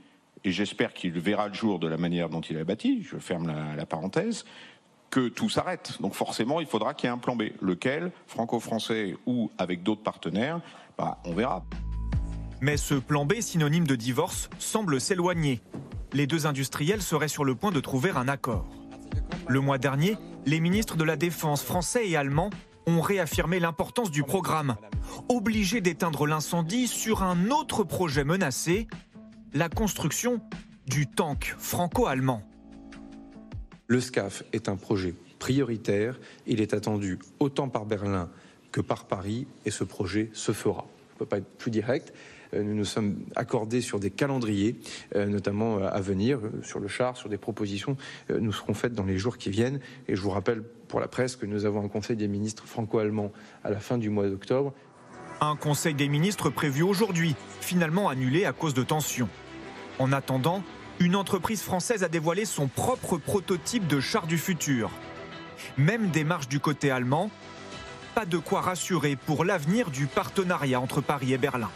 et 0.44 0.52
j'espère 0.52 0.94
qu'il 0.94 1.18
verra 1.18 1.48
le 1.48 1.54
jour 1.54 1.80
de 1.80 1.88
la 1.88 1.96
manière 1.96 2.28
dont 2.28 2.40
il 2.40 2.56
a 2.56 2.62
bâti, 2.62 3.02
je 3.02 3.16
ferme 3.16 3.52
la 3.76 3.84
parenthèse, 3.84 4.44
que 5.10 5.28
tout 5.28 5.48
s'arrête. 5.48 6.00
Donc 6.00 6.14
forcément, 6.14 6.60
il 6.60 6.66
faudra 6.66 6.94
qu'il 6.94 7.08
y 7.08 7.10
ait 7.10 7.14
un 7.14 7.18
plan 7.18 7.34
B. 7.34 7.44
Lequel, 7.60 8.12
franco-français 8.28 9.16
ou 9.26 9.50
avec 9.58 9.82
d'autres 9.82 10.02
partenaires, 10.02 10.60
bah, 10.96 11.18
on 11.24 11.34
verra. 11.34 11.64
Mais 12.60 12.76
ce 12.76 12.94
plan 12.94 13.26
B, 13.26 13.40
synonyme 13.40 13.88
de 13.88 13.96
divorce, 13.96 14.50
semble 14.60 15.00
s'éloigner. 15.00 15.60
Les 16.12 16.28
deux 16.28 16.46
industriels 16.46 17.02
seraient 17.02 17.28
sur 17.28 17.44
le 17.44 17.56
point 17.56 17.72
de 17.72 17.80
trouver 17.80 18.10
un 18.10 18.28
accord. 18.28 18.68
Le 19.48 19.60
mois 19.60 19.78
dernier, 19.78 20.16
les 20.44 20.60
ministres 20.60 20.96
de 20.96 21.04
la 21.04 21.16
Défense 21.16 21.62
français 21.62 22.08
et 22.08 22.16
allemands 22.16 22.50
ont 22.86 23.00
réaffirmé 23.00 23.58
l'importance 23.58 24.10
du 24.10 24.22
programme, 24.22 24.76
obligés 25.28 25.80
d'éteindre 25.80 26.26
l'incendie 26.26 26.86
sur 26.86 27.22
un 27.22 27.50
autre 27.50 27.84
projet 27.84 28.24
menacé, 28.24 28.86
la 29.52 29.68
construction 29.68 30.40
du 30.86 31.06
tank 31.06 31.54
franco-allemand. 31.58 32.42
Le 33.88 34.00
SCAF 34.00 34.44
est 34.52 34.68
un 34.68 34.76
projet 34.76 35.14
prioritaire. 35.38 36.18
Il 36.46 36.60
est 36.60 36.74
attendu 36.74 37.18
autant 37.38 37.68
par 37.68 37.86
Berlin 37.86 38.30
que 38.72 38.80
par 38.80 39.06
Paris 39.06 39.46
et 39.64 39.70
ce 39.70 39.84
projet 39.84 40.30
se 40.32 40.52
fera. 40.52 40.84
On 40.84 41.14
ne 41.14 41.18
peut 41.20 41.26
pas 41.26 41.38
être 41.38 41.56
plus 41.56 41.70
direct. 41.70 42.12
Euh, 42.54 42.62
nous 42.62 42.74
nous 42.74 42.84
sommes 42.84 43.18
accordés 43.34 43.80
sur 43.80 44.00
des 44.00 44.10
calendriers, 44.10 44.76
euh, 45.14 45.26
notamment 45.26 45.78
euh, 45.78 45.88
à 45.90 46.00
venir, 46.00 46.40
sur 46.62 46.80
le 46.80 46.88
char, 46.88 47.16
sur 47.16 47.28
des 47.28 47.38
propositions. 47.38 47.96
Nous 48.30 48.52
seront 48.52 48.74
faites 48.74 48.94
dans 48.94 49.04
les 49.04 49.18
jours 49.18 49.38
qui 49.38 49.50
viennent. 49.50 49.80
Et 50.08 50.16
je 50.16 50.20
vous 50.20 50.30
rappelle 50.30 50.62
pour 50.88 51.00
la 51.00 51.08
presse 51.08 51.36
que 51.36 51.46
nous 51.46 51.64
avons 51.64 51.84
un 51.84 51.88
Conseil 51.88 52.16
des 52.16 52.28
ministres 52.28 52.64
franco-allemand 52.66 53.32
à 53.64 53.70
la 53.70 53.80
fin 53.80 53.98
du 53.98 54.10
mois 54.10 54.28
d'octobre. 54.28 54.72
Un 55.40 55.56
Conseil 55.56 55.94
des 55.94 56.08
ministres 56.08 56.50
prévu 56.50 56.82
aujourd'hui, 56.82 57.34
finalement 57.60 58.08
annulé 58.08 58.44
à 58.44 58.52
cause 58.52 58.74
de 58.74 58.82
tensions. 58.82 59.28
En 59.98 60.12
attendant, 60.12 60.62
une 60.98 61.16
entreprise 61.16 61.62
française 61.62 62.04
a 62.04 62.08
dévoilé 62.08 62.44
son 62.44 62.68
propre 62.68 63.18
prototype 63.18 63.86
de 63.86 64.00
char 64.00 64.26
du 64.26 64.38
futur. 64.38 64.90
Même 65.76 66.08
démarche 66.08 66.48
du 66.48 66.60
côté 66.60 66.90
allemand, 66.90 67.30
pas 68.14 68.24
de 68.24 68.38
quoi 68.38 68.62
rassurer 68.62 69.14
pour 69.14 69.44
l'avenir 69.44 69.90
du 69.90 70.06
partenariat 70.06 70.80
entre 70.80 71.02
Paris 71.02 71.34
et 71.34 71.38
Berlin. 71.38 71.70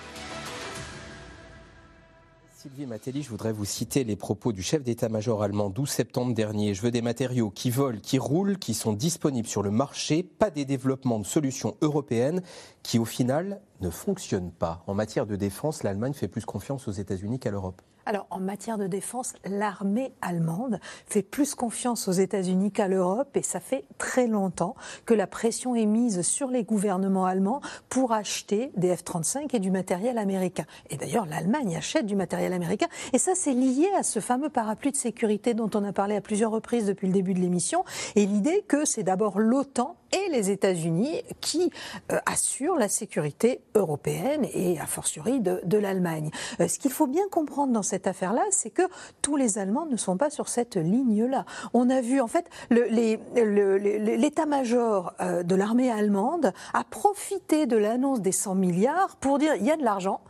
Sylvie 2.61 2.85
Matelli, 2.85 3.23
je 3.23 3.31
voudrais 3.31 3.53
vous 3.55 3.65
citer 3.65 4.05
les 4.05 4.17
propos 4.17 4.53
du 4.53 4.63
chef 4.63 4.83
d'état-major 4.83 5.43
allemand 5.43 5.71
12 5.71 5.89
septembre 5.89 6.35
dernier. 6.35 6.75
Je 6.75 6.83
veux 6.83 6.91
des 6.91 7.01
matériaux 7.01 7.49
qui 7.49 7.71
volent, 7.71 7.99
qui 8.03 8.19
roulent, 8.19 8.59
qui 8.59 8.75
sont 8.75 8.93
disponibles 8.93 9.49
sur 9.49 9.63
le 9.63 9.71
marché, 9.71 10.23
pas 10.23 10.51
des 10.51 10.67
développements 10.67 11.19
de 11.19 11.25
solutions 11.25 11.79
européennes 11.81 12.43
qui, 12.83 12.99
au 12.99 13.07
final, 13.07 13.63
ne 13.81 13.89
fonctionnent 13.89 14.51
pas. 14.51 14.85
En 14.87 14.93
matière 14.93 15.25
de 15.25 15.37
défense, 15.37 15.85
l'Allemagne 15.85 16.13
fait 16.13 16.29
plus 16.29 16.45
confiance 16.45 16.87
aux 16.87 16.93
États-Unis 16.93 17.39
qu'à 17.39 17.51
l'Europe. 17.51 17.81
Alors, 18.11 18.27
en 18.31 18.41
matière 18.41 18.77
de 18.77 18.89
défense, 18.89 19.35
l'armée 19.45 20.13
allemande 20.21 20.81
fait 21.07 21.23
plus 21.23 21.55
confiance 21.55 22.09
aux 22.09 22.13
États-Unis 22.13 22.73
qu'à 22.73 22.89
l'Europe 22.89 23.37
et 23.37 23.43
ça 23.45 23.61
fait 23.61 23.85
très 23.99 24.27
longtemps 24.27 24.75
que 25.07 25.15
la 25.15 25.29
pression 25.29 25.77
est 25.77 25.87
mise 25.87 26.23
sur 26.23 26.49
les 26.49 26.65
gouvernements 26.65 27.25
allemands 27.25 27.61
pour 27.89 28.13
acheter 28.13 28.73
des 28.77 28.93
F-35 28.97 29.55
et 29.55 29.61
du 29.61 29.71
matériel 29.71 30.19
américain. 30.19 30.65
Et 30.91 30.97
d'ailleurs, 30.97 31.25
l'Allemagne 31.25 31.77
achète 31.77 32.05
du 32.05 32.17
matériel 32.17 32.53
américain 32.53 32.89
et 33.13 33.19
ça, 33.19 33.37
c'est 33.37 33.55
lié 33.55 33.87
à 33.97 34.03
ce 34.03 34.19
fameux 34.19 34.51
parapluie 34.51 34.91
de 34.91 34.97
sécurité 34.97 35.55
dont 35.55 35.71
on 35.75 35.85
a 35.85 35.93
parlé 35.93 36.17
à 36.17 36.21
plusieurs 36.21 36.51
reprises 36.51 36.87
depuis 36.87 37.07
le 37.07 37.13
début 37.13 37.35
de 37.35 37.39
l'émission 37.39 37.85
et 38.17 38.27
l'idée 38.27 38.65
que 38.67 38.85
c'est 38.85 39.05
d'abord 39.05 39.39
l'OTAN 39.39 39.95
et 40.13 40.29
les 40.31 40.51
États-Unis 40.51 41.23
qui 41.41 41.71
euh, 42.13 42.19
assurent 42.27 42.77
la 42.77 42.89
sécurité 42.89 43.61
européenne 43.75 44.47
et 44.53 44.79
a 44.81 44.87
fortiori 44.87 45.41
de, 45.41 45.61
de 45.65 45.79
l'Allemagne. 45.79 46.31
Euh, 46.61 46.69
ce 46.69 46.79
qu'il 46.79 46.91
faut 46.91 47.07
bien 47.07 47.27
comprendre 47.31 47.73
dans 47.73 47.83
cette 47.83 48.07
affaire-là, 48.07 48.43
c'est 48.51 48.71
que 48.71 48.83
tous 49.23 49.37
les 49.37 49.59
Allemands 49.59 49.87
ne 49.87 49.97
sont 49.97 50.17
pas 50.17 50.31
sur 50.31 50.49
cette 50.49 50.77
ligne-là. 50.77 51.45
On 51.75 51.91
a 51.91 52.01
vu 52.01 52.21
en 52.21 52.29
fait 52.29 52.47
l'état-major 52.71 55.13
euh, 55.21 55.43
de 55.43 55.55
l'armée 55.55 55.91
allemande 55.91 56.53
a 56.75 56.85
profité 56.85 57.67
de 57.67 57.77
l'annonce 57.77 58.21
des 58.21 58.33
100 58.33 58.55
milliards 58.55 59.17
pour 59.17 59.39
dire 59.39 59.55
il 59.57 59.65
y 59.65 59.71
a 59.71 59.77
de 59.77 59.85
l'argent 59.85 60.21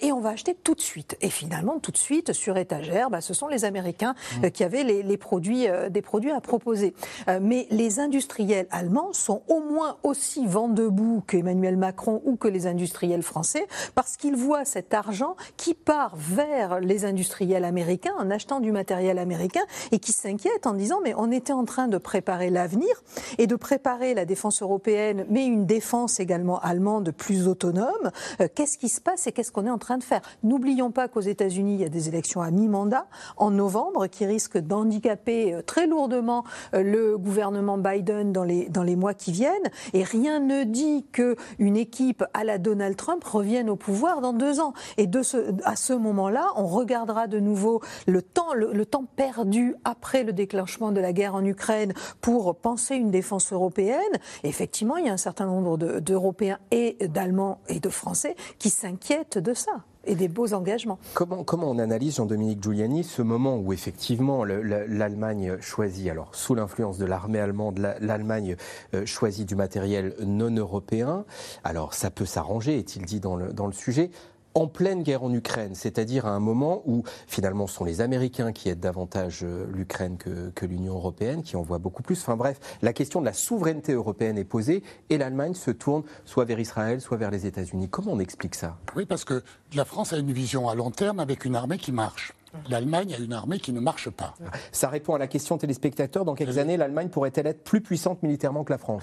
et 0.00 0.12
on 0.12 0.20
va 0.20 0.30
acheter 0.30 0.54
tout 0.54 0.74
de 0.74 0.80
suite. 0.80 1.16
Et 1.20 1.30
finalement, 1.30 1.78
tout 1.78 1.90
de 1.90 1.96
suite, 1.96 2.32
sur 2.32 2.56
étagère, 2.56 3.10
bah, 3.10 3.20
ce 3.20 3.34
sont 3.34 3.48
les 3.48 3.64
Américains 3.64 4.14
mmh. 4.42 4.50
qui 4.50 4.64
avaient 4.64 4.84
les, 4.84 5.02
les 5.02 5.16
produits, 5.16 5.66
des 5.90 6.02
produits 6.02 6.30
à 6.30 6.40
proposer. 6.40 6.94
mais 7.40 7.66
les 7.70 8.00
industriels 8.00 8.66
allemands 8.70 9.12
sont 9.24 9.42
au 9.48 9.60
moins 9.60 9.96
aussi 10.02 10.46
vent 10.46 10.68
debout 10.68 11.22
qu'Emmanuel 11.26 11.76
Macron 11.76 12.20
ou 12.24 12.36
que 12.36 12.48
les 12.48 12.66
industriels 12.66 13.22
français, 13.22 13.66
parce 13.94 14.16
qu'ils 14.16 14.36
voient 14.36 14.64
cet 14.64 14.92
argent 14.92 15.34
qui 15.56 15.72
part 15.72 16.14
vers 16.16 16.80
les 16.80 17.04
industriels 17.06 17.64
américains 17.64 18.14
en 18.18 18.30
achetant 18.30 18.60
du 18.60 18.70
matériel 18.70 19.18
américain 19.18 19.62
et 19.92 19.98
qui 19.98 20.12
s'inquiètent 20.12 20.66
en 20.66 20.74
disant 20.74 21.00
mais 21.02 21.14
on 21.16 21.30
était 21.30 21.54
en 21.54 21.64
train 21.64 21.88
de 21.88 21.96
préparer 21.96 22.50
l'avenir 22.50 23.02
et 23.38 23.46
de 23.46 23.56
préparer 23.56 24.12
la 24.12 24.26
défense 24.26 24.60
européenne, 24.60 25.24
mais 25.30 25.46
une 25.46 25.64
défense 25.64 26.20
également 26.20 26.60
allemande 26.60 27.10
plus 27.10 27.48
autonome. 27.48 28.10
Euh, 28.40 28.48
qu'est-ce 28.54 28.76
qui 28.76 28.88
se 28.90 29.00
passe 29.00 29.26
et 29.26 29.32
qu'est-ce 29.32 29.52
qu'on 29.52 29.66
est 29.66 29.70
en 29.70 29.78
train 29.78 29.98
de 29.98 30.04
faire? 30.04 30.20
N'oublions 30.42 30.90
pas 30.90 31.08
qu'aux 31.08 31.20
États-Unis, 31.20 31.74
il 31.74 31.80
y 31.80 31.84
a 31.84 31.88
des 31.88 32.08
élections 32.08 32.42
à 32.42 32.50
mi-mandat 32.50 33.06
en 33.38 33.50
novembre 33.50 34.06
qui 34.06 34.26
risquent 34.26 34.58
d'handicaper 34.58 35.54
euh, 35.54 35.62
très 35.62 35.86
lourdement 35.86 36.44
euh, 36.74 36.82
le 36.82 37.16
gouvernement 37.16 37.78
Biden 37.78 38.32
dans 38.32 38.44
les, 38.44 38.68
dans 38.68 38.82
les 38.82 38.96
mois 38.96 39.13
qui 39.16 39.32
viennent. 39.32 39.70
Et 39.92 40.04
rien 40.04 40.40
ne 40.40 40.64
dit 40.64 41.06
qu'une 41.12 41.76
équipe 41.76 42.24
à 42.34 42.44
la 42.44 42.58
Donald 42.58 42.96
Trump 42.96 43.24
revienne 43.24 43.70
au 43.70 43.76
pouvoir 43.76 44.20
dans 44.20 44.32
deux 44.32 44.60
ans. 44.60 44.72
Et 44.96 45.06
de 45.06 45.22
ce, 45.22 45.52
à 45.64 45.76
ce 45.76 45.92
moment-là, 45.92 46.48
on 46.56 46.66
regardera 46.66 47.26
de 47.26 47.40
nouveau 47.40 47.80
le 48.06 48.22
temps, 48.22 48.54
le, 48.54 48.84
temps 48.84 49.06
perdu 49.16 49.74
après 49.84 50.24
le 50.24 50.32
déclenchement 50.32 50.92
de 50.92 51.00
la 51.00 51.12
guerre 51.12 51.34
en 51.34 51.44
Ukraine 51.44 51.94
pour 52.20 52.56
penser 52.56 52.96
une 52.96 53.10
défense 53.10 53.52
européenne. 53.52 54.00
effectivement, 54.42 54.96
il 54.96 55.06
y 55.06 55.08
a 55.08 55.12
un 55.12 55.16
certain 55.16 55.46
nombre 55.46 55.76
d'Européens 55.76 56.58
et 56.70 56.96
d'Allemands 57.08 57.60
et 57.68 57.80
de 57.80 57.88
Français 57.88 58.36
qui 58.58 58.70
s'inquiètent 58.70 59.38
de 59.38 59.54
ça 59.54 59.84
et 60.06 60.14
des 60.14 60.28
beaux 60.28 60.52
engagements. 60.52 60.98
Comment, 61.14 61.44
comment 61.44 61.70
on 61.70 61.78
analyse, 61.78 62.16
Jean-Dominique 62.16 62.62
Giuliani, 62.62 63.04
ce 63.04 63.22
moment 63.22 63.56
où 63.56 63.72
effectivement 63.72 64.44
l'Allemagne 64.44 65.56
choisit, 65.60 66.08
alors 66.08 66.34
sous 66.34 66.54
l'influence 66.54 66.98
de 66.98 67.04
l'armée 67.04 67.40
allemande, 67.40 67.78
l'Allemagne 68.00 68.56
euh, 68.94 69.06
choisit 69.06 69.48
du 69.48 69.56
matériel 69.56 70.14
non 70.24 70.50
européen? 70.50 71.24
Alors 71.62 71.94
ça 71.94 72.10
peut 72.10 72.26
s'arranger, 72.26 72.78
est-il 72.78 73.04
dit 73.04 73.20
dans 73.20 73.36
le, 73.36 73.52
dans 73.52 73.66
le 73.66 73.72
sujet 73.72 74.10
en 74.54 74.68
pleine 74.68 75.02
guerre 75.02 75.24
en 75.24 75.32
Ukraine, 75.32 75.74
c'est-à-dire 75.74 76.26
à 76.26 76.30
un 76.30 76.40
moment 76.40 76.82
où 76.86 77.02
finalement 77.26 77.66
ce 77.66 77.74
sont 77.74 77.84
les 77.84 78.00
Américains 78.00 78.52
qui 78.52 78.68
aident 78.68 78.80
davantage 78.80 79.40
euh, 79.42 79.66
l'Ukraine 79.72 80.16
que, 80.16 80.64
l'Union 80.64 80.94
européenne, 80.94 81.42
qui 81.42 81.56
en 81.56 81.62
voient 81.62 81.78
beaucoup 81.78 82.02
plus. 82.02 82.20
Enfin 82.20 82.36
bref, 82.36 82.58
la 82.80 82.92
question 82.92 83.20
de 83.20 83.26
la 83.26 83.32
souveraineté 83.32 83.92
européenne 83.92 84.38
est 84.38 84.44
posée 84.44 84.82
et 85.10 85.18
l'Allemagne 85.18 85.54
se 85.54 85.70
tourne 85.70 86.04
soit 86.24 86.44
vers 86.44 86.58
Israël, 86.58 87.00
soit 87.00 87.16
vers 87.16 87.30
les 87.30 87.46
États-Unis. 87.46 87.88
Comment 87.88 88.12
on 88.12 88.20
explique 88.20 88.54
ça? 88.54 88.78
Oui, 88.96 89.04
parce 89.04 89.24
que 89.24 89.42
la 89.74 89.84
France 89.84 90.12
a 90.12 90.18
une 90.18 90.32
vision 90.32 90.68
à 90.68 90.74
long 90.74 90.90
terme 90.90 91.20
avec 91.20 91.44
une 91.44 91.56
armée 91.56 91.78
qui 91.78 91.92
marche. 91.92 92.32
L'Allemagne 92.68 93.12
a 93.14 93.18
une 93.18 93.32
armée 93.32 93.58
qui 93.58 93.72
ne 93.72 93.80
marche 93.80 94.10
pas. 94.10 94.34
Ça 94.70 94.88
répond 94.88 95.14
à 95.14 95.18
la 95.18 95.26
question 95.26 95.58
téléspectateur. 95.58 96.24
Dans 96.24 96.34
quelques 96.34 96.58
années, 96.58 96.76
l'Allemagne 96.76 97.08
pourrait-elle 97.08 97.48
être 97.48 97.64
plus 97.64 97.80
puissante 97.80 98.22
militairement 98.22 98.62
que 98.62 98.72
la 98.72 98.78
France? 98.78 99.02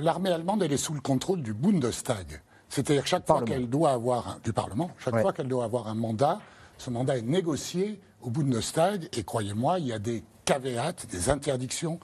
L'armée 0.00 0.30
allemande, 0.30 0.62
elle 0.64 0.72
est 0.72 0.76
sous 0.76 0.94
le 0.94 1.00
contrôle 1.00 1.42
du 1.42 1.54
Bundestag. 1.54 2.40
C'est-à-dire 2.68 3.06
chaque 3.06 3.26
fois 3.26 3.42
qu'elle 3.42 3.68
doit 3.68 3.92
avoir 3.92 4.38
du 4.44 4.52
Parlement, 4.52 4.90
chaque 4.98 5.20
fois 5.20 5.32
qu'elle 5.32 5.48
doit 5.48 5.64
avoir 5.64 5.88
un 5.88 5.94
mandat, 5.94 6.40
ce 6.76 6.90
mandat 6.90 7.18
est 7.18 7.22
négocié 7.22 8.00
au 8.22 8.30
bout 8.30 8.42
de 8.42 8.48
nos 8.48 8.60
stades. 8.60 9.08
Et 9.16 9.24
croyez-moi, 9.24 9.78
il 9.78 9.86
y 9.86 9.92
a 9.92 9.98
des 9.98 10.22
caveats, 10.44 10.92
des 11.10 11.30
interdictions 11.30 11.98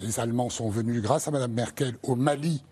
Les 0.00 0.20
Allemands 0.20 0.50
sont 0.50 0.68
venus, 0.68 1.02
grâce 1.02 1.28
à 1.28 1.30
Mme 1.30 1.52
Merkel, 1.52 1.96
au 2.02 2.16
Mali 2.16 2.62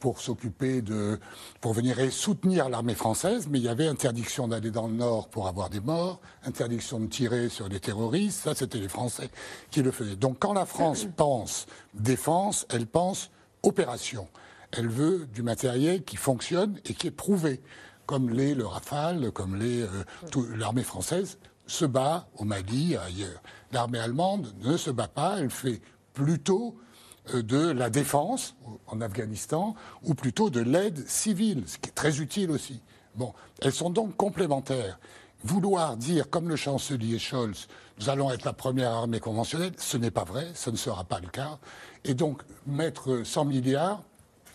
pour 0.00 0.18
s'occuper 0.20 0.80
de, 0.80 1.20
pour 1.60 1.74
venir 1.74 1.96
soutenir 2.10 2.70
l'armée 2.70 2.94
française, 2.94 3.48
mais 3.50 3.58
il 3.58 3.64
y 3.64 3.68
avait 3.68 3.86
interdiction 3.86 4.48
d'aller 4.48 4.70
dans 4.70 4.88
le 4.88 4.94
nord 4.94 5.28
pour 5.28 5.46
avoir 5.46 5.68
des 5.68 5.80
morts, 5.80 6.20
interdiction 6.44 6.98
de 6.98 7.06
tirer 7.06 7.50
sur 7.50 7.68
des 7.68 7.80
terroristes, 7.80 8.44
ça 8.44 8.54
c'était 8.54 8.78
les 8.78 8.88
Français 8.88 9.28
qui 9.70 9.82
le 9.82 9.90
faisaient. 9.90 10.16
Donc 10.16 10.38
quand 10.38 10.54
la 10.54 10.64
France 10.64 11.06
pense 11.16 11.66
défense, 11.92 12.66
elle 12.70 12.86
pense 12.86 13.30
opération. 13.62 14.26
Elle 14.72 14.88
veut 14.88 15.26
du 15.26 15.42
matériel 15.42 16.04
qui 16.04 16.16
fonctionne 16.16 16.78
et 16.84 16.94
qui 16.94 17.08
est 17.08 17.12
prouvé, 17.12 17.60
comme 18.06 18.30
l'est 18.30 18.54
le 18.54 18.66
Rafale, 18.66 19.30
comme 19.32 19.56
l'est 19.56 19.82
euh, 19.82 20.56
l'armée 20.56 20.82
française 20.82 21.38
se 21.66 21.84
bat 21.84 22.28
au 22.36 22.44
Mali, 22.44 22.96
ailleurs. 22.96 23.40
L'armée 23.72 24.00
allemande 24.00 24.52
ne 24.62 24.76
se 24.76 24.90
bat 24.90 25.08
pas, 25.08 25.38
elle 25.38 25.50
fait 25.50 25.80
plutôt 26.14 26.76
euh, 27.34 27.42
de 27.42 27.70
la 27.70 27.90
défense 27.90 28.56
en 28.86 29.00
Afghanistan 29.00 29.74
ou 30.02 30.14
plutôt 30.14 30.50
de 30.50 30.60
l'aide 30.60 31.06
civile, 31.08 31.64
ce 31.66 31.78
qui 31.78 31.88
est 31.88 31.94
très 31.94 32.20
utile 32.20 32.50
aussi. 32.50 32.80
Bon, 33.14 33.32
elles 33.60 33.72
sont 33.72 33.90
donc 33.90 34.16
complémentaires. 34.16 34.98
Vouloir 35.42 35.96
dire, 35.96 36.28
comme 36.28 36.48
le 36.48 36.56
chancelier 36.56 37.18
Scholz, 37.18 37.68
nous 37.98 38.10
allons 38.10 38.30
être 38.30 38.44
la 38.44 38.52
première 38.52 38.92
armée 38.92 39.20
conventionnelle, 39.20 39.72
ce 39.78 39.96
n'est 39.96 40.10
pas 40.10 40.24
vrai, 40.24 40.48
ce 40.54 40.70
ne 40.70 40.76
sera 40.76 41.04
pas 41.04 41.20
le 41.20 41.28
cas. 41.28 41.58
Et 42.04 42.14
donc, 42.14 42.42
mettre 42.66 43.22
100 43.24 43.46
milliards, 43.46 44.02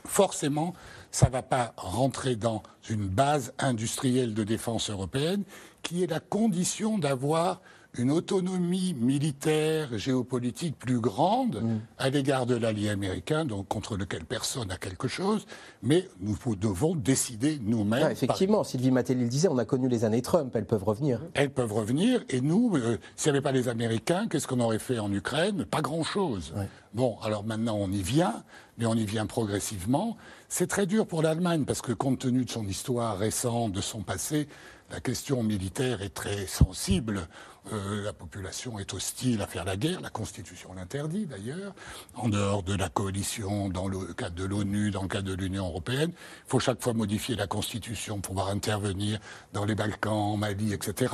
forcément, 0.05 0.73
ça 1.11 1.27
ne 1.27 1.31
va 1.31 1.41
pas 1.41 1.73
rentrer 1.77 2.35
dans 2.35 2.63
une 2.89 3.07
base 3.07 3.53
industrielle 3.59 4.33
de 4.33 4.43
défense 4.43 4.89
européenne 4.89 5.43
qui 5.81 6.03
est 6.03 6.07
la 6.07 6.19
condition 6.19 6.97
d'avoir 6.97 7.61
une 7.97 8.11
autonomie 8.11 8.93
militaire, 8.93 9.97
géopolitique 9.97 10.77
plus 10.77 10.99
grande 10.99 11.61
mm. 11.61 11.79
à 11.97 12.09
l'égard 12.09 12.45
de 12.45 12.55
l'allié 12.55 12.89
américain, 12.89 13.45
donc 13.45 13.67
contre 13.67 13.97
lequel 13.97 14.25
personne 14.25 14.67
n'a 14.67 14.77
quelque 14.77 15.07
chose, 15.07 15.45
mais 15.81 16.07
nous 16.19 16.37
devons 16.55 16.95
décider 16.95 17.59
nous-mêmes. 17.61 18.03
Ah, 18.05 18.11
effectivement, 18.11 18.63
Sylvie 18.63 18.91
Matteli 18.91 19.21
le 19.21 19.29
disait, 19.29 19.47
on 19.47 19.57
a 19.57 19.65
connu 19.65 19.87
les 19.87 20.05
années 20.05 20.21
Trump, 20.21 20.55
elles 20.55 20.65
peuvent 20.65 20.83
revenir. 20.83 21.21
Elles 21.33 21.51
peuvent 21.51 21.73
revenir, 21.73 22.23
et 22.29 22.41
nous, 22.41 22.75
euh, 22.75 22.97
s'il 23.15 23.31
n'y 23.31 23.37
avait 23.37 23.43
pas 23.43 23.51
les 23.51 23.67
Américains, 23.67 24.27
qu'est-ce 24.29 24.47
qu'on 24.47 24.59
aurait 24.59 24.79
fait 24.79 24.99
en 24.99 25.11
Ukraine? 25.11 25.65
Pas 25.65 25.81
grand-chose. 25.81 26.53
Bon, 26.93 27.17
alors 27.21 27.43
maintenant 27.43 27.75
on 27.77 27.91
y 27.91 28.01
vient, 28.01 28.43
mais 28.77 28.85
on 28.85 28.95
y 28.95 29.05
vient 29.05 29.25
progressivement. 29.25 30.17
C'est 30.47 30.67
très 30.67 30.85
dur 30.85 31.05
pour 31.07 31.21
l'Allemagne, 31.21 31.65
parce 31.65 31.81
que 31.81 31.91
compte 31.91 32.19
tenu 32.19 32.45
de 32.45 32.49
son 32.49 32.65
histoire 32.65 33.17
récente, 33.17 33.73
de 33.73 33.81
son 33.81 34.01
passé, 34.01 34.47
la 34.91 34.99
question 34.99 35.43
militaire 35.43 36.01
est 36.01 36.13
très 36.13 36.45
sensible 36.45 37.27
euh, 37.73 38.03
la 38.03 38.13
population 38.13 38.77
est 38.77 38.93
hostile 38.93 39.41
à 39.41 39.47
faire 39.47 39.65
la 39.65 39.75
guerre, 39.75 39.99
la 39.99 40.11
Constitution 40.11 40.73
l'interdit 40.73 41.25
d'ailleurs, 41.25 41.73
en 42.13 42.29
dehors 42.29 42.61
de 42.61 42.75
la 42.75 42.89
coalition, 42.89 43.69
dans 43.69 43.87
le 43.87 44.13
cadre 44.13 44.35
de 44.35 44.45
l'ONU, 44.45 44.91
dans 44.91 45.01
le 45.01 45.07
cadre 45.07 45.29
de 45.29 45.33
l'Union 45.33 45.65
européenne. 45.65 46.11
Il 46.13 46.49
faut 46.49 46.59
chaque 46.59 46.83
fois 46.83 46.93
modifier 46.93 47.35
la 47.35 47.47
Constitution 47.47 48.21
pour 48.21 48.35
pouvoir 48.35 48.49
intervenir 48.49 49.19
dans 49.53 49.65
les 49.65 49.73
Balkans, 49.73 50.13
en 50.13 50.37
Mali, 50.37 50.73
etc. 50.73 51.13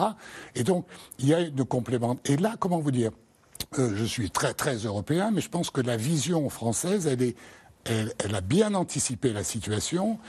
Et 0.55 0.63
donc, 0.63 0.85
il 1.19 1.27
y 1.27 1.33
a 1.33 1.39
une 1.39 1.63
complément. 1.63 2.17
Et 2.25 2.35
là, 2.35 2.55
comment 2.59 2.79
vous 2.79 2.91
dire 2.91 3.11
euh, 3.79 3.95
Je 3.95 4.03
suis 4.03 4.29
très, 4.29 4.53
très 4.53 4.75
européen, 4.75 5.31
mais 5.31 5.41
je 5.41 5.49
pense 5.49 5.69
que 5.69 5.81
la 5.81 5.95
vision 5.95 6.49
française, 6.49 7.07
elle 7.85 8.35
a 8.35 8.41
bien 8.41 8.73
anticipé 8.73 9.31
la 9.31 9.43
situation 9.43 10.19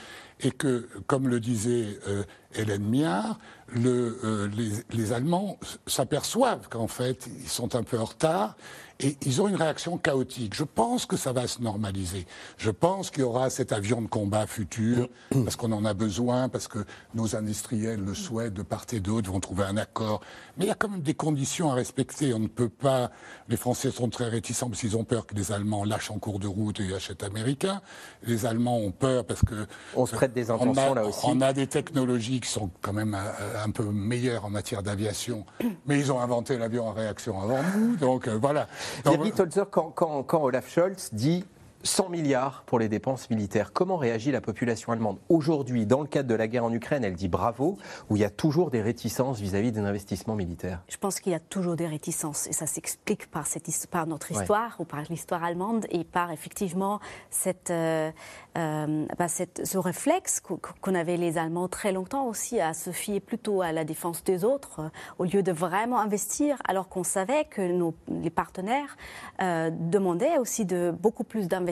et 0.42 0.50
que, 0.50 0.88
comme 1.06 1.28
le 1.28 1.40
disait 1.40 1.98
euh, 2.08 2.24
Hélène 2.54 2.84
Miard, 2.84 3.38
euh, 3.76 4.48
les, 4.90 5.12
Allemands 5.12 5.58
s'aperçoivent 5.86 6.68
qu'en 6.68 6.88
fait, 6.88 7.28
ils 7.42 7.48
sont 7.48 7.74
un 7.74 7.82
peu 7.82 7.98
en 7.98 8.04
retard 8.04 8.56
et 9.02 9.16
ils 9.24 9.40
ont 9.40 9.48
une 9.48 9.56
réaction 9.56 9.98
chaotique. 9.98 10.54
Je 10.54 10.64
pense 10.64 11.06
que 11.06 11.16
ça 11.16 11.32
va 11.32 11.46
se 11.46 11.60
normaliser. 11.62 12.26
Je 12.56 12.70
pense 12.70 13.10
qu'il 13.10 13.20
y 13.20 13.24
aura 13.24 13.50
cet 13.50 13.72
avion 13.72 14.02
de 14.02 14.08
combat 14.08 14.46
futur, 14.46 15.08
parce 15.30 15.56
qu'on 15.56 15.72
en 15.72 15.84
a 15.84 15.94
besoin, 15.94 16.48
parce 16.48 16.68
que 16.68 16.84
nos 17.14 17.36
industriels 17.36 18.00
le 18.04 18.14
souhaitent 18.14 18.54
de 18.54 18.62
part 18.62 18.86
et 18.92 19.00
d'autre, 19.00 19.30
vont 19.30 19.40
trouver 19.40 19.64
un 19.64 19.76
accord. 19.76 20.20
Mais 20.56 20.64
il 20.66 20.68
y 20.68 20.72
a 20.72 20.74
quand 20.74 20.88
même 20.88 21.02
des 21.02 21.14
conditions 21.14 21.70
à 21.70 21.74
respecter. 21.74 22.34
On 22.34 22.38
ne 22.38 22.48
peut 22.48 22.68
pas. 22.68 23.10
Les 23.48 23.56
Français 23.56 23.90
sont 23.90 24.08
très 24.08 24.28
réticents 24.28 24.68
parce 24.68 24.80
qu'ils 24.80 24.96
ont 24.96 25.04
peur 25.04 25.26
que 25.26 25.34
les 25.34 25.52
Allemands 25.52 25.84
lâchent 25.84 26.10
en 26.10 26.18
cours 26.18 26.38
de 26.38 26.46
route 26.46 26.80
et 26.80 26.94
achètent 26.94 27.22
américains. 27.22 27.80
Les 28.24 28.46
Allemands 28.46 28.78
ont 28.78 28.90
peur 28.90 29.24
parce 29.24 29.40
que. 29.40 29.66
On 29.96 30.06
se 30.06 30.14
prête 30.14 30.32
des 30.32 30.50
intentions 30.50 30.94
là 30.94 31.04
aussi. 31.04 31.20
On 31.24 31.40
a 31.40 31.52
des 31.52 31.66
technologies 31.66 32.40
qui 32.40 32.48
sont 32.48 32.70
quand 32.80 32.92
même 32.92 33.14
euh, 33.14 33.64
un, 33.64 33.70
peu 33.70 33.84
meilleures 33.84 34.44
en 34.44 34.50
matière 34.50 34.82
d'aviation, 34.82 35.44
mais 35.86 35.98
ils 35.98 36.12
ont 36.12 36.20
inventé 36.20 36.58
l'avion 36.58 36.88
en 36.88 36.92
réaction 36.92 37.40
avant 37.40 37.62
nous. 37.76 37.96
Donc 37.96 38.28
euh, 38.28 38.38
voilà. 38.40 38.66
Thierry 39.04 39.32
Tolzer, 39.32 39.66
quand, 39.70 40.32
Olaf 40.32 40.68
Scholz 40.68 41.10
dit 41.12 41.44
100 41.84 42.08
milliards 42.08 42.62
pour 42.66 42.78
les 42.78 42.88
dépenses 42.88 43.28
militaires. 43.30 43.72
Comment 43.72 43.96
réagit 43.96 44.30
la 44.30 44.40
population 44.40 44.92
allemande 44.92 45.18
Aujourd'hui, 45.28 45.86
dans 45.86 46.00
le 46.00 46.06
cadre 46.06 46.28
de 46.28 46.34
la 46.34 46.46
guerre 46.46 46.64
en 46.64 46.72
Ukraine, 46.72 47.04
elle 47.04 47.14
dit 47.14 47.28
bravo, 47.28 47.78
ou 48.08 48.16
il 48.16 48.20
y 48.20 48.24
a 48.24 48.30
toujours 48.30 48.70
des 48.70 48.82
réticences 48.82 49.40
vis-à-vis 49.40 49.72
des 49.72 49.80
investissements 49.80 50.36
militaires. 50.36 50.82
Je 50.88 50.96
pense 50.96 51.20
qu'il 51.20 51.32
y 51.32 51.34
a 51.34 51.40
toujours 51.40 51.76
des 51.76 51.86
réticences, 51.86 52.46
et 52.46 52.52
ça 52.52 52.66
s'explique 52.66 53.30
par, 53.30 53.46
par 53.90 54.06
notre 54.06 54.30
histoire, 54.30 54.76
ou 54.78 54.84
par 54.84 55.02
l'histoire 55.10 55.42
allemande, 55.42 55.86
et 55.90 56.04
par 56.04 56.30
effectivement 56.30 57.00
cette, 57.30 57.70
euh, 57.70 58.10
euh, 58.56 59.06
bah, 59.18 59.28
cette, 59.28 59.66
ce 59.66 59.78
réflexe 59.78 60.40
qu'on 60.40 60.94
avait 60.94 61.16
les 61.16 61.38
Allemands 61.38 61.68
très 61.68 61.92
longtemps 61.92 62.26
aussi 62.26 62.60
à 62.60 62.74
se 62.74 62.90
fier 62.90 63.20
plutôt 63.20 63.62
à 63.62 63.72
la 63.72 63.84
défense 63.84 64.22
des 64.24 64.44
autres, 64.44 64.80
euh, 64.80 64.88
au 65.18 65.24
lieu 65.24 65.42
de 65.42 65.52
vraiment 65.52 65.98
investir, 65.98 66.56
alors 66.68 66.88
qu'on 66.88 67.04
savait 67.04 67.44
que 67.44 67.60
nos, 67.72 67.94
les 68.08 68.30
partenaires 68.30 68.96
demandaient 69.40 70.38
aussi 70.38 70.64
de 70.64 70.92
beaucoup 70.96 71.24
plus 71.24 71.48
d'investissements 71.48 71.71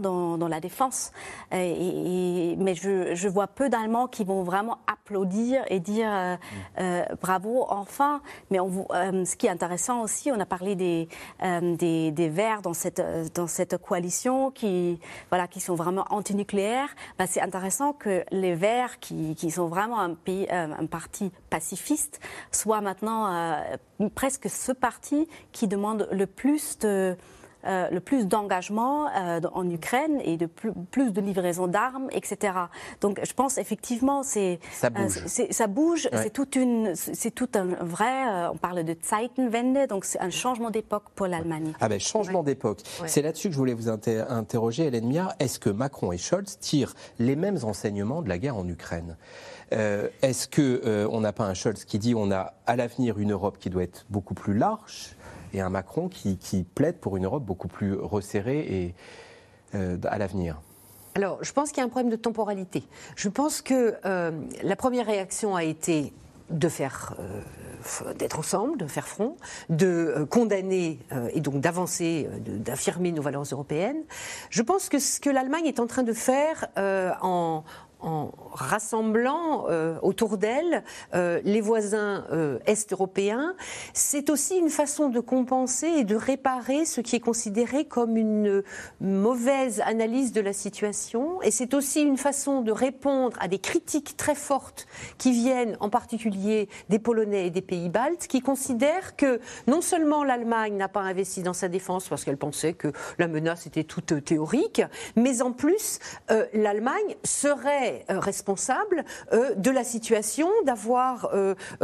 dans, 0.00 0.48
la 0.48 0.60
défense. 0.60 1.12
Et, 1.52 2.56
mais 2.58 2.74
je, 2.74 3.14
je, 3.14 3.28
vois 3.28 3.46
peu 3.46 3.68
d'Allemands 3.68 4.06
qui 4.06 4.24
vont 4.24 4.42
vraiment 4.42 4.78
applaudir 4.86 5.64
et 5.68 5.80
dire 5.80 6.08
euh, 6.10 6.34
mm. 6.34 6.38
euh, 6.80 7.04
bravo, 7.20 7.66
enfin. 7.68 8.20
Mais 8.50 8.60
on, 8.60 8.86
euh, 8.92 9.24
ce 9.24 9.36
qui 9.36 9.46
est 9.46 9.50
intéressant 9.50 10.02
aussi, 10.02 10.30
on 10.30 10.40
a 10.40 10.46
parlé 10.46 10.74
des, 10.74 11.08
des, 11.42 12.10
des, 12.10 12.28
Verts 12.28 12.62
dans 12.62 12.74
cette, 12.74 13.02
dans 13.34 13.46
cette 13.46 13.78
coalition 13.78 14.50
qui, 14.50 14.98
voilà, 15.30 15.46
qui 15.46 15.60
sont 15.60 15.74
vraiment 15.74 16.04
antinucléaires. 16.10 16.90
Bah, 17.18 17.26
c'est 17.26 17.40
intéressant 17.40 17.92
que 17.92 18.24
les 18.30 18.54
Verts, 18.54 18.98
qui, 19.00 19.34
qui 19.34 19.50
sont 19.50 19.68
vraiment 19.68 20.00
un, 20.00 20.14
pays, 20.14 20.46
un 20.50 20.86
parti 20.86 21.30
pacifiste, 21.50 22.20
soient 22.50 22.80
maintenant 22.80 23.56
presque 24.14 24.48
ce 24.48 24.72
parti 24.72 25.28
qui 25.52 25.68
demande 25.68 26.08
le 26.12 26.26
plus 26.26 26.78
de 26.78 27.16
euh, 27.66 27.88
le 27.90 28.00
plus 28.00 28.26
d'engagement 28.26 29.08
euh, 29.08 29.40
en 29.52 29.68
Ukraine 29.68 30.20
et 30.24 30.36
de 30.36 30.46
plus, 30.46 30.72
plus 30.90 31.12
de 31.12 31.20
livraison 31.20 31.66
d'armes, 31.66 32.08
etc. 32.12 32.52
Donc 33.00 33.20
je 33.24 33.32
pense 33.32 33.58
effectivement 33.58 34.22
c'est 34.22 34.60
ça 34.72 34.88
bouge, 34.88 35.22
euh, 35.24 35.46
ça 35.50 35.66
bouge 35.66 36.08
c'est 36.12 36.32
toute 36.32 36.54
une 36.54 36.94
c'est 36.94 37.32
tout 37.32 37.48
un 37.54 37.64
vrai 37.84 38.48
on 38.52 38.56
parle 38.56 38.84
de 38.84 38.96
Zeitenwende 39.02 39.88
donc 39.88 40.04
c'est 40.04 40.20
un 40.20 40.30
changement 40.30 40.70
d'époque 40.70 41.04
pour 41.14 41.26
l'Allemagne. 41.26 41.72
Ah 41.80 41.88
ben 41.88 41.98
changement 41.98 42.42
d'époque. 42.42 42.82
C'est 43.06 43.22
là-dessus 43.22 43.48
que 43.48 43.54
je 43.54 43.58
voulais 43.58 43.74
vous 43.74 43.88
interroger 43.88 44.86
Hélène 44.86 45.08
Miard. 45.08 45.34
Est-ce 45.40 45.58
que 45.58 45.70
Macron 45.70 46.12
et 46.12 46.18
Scholz 46.18 46.58
tirent 46.60 46.94
les 47.18 47.34
mêmes 47.34 47.58
enseignements 47.64 48.22
de 48.22 48.28
la 48.28 48.38
guerre 48.38 48.56
en 48.56 48.68
Ukraine? 48.68 49.16
Est-ce 49.70 50.46
que 50.46 51.06
on 51.10 51.20
n'a 51.20 51.32
pas 51.32 51.44
un 51.44 51.54
Scholz 51.54 51.84
qui 51.84 51.98
dit 51.98 52.14
on 52.14 52.30
a 52.30 52.54
à 52.66 52.76
l'avenir 52.76 53.18
une 53.18 53.32
Europe 53.32 53.58
qui 53.58 53.70
doit 53.70 53.82
être 53.82 54.06
beaucoup 54.08 54.34
plus 54.34 54.54
large? 54.56 55.15
Et 55.52 55.60
un 55.60 55.70
Macron 55.70 56.08
qui, 56.08 56.66
plaide 56.74 56.96
pour 56.98 57.16
une 57.16 57.24
Europe 57.24 57.44
beaucoup 57.44 57.68
plus 57.68 57.94
resserrée 57.94 58.60
et, 58.60 58.94
euh, 59.74 59.96
à 60.04 60.18
l'avenir 60.18 60.60
alors, 61.14 61.42
je 61.42 61.50
pense 61.50 61.70
qu'il 61.70 61.78
y 61.78 61.80
a 61.80 61.84
un 61.86 61.88
problème 61.88 62.10
de 62.10 62.16
temporalité. 62.16 62.84
Je 63.14 63.30
pense 63.30 63.62
que 63.62 63.94
euh, 64.04 64.30
la 64.62 64.76
première 64.76 65.06
réaction 65.06 65.56
a 65.56 65.64
été 65.64 66.12
de 66.50 66.68
faire 66.68 67.14
euh, 67.18 68.12
d'être 68.12 68.38
ensemble, 68.38 68.76
de 68.76 68.86
faire 68.86 69.08
front, 69.08 69.34
de 69.70 70.26
condamner 70.28 70.98
et 71.32 71.40
donc 71.40 71.62
d'avancer, 71.62 72.28
d'affirmer 72.44 73.12
nos 73.12 73.22
valeurs 73.22 73.44
européennes. 73.50 74.02
Je 74.50 74.60
pense 74.60 74.90
que 74.90 74.98
ce 74.98 75.18
que 75.18 75.30
l'Allemagne 75.30 75.64
est 75.64 75.80
en 75.80 75.86
train 75.86 76.02
de 76.02 76.12
faire 76.12 76.66
en, 76.76 77.64
en 78.00 78.30
rassemblant 78.52 79.66
euh, 79.68 79.98
autour 80.02 80.38
d'elle 80.38 80.84
euh, 81.14 81.40
les 81.44 81.60
voisins 81.60 82.24
euh, 82.30 82.58
est-européens, 82.66 83.54
c'est 83.94 84.30
aussi 84.30 84.58
une 84.58 84.70
façon 84.70 85.08
de 85.08 85.20
compenser 85.20 85.86
et 85.86 86.04
de 86.04 86.16
réparer 86.16 86.84
ce 86.84 87.00
qui 87.00 87.16
est 87.16 87.20
considéré 87.20 87.84
comme 87.84 88.16
une 88.16 88.62
mauvaise 89.00 89.80
analyse 89.80 90.32
de 90.32 90.40
la 90.40 90.52
situation. 90.52 91.25
Et 91.42 91.50
c'est 91.50 91.74
aussi 91.74 92.02
une 92.02 92.18
façon 92.18 92.60
de 92.60 92.72
répondre 92.72 93.36
à 93.40 93.48
des 93.48 93.58
critiques 93.58 94.16
très 94.16 94.34
fortes 94.34 94.86
qui 95.18 95.32
viennent 95.32 95.76
en 95.80 95.90
particulier 95.90 96.68
des 96.88 96.98
Polonais 96.98 97.46
et 97.46 97.50
des 97.50 97.62
pays 97.62 97.88
baltes, 97.88 98.26
qui 98.26 98.40
considèrent 98.40 99.16
que 99.16 99.40
non 99.66 99.80
seulement 99.80 100.24
l'Allemagne 100.24 100.76
n'a 100.76 100.88
pas 100.88 101.00
investi 101.00 101.42
dans 101.42 101.52
sa 101.52 101.68
défense 101.68 102.08
parce 102.08 102.24
qu'elle 102.24 102.36
pensait 102.36 102.74
que 102.74 102.88
la 103.18 103.28
menace 103.28 103.66
était 103.66 103.84
toute 103.84 104.24
théorique, 104.24 104.82
mais 105.16 105.42
en 105.42 105.52
plus, 105.52 105.98
l'Allemagne 106.52 107.16
serait 107.24 107.46
serait 107.46 108.04
responsable 108.08 109.04
de 109.32 109.70
la 109.70 109.84
situation, 109.84 110.48
d'avoir 110.64 111.30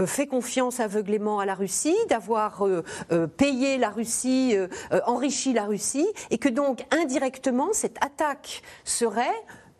fait 0.06 0.26
confiance 0.26 0.80
aveuglément 0.80 1.38
à 1.38 1.46
la 1.46 1.54
Russie, 1.54 1.96
d'avoir 2.08 2.64
payé 3.36 3.78
la 3.78 3.90
Russie, 3.90 4.56
enrichi 5.06 5.52
la 5.52 5.64
Russie, 5.64 6.08
et 6.30 6.38
que 6.38 6.48
donc 6.48 6.84
indirectement 6.90 7.68
cette 7.72 7.96
attaque 8.04 8.62
serait 8.84 9.22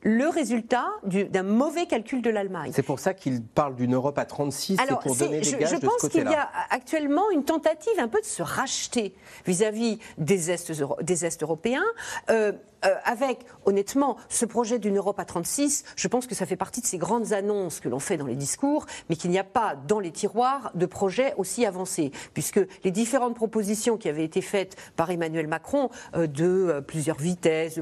le 0.02 0.28
résultat 0.28 0.86
d'un 1.04 1.42
mauvais 1.42 1.86
calcul 1.86 2.22
de 2.22 2.30
l'Allemagne. 2.30 2.72
C'est 2.74 2.82
pour 2.82 2.98
ça 2.98 3.14
qu'il 3.14 3.42
parle 3.42 3.76
d'une 3.76 3.94
Europe 3.94 4.18
à 4.18 4.24
36 4.24 4.78
Alors, 4.80 4.98
pour 4.98 5.14
donner 5.14 5.40
des 5.40 5.44
je, 5.44 5.56
gages 5.56 5.70
je 5.70 5.76
de 5.76 5.86
pense 5.86 6.08
qu'il 6.08 6.24
y 6.24 6.34
a 6.34 6.50
actuellement 6.70 7.30
une 7.30 7.44
tentative 7.44 7.98
un 7.98 8.08
peu 8.08 8.20
de 8.20 8.26
se 8.26 8.42
racheter 8.42 9.14
vis-à-vis 9.46 9.98
des, 10.18 10.50
Est, 10.50 10.72
des 11.02 11.24
Est 11.24 11.42
européens. 11.42 11.84
Euh, 12.30 12.52
euh, 12.84 12.94
avec, 13.04 13.40
honnêtement, 13.64 14.16
ce 14.28 14.44
projet 14.44 14.78
d'une 14.78 14.96
Europe 14.96 15.18
à 15.20 15.24
36, 15.24 15.84
je 15.96 16.08
pense 16.08 16.26
que 16.26 16.34
ça 16.34 16.46
fait 16.46 16.56
partie 16.56 16.80
de 16.80 16.86
ces 16.86 16.98
grandes 16.98 17.32
annonces 17.32 17.80
que 17.80 17.88
l'on 17.88 17.98
fait 17.98 18.16
dans 18.16 18.26
les 18.26 18.34
discours, 18.34 18.86
mais 19.08 19.16
qu'il 19.16 19.30
n'y 19.30 19.38
a 19.38 19.44
pas 19.44 19.76
dans 19.76 20.00
les 20.00 20.10
tiroirs 20.10 20.72
de 20.74 20.86
projet 20.86 21.34
aussi 21.36 21.64
avancé, 21.64 22.10
puisque 22.34 22.60
les 22.84 22.90
différentes 22.90 23.34
propositions 23.34 23.96
qui 23.96 24.08
avaient 24.08 24.24
été 24.24 24.40
faites 24.40 24.76
par 24.96 25.10
Emmanuel 25.10 25.46
Macron 25.46 25.90
euh, 26.14 26.26
de 26.26 26.44
euh, 26.44 26.80
plusieurs 26.80 27.18
vitesses, 27.18 27.80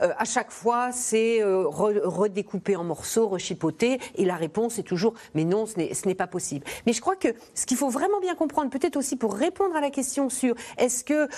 à 0.00 0.24
chaque 0.24 0.50
fois, 0.50 0.92
c'est 0.92 1.42
redécoupé 1.42 2.76
en 2.76 2.84
morceaux, 2.84 3.28
rechipoté, 3.28 4.00
et 4.16 4.24
la 4.24 4.36
réponse 4.36 4.78
est 4.78 4.82
toujours 4.82 5.14
mais 5.34 5.44
non, 5.44 5.66
ce 5.66 6.06
n'est 6.06 6.14
pas 6.14 6.26
possible. 6.26 6.64
Mais 6.86 6.92
je 6.92 7.00
crois 7.00 7.16
que 7.16 7.28
ce 7.54 7.66
qu'il 7.66 7.76
faut 7.76 7.88
vraiment 7.88 8.20
bien 8.20 8.34
comprendre, 8.34 8.70
peut-être 8.70 8.96
aussi 8.96 9.16
pour 9.16 9.34
répondre 9.34 9.76
à 9.76 9.80
la 9.80 9.90
question 9.90 10.28
sur 10.28 10.54
est-ce 10.78 11.04
que 11.04 11.28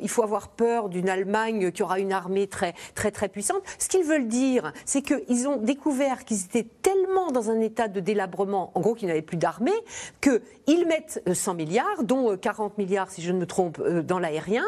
il 0.00 0.08
faut 0.08 0.22
avoir 0.22 0.48
peur 0.48 0.88
d'une 0.88 1.08
Allemagne 1.08 1.70
qui 1.70 1.82
aura 1.82 1.98
une 1.98 2.12
armée 2.12 2.39
très, 2.46 2.74
très, 2.94 3.10
très 3.10 3.28
puissante. 3.28 3.62
Ce 3.78 3.88
qu'ils 3.88 4.04
veulent 4.04 4.28
dire, 4.28 4.72
c'est 4.84 5.02
qu'ils 5.02 5.48
ont 5.48 5.56
découvert 5.56 6.24
qu'ils 6.24 6.44
étaient 6.44 6.66
tellement 6.82 7.30
dans 7.30 7.50
un 7.50 7.60
état 7.60 7.88
de 7.88 8.00
délabrement, 8.00 8.70
en 8.74 8.80
gros 8.80 8.94
qu'ils 8.94 9.08
n'avaient 9.08 9.22
plus 9.22 9.36
d'armée, 9.36 9.72
qu'ils 10.20 10.86
mettent 10.86 11.22
100 11.32 11.54
milliards, 11.54 12.04
dont 12.04 12.36
40 12.36 12.72
euh, 12.72 12.74
milliards, 12.82 13.10
si 13.10 13.22
je 13.22 13.32
ne 13.32 13.38
me 13.38 13.46
trompe, 13.46 13.78
euh, 13.80 14.02
dans 14.02 14.18
l'aérien. 14.18 14.64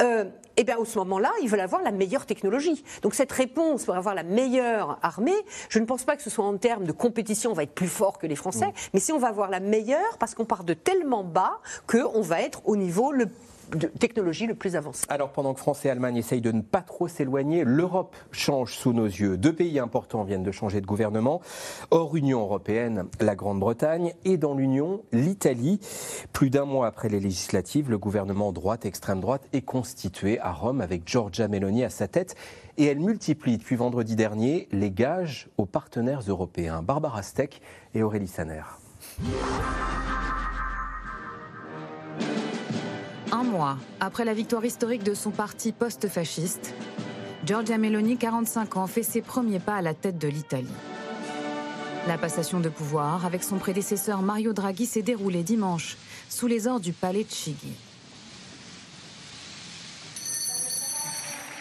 Euh, 0.00 0.24
et 0.56 0.64
bien, 0.64 0.76
à 0.80 0.84
ce 0.84 0.98
moment-là, 0.98 1.30
ils 1.42 1.48
veulent 1.48 1.60
avoir 1.60 1.82
la 1.82 1.92
meilleure 1.92 2.26
technologie. 2.26 2.84
Donc, 3.02 3.14
cette 3.14 3.32
réponse 3.32 3.84
pour 3.84 3.96
avoir 3.96 4.14
la 4.14 4.22
meilleure 4.22 4.98
armée, 5.02 5.32
je 5.68 5.78
ne 5.78 5.86
pense 5.86 6.04
pas 6.04 6.16
que 6.16 6.22
ce 6.22 6.30
soit 6.30 6.44
en 6.44 6.56
termes 6.56 6.84
de 6.84 6.92
compétition, 6.92 7.50
on 7.50 7.54
va 7.54 7.62
être 7.62 7.74
plus 7.74 7.88
fort 7.88 8.18
que 8.18 8.26
les 8.26 8.36
Français, 8.36 8.66
mm. 8.66 8.72
mais 8.94 9.00
si 9.00 9.12
on 9.12 9.18
va 9.18 9.28
avoir 9.28 9.50
la 9.50 9.60
meilleure, 9.60 10.18
parce 10.18 10.34
qu'on 10.34 10.44
part 10.44 10.64
de 10.64 10.74
tellement 10.74 11.24
bas 11.24 11.60
qu'on 11.86 12.20
va 12.20 12.42
être 12.42 12.62
au 12.64 12.76
niveau 12.76 13.12
le 13.12 13.28
de 13.74 13.86
technologie 13.86 14.46
le 14.46 14.54
plus 14.54 14.76
avancé. 14.76 15.04
Alors 15.08 15.30
pendant 15.30 15.54
que 15.54 15.60
France 15.60 15.84
et 15.84 15.90
Allemagne 15.90 16.16
essayent 16.16 16.40
de 16.40 16.52
ne 16.52 16.60
pas 16.60 16.82
trop 16.82 17.08
s'éloigner, 17.08 17.64
l'Europe 17.64 18.16
change 18.30 18.74
sous 18.74 18.92
nos 18.92 19.06
yeux. 19.06 19.36
Deux 19.36 19.52
pays 19.52 19.78
importants 19.78 20.24
viennent 20.24 20.42
de 20.42 20.52
changer 20.52 20.80
de 20.80 20.86
gouvernement. 20.86 21.40
Hors 21.90 22.14
Union 22.16 22.40
européenne, 22.40 23.06
la 23.20 23.34
Grande-Bretagne 23.34 24.14
et 24.24 24.36
dans 24.36 24.54
l'Union, 24.54 25.02
l'Italie. 25.12 25.80
Plus 26.32 26.50
d'un 26.50 26.64
mois 26.64 26.86
après 26.86 27.08
les 27.08 27.20
législatives, 27.20 27.90
le 27.90 27.98
gouvernement 27.98 28.52
droite-extrême 28.52 29.20
droite 29.20 29.42
est 29.52 29.62
constitué 29.62 30.38
à 30.40 30.52
Rome 30.52 30.80
avec 30.80 31.02
Giorgia 31.06 31.48
Meloni 31.48 31.84
à 31.84 31.90
sa 31.90 32.08
tête 32.08 32.34
et 32.78 32.86
elle 32.86 33.00
multiplie 33.00 33.58
depuis 33.58 33.76
vendredi 33.76 34.16
dernier 34.16 34.68
les 34.72 34.90
gages 34.90 35.48
aux 35.58 35.66
partenaires 35.66 36.22
européens. 36.26 36.82
Barbara 36.82 37.22
Steck 37.22 37.60
et 37.94 38.02
Aurélie 38.02 38.28
Saner. 38.28 38.62
Mois 43.52 43.76
après 44.00 44.24
la 44.24 44.34
victoire 44.34 44.64
historique 44.64 45.04
de 45.04 45.14
son 45.14 45.30
parti 45.30 45.72
post-fasciste, 45.72 46.74
Giorgia 47.44 47.76
Meloni, 47.76 48.16
45 48.16 48.76
ans, 48.76 48.86
fait 48.86 49.02
ses 49.02 49.20
premiers 49.20 49.58
pas 49.58 49.76
à 49.76 49.82
la 49.82 49.94
tête 49.94 50.18
de 50.18 50.28
l'Italie. 50.28 50.66
La 52.08 52.18
passation 52.18 52.60
de 52.60 52.68
pouvoir 52.68 53.26
avec 53.26 53.44
son 53.44 53.58
prédécesseur 53.58 54.22
Mario 54.22 54.52
Draghi 54.52 54.86
s'est 54.86 55.02
déroulée 55.02 55.42
dimanche 55.42 55.96
sous 56.28 56.46
les 56.46 56.66
ordres 56.66 56.84
du 56.84 56.92
palais 56.92 57.24
de 57.24 57.30
Chigi. 57.30 57.74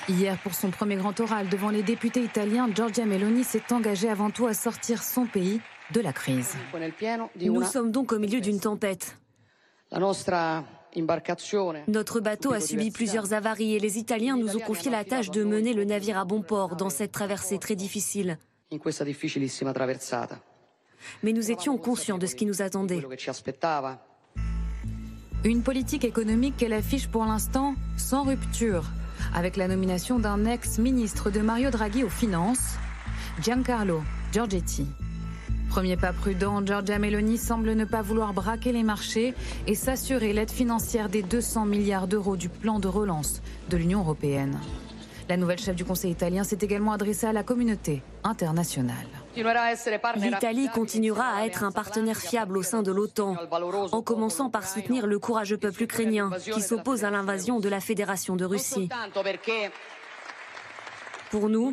Hier, 0.09 0.37
pour 0.41 0.53
son 0.53 0.71
premier 0.71 0.95
grand 0.95 1.19
oral 1.19 1.49
devant 1.49 1.69
les 1.69 1.83
députés 1.83 2.23
italiens, 2.23 2.69
Giorgia 2.73 3.05
Meloni 3.05 3.43
s'est 3.43 3.71
engagée 3.71 4.09
avant 4.09 4.29
tout 4.29 4.47
à 4.47 4.53
sortir 4.53 5.03
son 5.03 5.25
pays 5.25 5.61
de 5.93 5.99
la 6.01 6.13
crise. 6.13 6.55
Nous 7.39 7.63
sommes 7.63 7.91
donc 7.91 8.11
au 8.13 8.19
milieu 8.19 8.41
d'une 8.41 8.59
tempête. 8.59 9.17
Notre 11.87 12.19
bateau 12.19 12.53
a 12.53 12.59
subi 12.59 12.91
plusieurs 12.91 13.33
avaries 13.33 13.75
et 13.75 13.79
les 13.79 13.97
Italiens 13.97 14.37
nous 14.37 14.55
ont 14.55 14.59
confié 14.59 14.91
la 14.91 15.03
tâche 15.03 15.31
de 15.31 15.43
mener 15.43 15.73
le 15.73 15.85
navire 15.85 16.17
à 16.17 16.25
bon 16.25 16.41
port 16.41 16.75
dans 16.75 16.89
cette 16.89 17.11
traversée 17.11 17.59
très 17.59 17.75
difficile. 17.75 18.37
Mais 21.23 21.33
nous 21.33 21.51
étions 21.51 21.77
conscients 21.77 22.17
de 22.17 22.25
ce 22.25 22.35
qui 22.35 22.45
nous 22.45 22.61
attendait. 22.61 23.03
Une 25.43 25.63
politique 25.63 26.05
économique 26.05 26.57
qu'elle 26.57 26.73
affiche 26.73 27.07
pour 27.07 27.25
l'instant 27.25 27.75
sans 27.97 28.23
rupture, 28.23 28.83
avec 29.33 29.57
la 29.57 29.67
nomination 29.67 30.19
d'un 30.19 30.45
ex-ministre 30.45 31.31
de 31.31 31.39
Mario 31.39 31.71
Draghi 31.71 32.03
aux 32.03 32.09
finances, 32.09 32.75
Giancarlo 33.41 34.03
Giorgetti. 34.31 34.85
Premier 35.71 35.95
pas 35.95 36.11
prudent, 36.11 36.65
Giorgia 36.65 36.99
Meloni 36.99 37.37
semble 37.37 37.71
ne 37.71 37.85
pas 37.85 38.01
vouloir 38.01 38.33
braquer 38.33 38.73
les 38.73 38.83
marchés 38.83 39.33
et 39.67 39.73
s'assurer 39.73 40.33
l'aide 40.33 40.51
financière 40.51 41.07
des 41.07 41.23
200 41.23 41.63
milliards 41.63 42.09
d'euros 42.09 42.35
du 42.35 42.49
plan 42.49 42.79
de 42.79 42.89
relance 42.89 43.41
de 43.69 43.77
l'Union 43.77 44.01
européenne. 44.01 44.59
La 45.29 45.37
nouvelle 45.37 45.59
chef 45.59 45.77
du 45.77 45.85
Conseil 45.85 46.11
italien 46.11 46.43
s'est 46.43 46.57
également 46.59 46.91
adressée 46.91 47.25
à 47.25 47.31
la 47.31 47.43
communauté 47.43 48.03
internationale. 48.25 49.07
L'Italie 50.17 50.67
continuera 50.73 51.37
à 51.37 51.45
être 51.45 51.63
un 51.63 51.71
partenaire 51.71 52.17
fiable 52.17 52.57
au 52.57 52.63
sein 52.63 52.83
de 52.83 52.91
l'OTAN, 52.91 53.37
en 53.93 54.01
commençant 54.01 54.49
par 54.49 54.67
soutenir 54.67 55.07
le 55.07 55.19
courageux 55.19 55.57
peuple 55.57 55.83
ukrainien 55.83 56.31
qui 56.53 56.61
s'oppose 56.61 57.05
à 57.05 57.11
l'invasion 57.11 57.61
de 57.61 57.69
la 57.69 57.79
Fédération 57.79 58.35
de 58.35 58.43
Russie. 58.43 58.89
Pour 61.29 61.47
nous, 61.47 61.71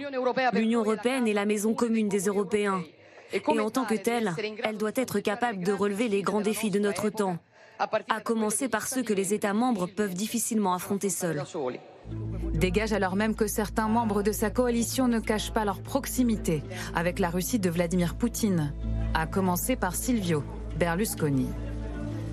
l'Union 0.53 0.83
européenne 0.83 1.27
est 1.27 1.33
la 1.33 1.47
maison 1.47 1.75
commune 1.75 2.09
des 2.09 2.27
Européens. 2.27 2.85
Et 3.33 3.43
en 3.61 3.71
tant 3.71 3.85
que 3.85 3.95
telle, 3.95 4.35
elle 4.65 4.79
doit 4.79 4.93
être 4.95 5.21
capable 5.21 5.65
de 5.65 5.73
relever 5.73 6.09
les 6.09 6.23
grands 6.23 6.41
défis 6.41 6.71
de 6.71 6.79
notre 6.79 7.11
temps, 7.11 7.39
à 7.79 8.21
commencer 8.21 8.69
par 8.69 8.87
ceux 8.87 9.03
que 9.03 9.13
les 9.13 9.35
États 9.35 9.55
membres 9.55 9.87
peuvent 9.87 10.15
difficilement 10.15 10.75
affronter 10.75 11.11
seuls. 11.11 11.43
Dégage 12.55 12.93
alors 12.93 13.17
même 13.17 13.35
que 13.35 13.47
certains 13.47 13.89
membres 13.89 14.23
de 14.23 14.33
sa 14.33 14.51
coalition 14.51 15.09
ne 15.09 15.21
cachent 15.21 15.53
pas 15.53 15.65
leur 15.65 15.81
proximité 15.81 16.63
avec 16.95 17.19
la 17.19 17.31
Russie 17.31 17.59
de 17.59 17.71
Vladimir 17.71 18.15
Poutine, 18.17 18.73
à 19.15 19.27
commencer 19.27 19.77
par 19.77 19.95
Silvio 19.95 20.43
Berlusconi. 20.79 21.47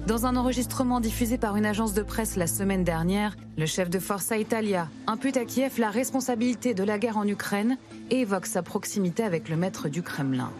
Dans 0.08 0.28
un 0.28 0.36
enregistrement 0.36 1.00
diffusé 1.00 1.38
par 1.38 1.56
une 1.56 1.66
agence 1.66 1.93
de 1.93 2.04
presse 2.04 2.36
la 2.36 2.46
semaine 2.46 2.84
dernière, 2.84 3.36
le 3.58 3.66
chef 3.66 3.89
de 3.89 4.00
Forza 4.00 4.38
Italia 4.38 4.88
impute 5.08 5.36
à 5.36 5.46
Kiev 5.46 5.80
la 5.80 5.89
responsabilité 5.89 6.76
de 6.76 6.84
la 6.84 7.00
guerre 7.00 7.18
en 7.18 7.28
Ukraine 7.28 7.78
et 8.12 8.22
évoque 8.22 8.46
sa 8.46 8.62
proximité 8.62 9.24
avec 9.24 9.50
le 9.50 9.58
maître 9.58 9.89
du 9.89 10.04
Kremlin 10.04 10.52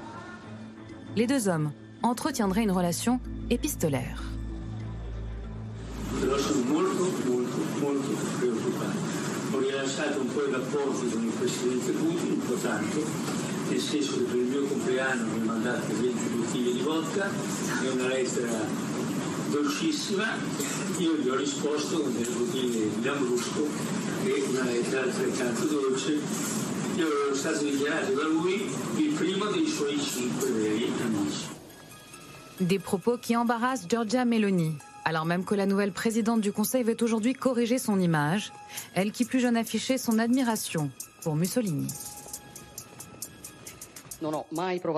les 1.16 1.28
deux 1.28 1.48
hommes 1.48 1.72
entretiendraient 2.04 2.64
une 2.64 2.72
relation 2.72 3.20
épistolaire. 3.50 4.22
Nel 13.68 13.82
senso 13.82 14.18
che 14.18 14.24
per 14.26 14.36
il 14.36 14.44
mio 14.44 14.64
compleanno 14.66 15.26
mi 15.26 15.42
ha 15.42 15.44
mandato 15.44 15.88
20 15.88 16.36
bottiglie 16.36 16.74
di 16.74 16.82
vodka 16.82 17.28
e 17.84 17.90
una 17.90 18.08
lettera 18.08 18.60
dolcissima. 19.50 20.24
Io 21.00 21.16
gli 21.16 21.30
ho 21.30 21.36
risposto 21.36 22.00
con 22.00 22.14
delle 22.14 22.30
bottiglie 22.30 22.90
di 22.94 23.04
Lambrusco 23.04 23.68
e 24.24 24.44
una 24.52 24.64
lettera 24.66 25.02
altrettanto 25.02 25.66
dolce 25.66 26.65
Des 32.62 32.80
propos 32.80 33.18
qui 33.18 33.36
embarrassent 33.36 33.86
Giorgia 33.90 34.24
Meloni, 34.24 34.74
alors 35.04 35.26
même 35.26 35.44
que 35.44 35.56
la 35.56 35.66
nouvelle 35.66 35.92
présidente 35.92 36.42
du 36.42 36.52
Conseil 36.52 36.84
veut 36.84 36.96
aujourd'hui 37.02 37.34
corriger 37.34 37.78
son 37.78 38.00
image, 38.00 38.54
elle 38.94 39.12
qui 39.12 39.26
plus 39.26 39.40
jeune 39.40 39.58
affichait 39.58 39.98
son 39.98 40.20
admiration 40.20 40.90
pour 41.22 41.36
Mussolini. 41.36 41.88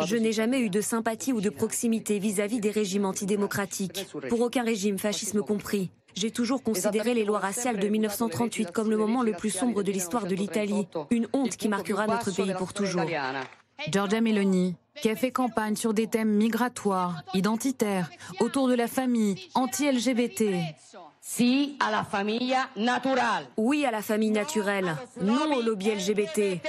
Je 0.05 0.15
n'ai 0.15 0.31
jamais 0.31 0.59
eu 0.59 0.69
de 0.69 0.81
sympathie 0.81 1.33
ou 1.33 1.41
de 1.41 1.49
proximité 1.49 2.19
vis-à-vis 2.19 2.59
des 2.59 2.71
régimes 2.71 3.05
antidémocratiques, 3.05 4.05
pour 4.29 4.41
aucun 4.41 4.63
régime, 4.63 4.99
fascisme 4.99 5.41
compris. 5.41 5.89
J'ai 6.17 6.31
toujours 6.31 6.63
considéré 6.63 7.13
les 7.13 7.23
lois 7.23 7.37
raciales 7.37 7.77
de 7.77 7.87
1938 7.87 8.71
comme 8.71 8.89
le 8.89 8.97
moment 8.97 9.21
le 9.21 9.33
plus 9.33 9.51
sombre 9.51 9.83
de 9.83 9.91
l'histoire 9.91 10.25
de 10.25 10.33
l'Italie, 10.33 10.87
une 11.11 11.27
honte 11.31 11.55
qui 11.55 11.69
marquera 11.69 12.07
notre 12.07 12.31
pays 12.31 12.55
pour 12.57 12.73
toujours. 12.73 13.03
Giorgia 13.91 14.21
Meloni, 14.21 14.75
qui 14.99 15.11
a 15.11 15.15
fait 15.15 15.31
campagne 15.31 15.75
sur 15.75 15.93
des 15.93 16.07
thèmes 16.07 16.31
migratoires, 16.31 17.21
identitaires, 17.35 18.09
autour 18.39 18.67
de 18.67 18.73
la 18.73 18.87
famille, 18.87 19.47
anti-LGBT. 19.53 20.55
Oui 21.39 21.77
à 21.79 21.91
la 21.91 22.03
famille 22.03 22.55
naturelle. 22.75 23.47
Oui 23.55 23.85
à 23.85 23.91
la 23.91 24.01
famille 24.01 24.31
naturelle. 24.31 24.95
Non 25.21 25.55
au 25.55 25.61
lobby 25.61 25.91
LGBT. 25.91 26.61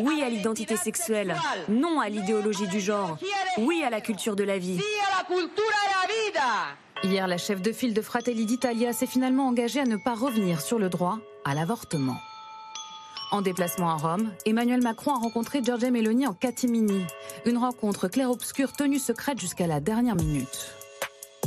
Oui 0.00 0.22
à 0.24 0.28
l'identité 0.28 0.76
sexuelle. 0.76 1.36
Non 1.68 2.00
à 2.00 2.08
l'idéologie 2.08 2.66
du 2.66 2.80
genre. 2.80 3.18
Oui 3.58 3.84
à 3.84 3.90
la 3.90 4.00
culture 4.00 4.34
de 4.34 4.42
la 4.42 4.58
vie. 4.58 4.80
Hier, 7.04 7.28
la 7.28 7.36
chef 7.38 7.60
de 7.60 7.72
file 7.72 7.94
de 7.94 8.00
Fratelli 8.00 8.46
d'Italia 8.46 8.92
s'est 8.92 9.06
finalement 9.06 9.46
engagée 9.46 9.80
à 9.80 9.84
ne 9.84 9.96
pas 9.96 10.14
revenir 10.14 10.60
sur 10.60 10.78
le 10.78 10.88
droit 10.88 11.18
à 11.44 11.54
l'avortement. 11.54 12.16
En 13.30 13.42
déplacement 13.42 13.90
à 13.90 13.96
Rome, 13.96 14.32
Emmanuel 14.46 14.82
Macron 14.82 15.14
a 15.14 15.18
rencontré 15.18 15.62
Giorgia 15.62 15.90
Meloni 15.90 16.26
en 16.26 16.32
catimini. 16.32 17.04
Une 17.44 17.58
rencontre 17.58 18.08
clair-obscure 18.08 18.72
tenue 18.72 18.98
secrète 18.98 19.38
jusqu'à 19.38 19.66
la 19.66 19.80
dernière 19.80 20.16
minute. 20.16 20.74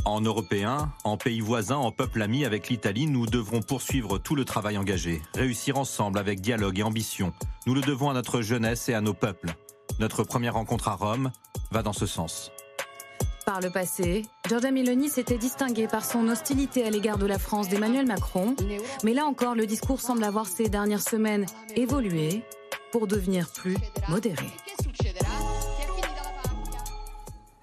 En 0.06 0.22
Européens, 0.22 0.92
en 1.04 1.18
pays 1.18 1.42
voisins, 1.42 1.78
en 1.78 1.92
peuple 1.92 2.22
ami 2.22 2.46
avec 2.46 2.70
l'Italie, 2.70 3.08
nous 3.08 3.26
devrons 3.26 3.62
poursuivre 3.62 4.18
tout 4.18 4.36
le 4.36 4.46
travail 4.46 4.78
engagé, 4.78 5.22
réussir 5.36 5.78
ensemble 5.78 6.20
avec 6.20 6.42
dialogue 6.42 6.80
et 6.80 6.84
ambition. 6.84 7.34
Nous 7.66 7.74
le 7.74 7.82
devons 7.82 8.10
à 8.10 8.14
notre 8.14 8.42
jeunesse 8.42 8.88
et 8.88 8.94
à 8.94 9.02
nos 9.02 9.14
peuples. 9.14 9.54
Notre 10.00 10.24
première 10.24 10.54
rencontre 10.54 10.88
à 10.88 10.96
Rome 10.96 11.32
va 11.72 11.82
dans 11.82 11.94
ce 11.94 12.06
sens. 12.06 12.52
Par 13.50 13.62
le 13.62 13.72
passé, 13.72 14.28
Giorgia 14.48 14.70
Meloni 14.70 15.10
s'était 15.10 15.40
distinguée 15.40 15.88
par 15.88 16.06
son 16.06 16.28
hostilité 16.28 16.86
à 16.86 16.92
l'égard 16.92 17.18
de 17.18 17.26
la 17.26 17.40
France 17.40 17.68
d'Emmanuel 17.68 18.06
Macron, 18.06 18.56
mais 19.04 19.16
là 19.16 19.26
encore, 19.26 19.56
le 19.56 19.66
discours 19.66 20.02
semble 20.02 20.24
avoir 20.24 20.46
ces 20.46 20.70
dernières 20.70 21.02
semaines 21.02 21.48
évolué 21.76 22.44
pour 22.92 23.08
devenir 23.08 23.52
plus 23.52 23.76
modéré. 24.08 24.46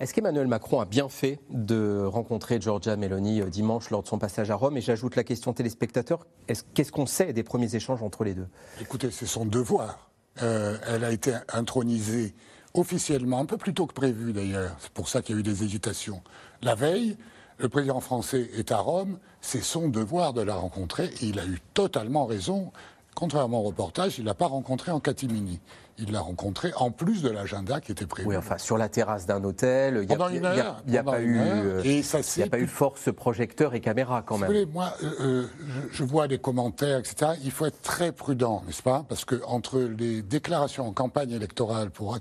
Est-ce 0.01 0.13
qu'Emmanuel 0.13 0.49
Macron 0.49 0.81
a 0.81 0.87
bien 0.87 1.09
fait 1.09 1.39
de 1.51 2.03
rencontrer 2.05 2.61
Giorgia 2.61 2.97
Meloni 2.97 3.41
euh, 3.41 3.49
dimanche 3.49 3.91
lors 3.91 4.03
de 4.03 4.09
son 4.09 4.19
passage 4.19 4.51
à 4.51 4.57
Rome? 4.57 4.77
Et 4.77 4.81
j'ajoute 4.81 5.15
la 5.15 5.23
question 5.23 5.53
téléspectateur, 5.53 6.27
qu'est-ce 6.75 6.91
qu'on 6.91 7.07
sait 7.07 7.33
des 7.33 7.45
premiers 7.45 7.77
échanges 7.77 8.03
entre 8.03 8.25
les 8.25 8.35
deux? 8.35 8.49
Écoutez, 8.81 9.13
c'est 9.13 9.27
son 9.27 9.45
devoir. 9.45 10.11
Euh, 10.43 10.79
elle 10.89 11.05
a 11.05 11.13
été 11.13 11.33
intronisée 11.53 12.35
officiellement, 12.77 13.41
un 13.41 13.47
peu 13.47 13.57
plus 13.57 13.75
tôt 13.75 13.87
que 13.87 13.95
prévu 13.95 14.33
d'ailleurs, 14.33 14.77
c'est 14.79 14.93
pour 14.93 15.09
ça 15.09 15.23
qu'il 15.23 15.35
y 15.35 15.39
a 15.39 15.41
eu 15.41 15.43
des 15.43 15.63
hésitations. 15.63 16.23
La 16.63 16.75
veille, 16.75 17.17
le 17.59 17.69
président 17.69 18.01
français 18.01 18.51
est 18.55 18.73
à 18.73 18.79
Rome, 18.79 19.19
c'est 19.41 19.63
son 19.63 19.89
devoir 19.89 20.33
de 20.33 20.43
la 20.43 20.55
rencontrer 20.55 21.07
et 21.07 21.27
il 21.27 21.39
a 21.39 21.47
eu 21.47 21.61
totalement 21.75 22.27
raison. 22.27 22.73
Contrairement 23.15 23.61
au 23.61 23.65
reportage, 23.65 24.19
il 24.19 24.23
ne 24.23 24.27
l'a 24.27 24.35
pas 24.35 24.47
rencontré 24.47 24.93
en 24.93 25.01
catimini 25.01 25.61
il 25.99 26.13
l'a 26.13 26.21
rencontré 26.21 26.73
en 26.77 26.91
plus 26.91 27.23
de 27.23 27.31
l'agenda 27.31 27.81
qui 27.81 27.93
était 27.93 28.07
prévu. 28.07 28.29
Oui, 28.29 28.37
enfin, 28.37 28.59
sur 28.59 28.77
la 28.77 28.89
terrasse 28.89 29.27
d'un 29.27 29.43
hôtel, 29.45 30.01
il 30.03 30.09
n'y 30.09 30.15
a, 30.15 30.31
eu, 30.31 30.99
a 30.99 31.03
pas 31.03 32.59
eu 32.59 32.67
force 32.67 33.13
projecteur 33.13 33.75
et 33.75 33.81
caméra 33.81 34.23
quand 34.23 34.39
même. 34.39 34.49
Voulez, 34.49 34.67
moi, 34.67 34.93
euh, 35.03 35.11
euh, 35.21 35.47
je, 35.91 36.05
vois 36.05 36.27
les 36.27 36.39
commentaires, 36.39 36.99
etc. 36.99 37.33
Il 37.43 37.51
faut 37.51 37.67
être 37.67 37.81
très 37.83 38.13
prudent, 38.13 38.63
n'est-ce 38.67 38.83
pas? 38.83 39.05
Parce 39.09 39.25
que 39.25 39.43
entre 39.47 39.81
les 39.81 40.23
déclarations 40.23 40.87
en 40.87 40.93
campagne 40.93 41.31
électorale 41.31 41.91
pour 41.91 42.17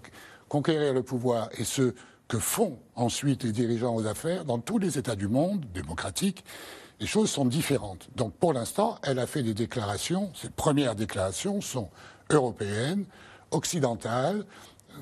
conquérir 0.56 0.94
le 0.94 1.04
pouvoir 1.04 1.50
et 1.58 1.66
ce 1.66 1.94
que 2.30 2.40
font 2.40 2.80
ensuite 2.96 3.44
les 3.44 3.52
dirigeants 3.52 3.94
aux 3.94 4.06
affaires 4.06 4.46
dans 4.46 4.58
tous 4.58 4.78
les 4.78 4.98
États 4.98 5.18
du 5.18 5.28
monde 5.28 5.66
démocratiques, 5.74 6.46
les 7.02 7.08
choses 7.08 7.30
sont 7.30 7.44
différentes. 7.44 8.08
Donc 8.16 8.34
pour 8.36 8.54
l'instant, 8.54 8.98
elle 9.04 9.20
a 9.20 9.28
fait 9.28 9.44
des 9.44 9.54
déclarations, 9.54 10.32
ses 10.34 10.50
premières 10.50 10.96
déclarations 10.96 11.60
sont 11.60 11.90
européennes, 12.30 13.04
occidentale, 13.52 14.46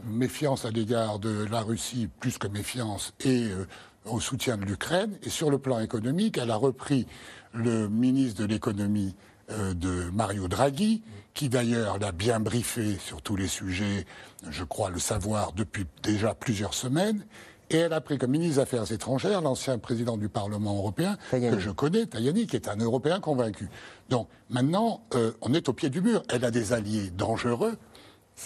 méfiance 0.08 0.66
à 0.66 0.72
l'égard 0.72 1.20
de 1.20 1.45
la 1.51 1.62
Russie 1.62 2.10
plus 2.20 2.39
que 2.39 2.47
méfiance 2.47 3.14
et 3.20 3.43
euh, 3.43 3.68
au 4.06 4.20
soutien 4.20 4.58
de 4.58 4.66
l'Ukraine. 4.66 5.20
Et 5.22 5.30
sur 5.30 5.51
le 5.51 5.60
plan 5.60 5.80
économique, 5.82 6.39
elle 6.39 6.49
a 6.49 6.56
repris 6.56 7.06
le 7.54 7.89
ministre 7.89 8.41
de 8.41 8.47
l'économie 8.47 9.16
euh, 9.51 9.76
de 9.76 10.10
Mario 10.10 10.47
Draghi, 10.47 11.04
qui 11.34 11.49
d'ailleurs 11.49 11.97
l'a 11.99 12.11
bien 12.11 12.39
briefé 12.39 12.97
sur 12.99 13.21
tous 13.21 13.36
les 13.36 13.47
sujets, 13.47 14.05
je 14.49 14.63
crois 14.63 14.89
le 14.89 14.99
savoir 14.99 15.53
depuis 15.53 15.86
déjà 16.03 16.36
plusieurs 16.36 16.73
semaines. 16.73 17.25
Et 17.69 17.77
elle 17.77 17.93
a 17.93 18.01
pris 18.01 18.19
comme 18.19 18.31
ministre 18.31 18.55
des 18.55 18.61
Affaires 18.61 18.91
étrangères 18.91 19.41
l'ancien 19.41 19.79
président 19.79 20.15
du 20.15 20.29
Parlement 20.29 20.75
européen, 20.75 21.17
que 21.31 21.59
je 21.59 21.71
connais, 21.71 22.05
Tajani, 22.05 22.45
qui 22.45 22.55
est 22.55 22.67
un 22.67 22.75
Européen 22.75 23.19
convaincu. 23.19 23.67
Donc 24.09 24.27
maintenant, 24.49 25.01
euh, 25.15 25.31
on 25.41 25.53
est 25.53 25.69
au 25.69 25.73
pied 25.73 25.89
du 25.89 26.01
mur. 26.01 26.21
Elle 26.29 26.45
a 26.45 26.51
des 26.51 26.73
alliés 26.73 27.09
dangereux, 27.09 27.77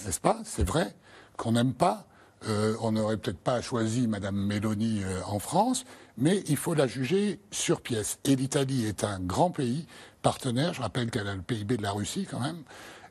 n'est-ce 0.05 0.21
pas? 0.21 0.39
C'est 0.45 0.65
vrai 0.65 0.95
qu'on 1.35 1.53
n'aime 1.53 1.73
pas. 1.73 2.05
Euh, 2.47 2.75
on 2.81 2.91
n'aurait 2.91 3.17
peut-être 3.17 3.39
pas 3.39 3.61
choisi 3.61 4.07
Madame 4.07 4.35
Meloni 4.35 5.01
euh, 5.03 5.19
en 5.25 5.39
France, 5.39 5.85
mais 6.17 6.43
il 6.47 6.55
faut 6.55 6.75
la 6.75 6.87
juger 6.87 7.39
sur 7.51 7.81
pièce. 7.81 8.19
Et 8.23 8.35
l'Italie 8.35 8.85
est 8.85 9.03
un 9.03 9.19
grand 9.19 9.49
pays 9.49 9.87
Je 10.23 10.81
rappelle 10.81 11.09
qu'elle 11.09 11.27
a 11.27 11.35
le 11.35 11.41
PIB 11.41 11.77
de 11.77 11.83
la 11.83 11.91
Russie 11.91 12.27
quand 12.29 12.39
même. 12.39 12.63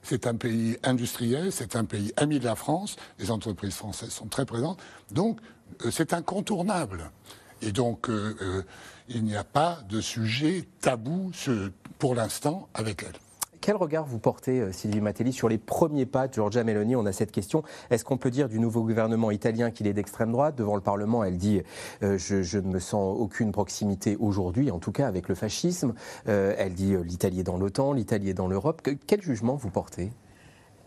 C'est 0.02 0.26
un 0.26 0.36
pays 0.36 0.76
industriel, 0.84 1.50
c'est 1.50 1.74
un 1.74 1.84
pays 1.84 2.12
ami 2.16 2.38
de 2.38 2.44
la 2.44 2.54
France. 2.54 2.96
Les 3.18 3.30
entreprises 3.30 3.74
françaises 3.74 4.10
sont 4.10 4.26
très 4.26 4.46
présentes. 4.46 4.78
Donc, 5.10 5.40
euh, 5.84 5.90
c'est 5.90 6.12
incontournable. 6.12 7.10
Et 7.62 7.72
donc, 7.72 8.10
il 9.08 9.24
n'y 9.24 9.34
a 9.34 9.44
pas 9.44 9.78
de 9.88 10.02
sujet 10.02 10.68
tabou 10.82 11.32
pour 11.98 12.14
l'instant 12.14 12.68
avec 12.74 13.02
elle. 13.02 13.18
Quel 13.66 13.74
regard 13.74 14.06
vous 14.06 14.20
portez, 14.20 14.60
euh, 14.60 14.70
Sylvie 14.70 15.00
Matelli, 15.00 15.32
sur 15.32 15.48
les 15.48 15.58
premiers 15.58 16.06
pas 16.06 16.28
de 16.28 16.34
Giorgia 16.34 16.62
Meloni? 16.62 16.94
On 16.94 17.04
a 17.04 17.10
cette 17.10 17.32
question. 17.32 17.64
Est-ce 17.90 18.04
qu'on 18.04 18.16
peut 18.16 18.30
dire 18.30 18.48
du 18.48 18.60
nouveau 18.60 18.82
gouvernement 18.82 19.32
italien 19.32 19.72
qu'il 19.72 19.88
est 19.88 19.92
d'extrême 19.92 20.30
droite? 20.30 20.54
Devant 20.54 20.76
le 20.76 20.80
Parlement, 20.80 21.24
elle 21.24 21.36
dit 21.36 21.62
euh, 22.04 22.16
je, 22.16 22.58
ne 22.58 22.68
me 22.68 22.78
sens 22.78 23.16
aucune 23.18 23.50
proximité 23.50 24.16
aujourd'hui, 24.20 24.70
en 24.70 24.78
tout 24.78 24.92
cas 24.92 25.08
avec 25.08 25.28
le 25.28 25.34
fascisme. 25.34 25.94
Euh, 26.28 26.54
elle 26.56 26.74
dit 26.74 26.94
l'Italie 27.02 27.40
est 27.40 27.42
dans 27.42 27.58
l'OTAN, 27.58 27.92
l'Italie 27.92 28.30
est 28.30 28.34
dans 28.34 28.46
l'Europe. 28.46 28.88
Quel 29.04 29.20
jugement 29.20 29.56
vous 29.56 29.70
portez? 29.70 30.12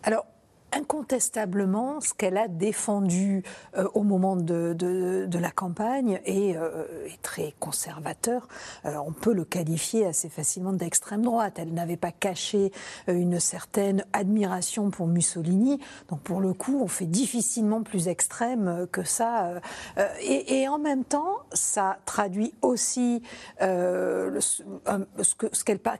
Alors, 0.03 0.25
incontestablement 0.73 2.01
ce 2.01 2.13
qu'elle 2.13 2.37
a 2.37 2.47
défendu 2.47 3.43
euh, 3.77 3.87
au 3.93 4.03
moment 4.03 4.35
de, 4.35 5.27
la 5.39 5.51
campagne 5.51 6.19
est, 6.25 6.57
euh, 6.57 6.85
est 7.05 7.21
très 7.21 7.53
conservateur. 7.59 8.47
Euh, 8.85 8.95
on 9.05 9.11
peut 9.11 9.33
le 9.33 9.45
qualifier 9.45 10.05
assez 10.05 10.29
facilement 10.29 10.73
d'extrême 10.73 11.21
droite. 11.21 11.55
Elle 11.57 11.73
n'avait 11.73 11.97
pas 11.97 12.11
caché 12.11 12.71
une 13.07 13.39
certaine 13.39 14.03
admiration 14.13 14.89
pour 14.89 15.07
Mussolini. 15.07 15.79
Donc 16.09 16.21
pour 16.21 16.41
le 16.41 16.53
coup, 16.53 16.79
on 16.81 16.87
fait 16.87 17.05
difficilement 17.05 17.81
plus 17.83 18.07
extrême 18.07 18.87
que 18.91 19.03
ça. 19.03 19.61
Et, 20.21 20.67
en 20.67 20.77
même 20.77 21.03
temps, 21.03 21.37
ça 21.53 21.99
traduit 22.05 22.53
aussi 22.61 23.23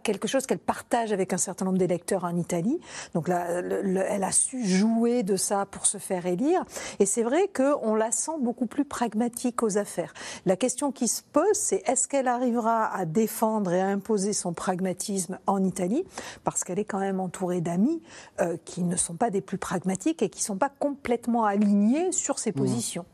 quelque 0.03 0.28
chose 0.28 0.45
qu'elle 0.45 0.59
partage 0.59 1.11
avec 1.11 1.34
un 1.34 1.38
certain 1.38 1.65
nombre 1.65 1.78
d'électeurs 1.78 2.26
en 2.26 2.36
Italie. 2.36 2.80
Donc 3.13 3.28
là, 3.28 3.45
elle 3.49 4.24
a 4.24 4.32
su 4.32 4.59
jouer 4.66 5.24
de 5.24 5.36
ça 5.36 5.66
pour 5.66 5.86
se 5.86 5.97
faire 5.97 6.26
élire. 6.26 6.64
Et 6.99 7.05
c'est 7.05 7.24
vrai 7.24 7.49
qu'on 7.53 7.95
la 7.95 8.12
sent 8.12 8.39
beaucoup 8.41 8.66
plus 8.66 8.86
pragmatique 8.86 9.64
aux 9.64 9.78
affaires. 9.78 10.14
La 10.45 10.55
question 10.55 10.91
qui 10.91 11.07
se 11.07 11.22
pose, 11.22 11.45
c'est 11.53 11.84
est-ce 11.88 12.07
qu'elle 12.07 12.28
arrivera 12.28 12.93
à 12.93 13.05
défendre 13.05 13.74
et 13.74 13.82
à 13.82 13.88
imposer 13.88 14.34
son 14.34 14.53
pragmatisme 14.53 15.39
en 15.47 15.64
Italie? 15.64 16.03
Parce 16.43 16.64
qu'elle 16.64 16.80
est 16.80 16.86
quand 16.86 16.99
même 16.99 17.20
entourée 17.20 17.62
d'amis 17.62 18.01
euh, 18.41 18.57
qui 18.66 18.84
ne 18.84 18.95
sont 18.95 19.16
pas 19.16 19.30
des 19.30 19.41
plus 19.41 19.57
pragmatiques 19.57 20.22
et 20.22 20.30
qui 20.30 20.41
ne 20.41 20.45
sont 20.45 20.57
pas 20.57 20.70
complètement 20.70 21.45
alignés 21.45 22.12
sur 22.12 22.39
ses 22.39 22.51
mmh. 22.51 22.55
positions. 22.55 23.05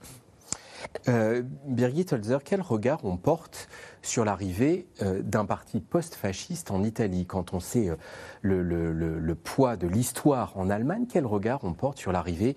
Euh, 1.07 1.43
Birgit 1.65 2.05
Holzer, 2.11 2.39
quel 2.43 2.61
regard 2.61 3.03
on 3.03 3.17
porte 3.17 3.67
sur 4.01 4.25
l'arrivée 4.25 4.88
euh, 5.01 5.21
d'un 5.21 5.45
parti 5.45 5.79
post-fasciste 5.79 6.71
en 6.71 6.83
Italie? 6.83 7.25
Quand 7.25 7.53
on 7.53 7.59
sait 7.59 7.89
euh, 7.89 7.95
le, 8.41 9.36
poids 9.36 9.77
de 9.77 9.88
l'histoire 9.88 10.57
en 10.57 10.69
Allemagne, 10.69 11.05
quel 11.09 11.25
regard 11.25 11.63
on 11.63 11.73
porte 11.73 11.97
sur 11.97 12.11
l'arrivée 12.11 12.55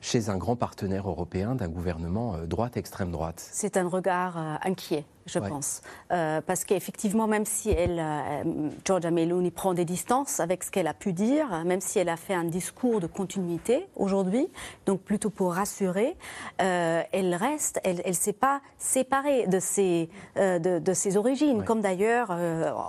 chez 0.00 0.28
un 0.28 0.36
grand 0.36 0.56
partenaire 0.56 1.08
européen 1.08 1.54
d'un 1.54 1.68
gouvernement 1.68 2.38
droite-extrême 2.46 3.10
droite 3.10 3.46
C'est 3.52 3.76
un 3.76 3.88
regard 3.88 4.36
inquiet 4.62 5.04
je 5.26 5.38
pense. 5.38 5.82
Euh, 6.10 6.40
parce 6.40 6.64
qu'effectivement, 6.64 7.26
même 7.26 7.44
si 7.44 7.70
elle, 7.70 7.98
euh, 7.98 8.70
Georgia 8.84 9.10
Meloni 9.10 9.50
prend 9.50 9.74
des 9.74 9.84
distances 9.84 10.40
avec 10.40 10.64
ce 10.64 10.70
qu'elle 10.70 10.86
a 10.86 10.94
pu 10.94 11.12
dire, 11.12 11.64
même 11.64 11.80
si 11.80 11.98
elle 11.98 12.08
a 12.08 12.16
fait 12.16 12.34
un 12.34 12.44
discours 12.44 13.00
de 13.00 13.06
continuité 13.06 13.86
aujourd'hui, 13.96 14.48
donc 14.86 15.00
plutôt 15.00 15.30
pour 15.30 15.54
rassurer, 15.54 16.16
euh, 16.60 17.02
elle 17.12 17.34
reste, 17.34 17.80
elle 17.84 18.02
ne 18.06 18.12
s'est 18.12 18.32
pas 18.32 18.60
séparée 18.78 19.46
de 19.46 19.58
ses, 19.58 20.10
de, 20.36 20.78
de, 20.78 20.92
ses 20.92 21.16
origines. 21.16 21.64
Comme 21.64 21.80
d'ailleurs, 21.80 22.30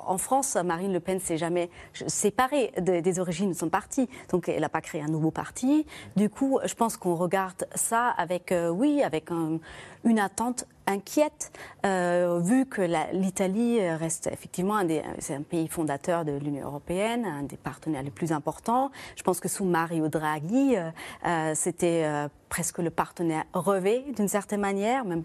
en 0.08 0.18
France, 0.18 0.56
Marine 0.56 0.92
Le 0.92 1.00
Pen 1.00 1.20
s'est 1.20 1.38
jamais 1.38 1.70
séparée 2.08 2.74
des 2.80 3.20
origines 3.20 3.50
de 3.50 3.56
son 3.56 3.70
parti. 3.70 4.10
Donc 4.30 4.50
elle 4.50 4.62
n'a 4.62 4.70
pas 4.70 4.82
créé 4.82 5.02
un 5.02 5.08
nouveau 5.08 5.32
parti. 5.32 5.86
Du 6.16 6.30
coup, 6.30 6.60
je 6.66 6.74
pense 6.74 6.98
qu'on 6.98 7.16
regarde 7.16 7.68
ça 7.76 8.10
avec, 8.10 8.54
oui, 8.72 9.02
avec 9.04 9.32
un 9.32 9.60
une 10.06 10.20
attente 10.20 10.66
inquiète, 10.88 11.52
euh, 11.86 12.40
vu 12.42 12.66
que 12.66 12.82
l'Italie 13.14 13.82
reste 13.90 14.28
effectivement 14.28 14.78
un, 14.78 14.88
un 14.88 15.42
pays 15.42 15.68
fondateur 15.68 16.26
de 16.26 16.34
l'Union 16.34 16.68
européenne, 16.68 17.26
un 17.26 17.44
des 17.44 17.58
partenaires 17.58 18.04
les 18.04 18.12
plus 18.12 18.32
importants. 18.32 18.92
Je 19.16 19.24
pense 19.24 19.40
que 19.40 19.48
sous 19.48 19.66
Mario 19.66 20.08
Draghi, 20.08 20.76
euh, 20.76 20.92
euh, 21.26 21.54
c'était 21.56 22.06
presque 22.50 22.78
le 22.80 22.90
partenaire 22.90 23.46
rêvé 23.54 24.06
d'une 24.16 24.28
certaine 24.28 24.62
manière, 24.62 25.06
même 25.06 25.24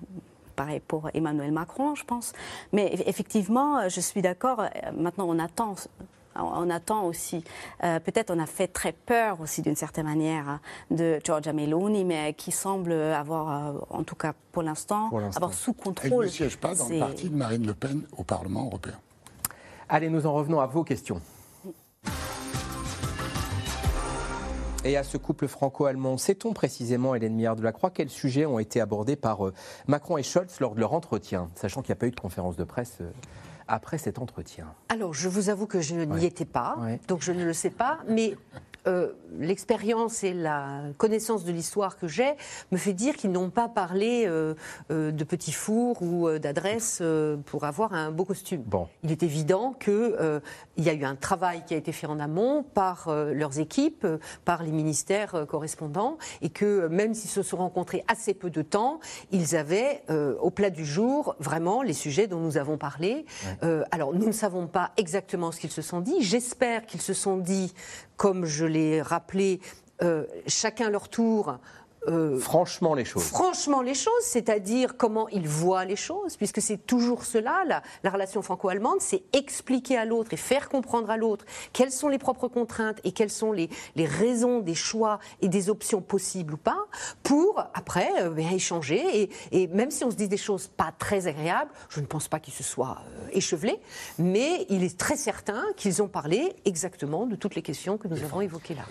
pareil 0.57 0.81
pour 0.81 1.11
Emmanuel 1.15 1.53
Macron, 1.53 1.95
je 1.95 2.05
pense. 2.05 2.33
Mais 2.73 2.93
effectivement, 3.07 3.89
je 3.89 4.01
suis 4.01 4.23
d'accord. 4.23 4.65
Maintenant, 4.97 5.27
on 5.29 5.39
attend 5.39 5.75
On 6.37 6.71
attend 6.71 7.05
aussi. 7.05 7.43
Peut-être 7.81 8.31
on 8.31 8.39
a 8.39 8.47
fait 8.47 8.69
très 8.69 8.93
peur 8.93 9.41
aussi 9.41 9.63
d'une 9.63 9.77
certaine 9.77 10.07
manière 10.07 10.61
de 10.91 11.19
Giorgia 11.25 11.53
Meloni, 11.53 12.05
mais 12.05 12.35
qui 12.35 12.53
semble 12.53 12.93
avoir, 12.93 13.75
en 13.91 14.05
tout 14.05 14.15
cas 14.15 14.35
pour 14.53 14.63
l'instant, 14.63 15.11
avoir 15.35 15.53
sous 15.53 15.73
contrôle. 15.73 16.25
Elle 16.25 16.31
ne 16.31 16.35
siège 16.35 16.57
pas 16.57 16.75
dans 16.75 16.89
le 16.89 16.99
parti 16.99 17.29
de 17.29 17.37
Marine 17.37 17.67
Le 17.67 17.75
Pen 17.75 18.03
au 18.17 18.23
Parlement 18.23 18.67
européen. 18.67 18.95
Allez, 19.89 20.09
nous 20.09 20.27
en 20.27 20.33
revenons 20.33 20.61
à 20.61 20.67
vos 20.67 20.85
questions. 20.85 21.21
Et 24.83 24.97
à 24.97 25.03
ce 25.03 25.19
couple 25.19 25.47
franco-allemand, 25.47 26.17
sait-on 26.17 26.55
précisément, 26.55 27.15
Hélène 27.15 27.35
Millard 27.35 27.57
de 27.57 27.63
la 27.63 27.73
Croix, 27.73 27.91
quels 27.91 28.09
sujets 28.09 28.47
ont 28.47 28.59
été 28.59 28.81
abordés 28.81 29.17
par 29.17 29.47
euh, 29.47 29.53
Macron 29.89 30.17
et 30.17 30.23
Scholz 30.23 30.59
lors 30.61 30.75
de 30.75 30.81
leur 30.81 30.95
entretien, 30.95 31.51
sachant 31.55 31.83
qu'il 31.83 31.91
n'y 31.91 31.99
a 31.99 32.01
pas 32.01 32.07
eu 32.07 32.13
de 32.13 32.19
conférence 32.19 32.57
de 32.57 32.65
presse 32.65 32.97
euh, 33.03 33.11
après 33.71 33.99
cet 33.99 34.19
entretien. 34.19 34.67
Alors, 34.89 35.15
je 35.15 35.29
vous 35.29 35.49
avoue 35.49 35.67
que 35.67 35.81
je 35.81 35.95
n'y 35.95 36.27
étais 36.27 36.45
pas, 36.45 36.77
donc 37.09 37.23
je 37.23 37.33
ne 37.33 37.45
le 37.45 37.53
sais 37.53 37.71
pas, 37.71 38.01
mais 38.09 38.37
euh, 38.87 39.13
l'expérience 39.39 40.25
et 40.25 40.33
la 40.33 40.83
connaissance 40.97 41.45
de 41.45 41.53
l'histoire 41.53 41.99
que 41.99 42.09
j'ai 42.09 42.33
me 42.73 42.79
fait 42.79 42.95
dire 42.95 43.15
qu'ils 43.15 43.31
n'ont 43.31 43.51
pas 43.51 43.69
parlé 43.69 44.25
euh, 44.27 44.55
euh, 44.91 45.13
de 45.13 45.25
petits 45.25 45.53
fours 45.53 46.03
ou 46.03 46.31
d'adresses 46.39 47.03
pour 47.47 47.65
avoir 47.65 47.93
un 47.93 48.11
beau 48.11 48.25
costume. 48.25 48.63
Bon. 48.63 48.89
Il 49.03 49.13
est 49.13 49.23
évident 49.23 49.75
qu'il 49.75 50.41
y 50.79 50.89
a 50.89 50.93
eu 50.93 51.05
un 51.05 51.15
travail 51.15 51.63
qui 51.67 51.75
a 51.75 51.77
été 51.77 51.93
fait 51.93 52.07
en 52.07 52.19
amont 52.19 52.63
par 52.63 53.11
leurs 53.11 53.59
équipes, 53.59 54.07
par 54.45 54.63
les 54.63 54.73
ministères 54.73 55.47
correspondants, 55.49 56.19
et 56.43 56.51
que 56.51 56.89
même 56.89 57.15
s'ils 57.15 57.31
se 57.31 57.43
sont 57.43 57.59
rencontrés 57.59 58.05
assez 58.09 58.35
peu 58.35 58.51
de 58.51 58.63
temps, 58.63 59.01
ils 59.31 59.57
avaient 59.57 60.03
au 60.41 60.51
plat 60.51 60.71
du 60.71 60.85
jour 60.85 61.37
vraiment 61.39 61.83
les 61.83 61.93
sujets 61.93 62.27
dont 62.27 62.41
nous 62.41 62.57
avons 62.57 62.79
parlé. 62.79 63.25
alors 63.91 64.15
nous 64.15 64.27
ne 64.27 64.33
savons 64.33 64.67
pas 64.67 64.93
exactement 64.97 65.53
ce 65.53 65.61
qu'ils 65.61 65.71
se 65.71 65.83
sont 65.83 66.01
dit. 66.01 66.17
J'espère 66.21 66.87
qu'ils 66.87 67.03
se 67.03 67.15
sont 67.15 67.37
dit 67.37 67.73
comme 68.21 68.45
je 68.45 68.67
l'ai 68.67 69.01
rappelé, 69.01 69.61
euh, 70.03 70.27
chacun 70.47 70.91
leur 70.91 71.09
tour 71.09 71.57
euh, 72.09 72.39
franchement 72.39 72.95
les 72.95 73.05
choses. 73.05 73.25
Franchement 73.25 73.83
les 73.83 73.95
choses, 73.95 74.23
c'est-à-dire 74.23 74.97
comment 74.97 75.29
ils 75.29 75.47
voient 75.47 75.85
les 75.85 75.97
choses, 75.97 76.37
puisque 76.37 76.63
c'est 76.63 76.79
toujours 76.79 77.25
cela, 77.25 77.63
la, 77.67 77.83
la 78.03 78.11
relation 78.11 78.41
franco-allemande, 78.41 79.01
c'est 79.01 79.23
expliquer 79.35 79.99
à 79.99 80.07
l'autre 80.07 80.33
et 80.33 80.39
faire 80.39 80.71
comprendre 80.71 81.11
à 81.11 81.19
l'autre 81.19 81.45
quelles 81.73 81.93
sont 81.93 82.09
les 82.09 82.19
propres 82.19 82.49
contraintes 82.49 82.99
et 83.05 83.13
quelles 83.13 83.31
sont 83.31 83.53
les, 83.53 83.69
les, 83.97 84.07
raisons 84.07 84.61
des 84.61 84.75
choix 84.75 85.19
et 85.43 85.49
des 85.49 85.69
options 85.69 86.01
possibles 86.01 86.55
ou 86.55 86.57
pas, 86.57 86.87
pour 87.23 87.63
après 87.75 88.11
euh, 88.23 88.31
ben, 88.31 88.51
échanger. 88.51 89.03
Et, 89.23 89.31
et, 89.53 89.67
même 89.67 89.91
si 89.91 90.03
on 90.05 90.11
se 90.11 90.17
dit 90.17 90.29
des 90.29 90.39
choses 90.39 90.69
pas 90.69 90.93
très 90.99 91.27
agréables, 91.27 91.71
je 91.91 92.01
ne 92.01 92.07
pense 92.07 92.29
pas 92.29 92.41
qu'ils 92.41 92.55
se 92.55 92.63
soient 92.63 92.99
euh, 93.09 93.29
échevelés, 93.33 93.79
mais 94.19 94.65
il 94.71 94.85
est 94.85 94.99
très 94.99 95.17
certain 95.17 95.63
qu'ils 95.77 96.03
ont 96.03 96.09
parlé 96.09 96.55
exactement 96.65 97.27
de 97.27 97.37
toutes 97.37 97.55
les 97.55 97.63
questions 97.63 97.99
que 97.99 98.09
nous 98.09 98.23
avons 98.23 98.41
évoquées 98.41 98.75
là. 98.75 98.85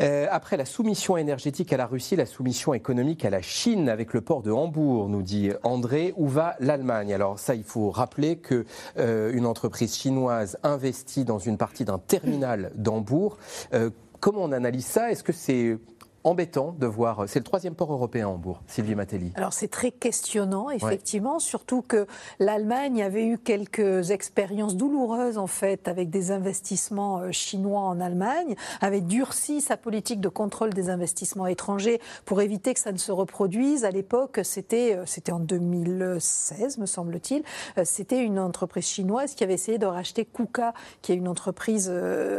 Euh, 0.00 0.26
après 0.30 0.56
la 0.56 0.64
soumission 0.64 1.16
énergétique 1.16 1.72
à 1.72 1.76
la 1.76 1.86
Russie, 1.86 2.16
la 2.16 2.26
soumission 2.26 2.72
économique 2.72 3.24
à 3.24 3.30
la 3.30 3.42
Chine 3.42 3.88
avec 3.88 4.14
le 4.14 4.22
port 4.22 4.42
de 4.42 4.50
Hambourg, 4.50 5.08
nous 5.08 5.22
dit 5.22 5.50
André, 5.62 6.14
où 6.16 6.26
va 6.26 6.56
l'Allemagne? 6.58 7.12
Alors 7.12 7.38
ça, 7.38 7.54
il 7.54 7.64
faut 7.64 7.90
rappeler 7.90 8.36
que 8.36 8.64
euh, 8.98 9.30
une 9.32 9.44
entreprise 9.44 9.94
chinoise 9.94 10.58
investit 10.62 11.24
dans 11.24 11.38
une 11.38 11.58
partie 11.58 11.84
d'un 11.84 11.98
terminal 11.98 12.72
d'Hambourg. 12.76 13.36
Euh, 13.74 13.90
comment 14.20 14.42
on 14.42 14.52
analyse 14.52 14.86
ça? 14.86 15.10
Est-ce 15.10 15.22
que 15.22 15.32
c'est 15.32 15.76
embêtant 16.24 16.74
de 16.78 16.86
voir. 16.86 17.24
C'est 17.26 17.38
le 17.38 17.44
troisième 17.44 17.74
port 17.74 17.92
européen, 17.92 18.28
Hambourg, 18.28 18.60
Sylvie 18.66 18.94
Matelli. 18.94 19.32
Alors 19.36 19.52
c'est 19.52 19.68
très 19.68 19.90
questionnant, 19.90 20.70
effectivement, 20.70 21.38
surtout 21.38 21.82
que 21.82 22.06
l'Allemagne 22.38 23.02
avait 23.02 23.26
eu 23.26 23.38
quelques 23.38 24.10
expériences 24.10 24.76
douloureuses, 24.76 25.38
en 25.38 25.46
fait, 25.46 25.88
avec 25.88 26.10
des 26.10 26.30
investissements 26.30 27.18
euh, 27.18 27.32
chinois 27.32 27.80
en 27.80 28.00
Allemagne, 28.00 28.54
avait 28.80 29.00
durci 29.00 29.60
sa 29.60 29.76
politique 29.76 30.20
de 30.20 30.28
contrôle 30.28 30.70
des 30.70 30.90
investissements 30.90 31.46
étrangers 31.46 32.00
pour 32.24 32.40
éviter 32.42 32.74
que 32.74 32.80
ça 32.80 32.92
ne 32.92 32.98
se 32.98 33.12
reproduise. 33.12 33.84
À 33.84 33.90
l'époque, 33.90 34.40
c'était 34.42 34.96
euh, 34.96 35.04
c'était 35.06 35.32
en 35.32 35.40
2016, 35.40 36.78
me 36.78 36.86
semble-t-il, 36.86 37.42
euh, 37.78 37.82
c'était 37.84 38.22
une 38.22 38.38
entreprise 38.38 38.86
chinoise 38.86 39.34
qui 39.34 39.44
avait 39.44 39.54
essayé 39.54 39.78
de 39.78 39.86
racheter 39.86 40.24
KUKA, 40.24 40.74
qui 41.02 41.12
est 41.12 41.16
une 41.16 41.28
entreprise 41.28 41.90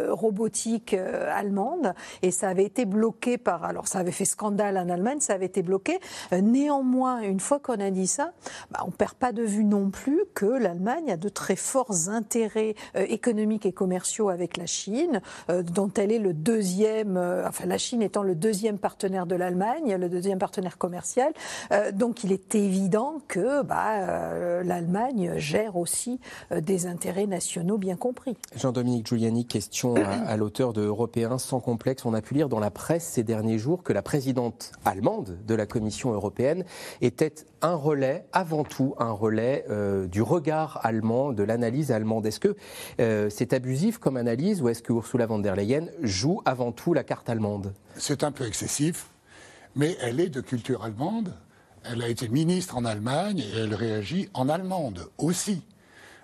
robotique 0.10 0.94
allemande, 0.94 1.94
et 2.22 2.32
ça 2.32 2.50
avait 2.50 2.64
été 2.64 2.86
bloqué 2.86 3.38
par 3.38 3.64
alors 3.72 3.88
ça 3.88 4.00
avait 4.00 4.12
fait 4.12 4.26
scandale 4.26 4.78
en 4.78 4.90
Allemagne, 4.90 5.22
ça 5.22 5.34
avait 5.34 5.46
été 5.46 5.62
bloqué. 5.64 6.00
Euh, 6.34 6.42
néanmoins, 6.42 7.22
une 7.22 7.40
fois 7.40 7.60
qu'on 7.60 7.80
a 7.80 7.90
dit 7.90 8.06
ça, 8.06 8.34
bah, 8.70 8.82
on 8.84 8.88
ne 8.88 8.92
perd 8.92 9.14
pas 9.14 9.32
de 9.32 9.44
vue 9.44 9.64
non 9.64 9.90
plus 9.90 10.22
que 10.34 10.46
l'Allemagne 10.46 11.10
a 11.10 11.18
de 11.18 11.30
très 11.30 11.56
forts 11.56 12.10
intérêts 12.10 12.76
euh, 12.98 13.06
économiques 13.08 13.66
et 13.66 13.72
commerciaux 13.72 14.28
avec 14.30 14.58
la 14.58 14.66
Chine, 14.66 15.22
euh, 15.50 15.64
dont 15.64 15.90
elle 15.96 16.12
est 16.12 16.20
le 16.20 16.34
deuxième, 16.34 17.18
enfin 17.48 17.66
la 17.66 17.78
Chine 17.78 18.02
étant 18.02 18.24
le 18.24 18.36
deuxième 18.36 18.78
partenaire 18.78 19.26
de 19.26 19.36
l'Allemagne, 19.36 19.96
le 19.96 20.10
deuxième 20.10 20.38
partenaire 20.38 20.78
commercial. 20.78 21.32
donc 21.94 22.24
il 22.24 22.32
est 22.32 22.56
évident 22.56 23.22
que 23.28 23.64
bah, 23.64 24.64
l'Allemagne 24.64 25.34
gère 25.38 25.78
aussi 25.78 26.20
des 26.52 26.88
intérêts 26.88 27.28
nationaux 27.28 27.78
bien 27.78 27.96
compris. 27.96 28.36
Jean-Dominique 28.56 29.08
Giuliani, 29.08 29.46
question 29.46 29.96
à, 29.96 30.10
à 30.10 30.38
l'auteur 30.38 30.74
de 30.74 30.82
Européens 30.82 31.38
sans 31.38 31.60
complexe. 31.62 32.06
On 32.06 32.14
a 32.14 32.22
pu 32.22 32.34
lire 32.34 32.50
dans 32.50 32.60
la 32.60 32.72
presse 32.72 33.06
ces 33.06 33.24
derniers 33.24 33.61
que 33.84 33.93
la 33.93 34.01
présidente 34.01 34.72
allemande 34.86 35.38
de 35.45 35.55
la 35.55 35.66
Commission 35.66 36.12
européenne 36.12 36.64
était 37.01 37.34
un 37.62 37.76
relais, 37.76 38.26
avant 38.34 38.64
tout 38.64 38.95
un 38.97 39.12
relais 39.12 39.66
euh, 39.70 40.07
du 40.07 40.22
regard 40.22 40.80
allemand, 40.84 41.32
de 41.32 41.43
l'analyse 41.43 41.91
allemande. 41.91 42.26
Est-ce 42.26 42.39
que 42.39 42.55
euh, 42.99 43.30
c'est 43.30 43.53
abusif 43.53 43.97
comme 43.99 44.18
analyse 44.18 44.62
ou 44.62 44.70
est-ce 44.70 44.82
que 44.82 44.93
Ursula 44.93 45.28
von 45.28 45.39
der 45.39 45.55
Leyen 45.55 45.88
joue 46.01 46.41
avant 46.45 46.72
tout 46.72 46.93
la 46.93 47.03
carte 47.03 47.30
allemande? 47.30 47.74
C'est 47.95 48.24
un 48.24 48.32
peu 48.32 48.47
excessif, 48.47 49.07
mais 49.76 49.95
elle 50.01 50.20
est 50.20 50.30
de 50.30 50.41
culture 50.41 50.84
allemande. 50.84 51.34
Elle 51.84 52.01
a 52.01 52.09
été 52.09 52.28
ministre 52.30 52.78
en 52.78 52.86
Allemagne 52.86 53.39
et 53.39 53.59
elle 53.59 53.74
réagit 53.74 54.30
en 54.34 54.49
allemande 54.49 55.09
aussi. 55.18 55.64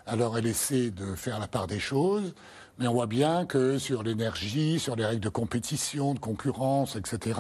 Alors 0.06 0.38
elle 0.38 0.48
essaie 0.48 0.90
de 0.90 1.16
faire 1.16 1.40
la 1.40 1.48
part 1.48 1.68
des 1.68 1.80
choses. 1.80 2.34
Mais 2.80 2.88
on 2.88 2.94
voit 2.94 3.08
bien 3.08 3.46
que 3.46 3.80
sur 3.80 4.04
l'énergie, 4.04 4.80
sur 4.80 4.96
les 4.96 5.06
règles 5.06 5.22
de 5.22 5.30
compétition, 5.30 6.14
de 6.14 6.20
concurrence, 6.20 6.96
etc., 6.96 7.40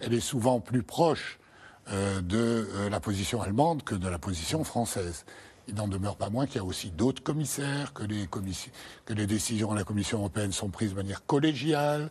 elle 0.00 0.14
est 0.14 0.20
souvent 0.20 0.60
plus 0.60 0.82
proche 0.82 1.38
euh, 1.92 2.20
de 2.20 2.68
euh, 2.74 2.90
la 2.90 2.98
position 2.98 3.40
allemande 3.40 3.84
que 3.84 3.94
de 3.94 4.08
la 4.08 4.18
position 4.18 4.64
française. 4.64 5.24
Il 5.68 5.76
n'en 5.76 5.86
demeure 5.86 6.16
pas 6.16 6.28
moins 6.28 6.46
qu'il 6.46 6.56
y 6.56 6.58
a 6.58 6.64
aussi 6.64 6.90
d'autres 6.90 7.22
commissaires, 7.22 7.92
que 7.92 8.02
les, 8.02 8.26
que 8.26 9.12
les 9.14 9.26
décisions 9.26 9.72
de 9.72 9.78
la 9.78 9.84
Commission 9.84 10.18
européenne 10.18 10.50
sont 10.50 10.70
prises 10.70 10.90
de 10.90 10.96
manière 10.96 11.24
collégiale, 11.24 12.10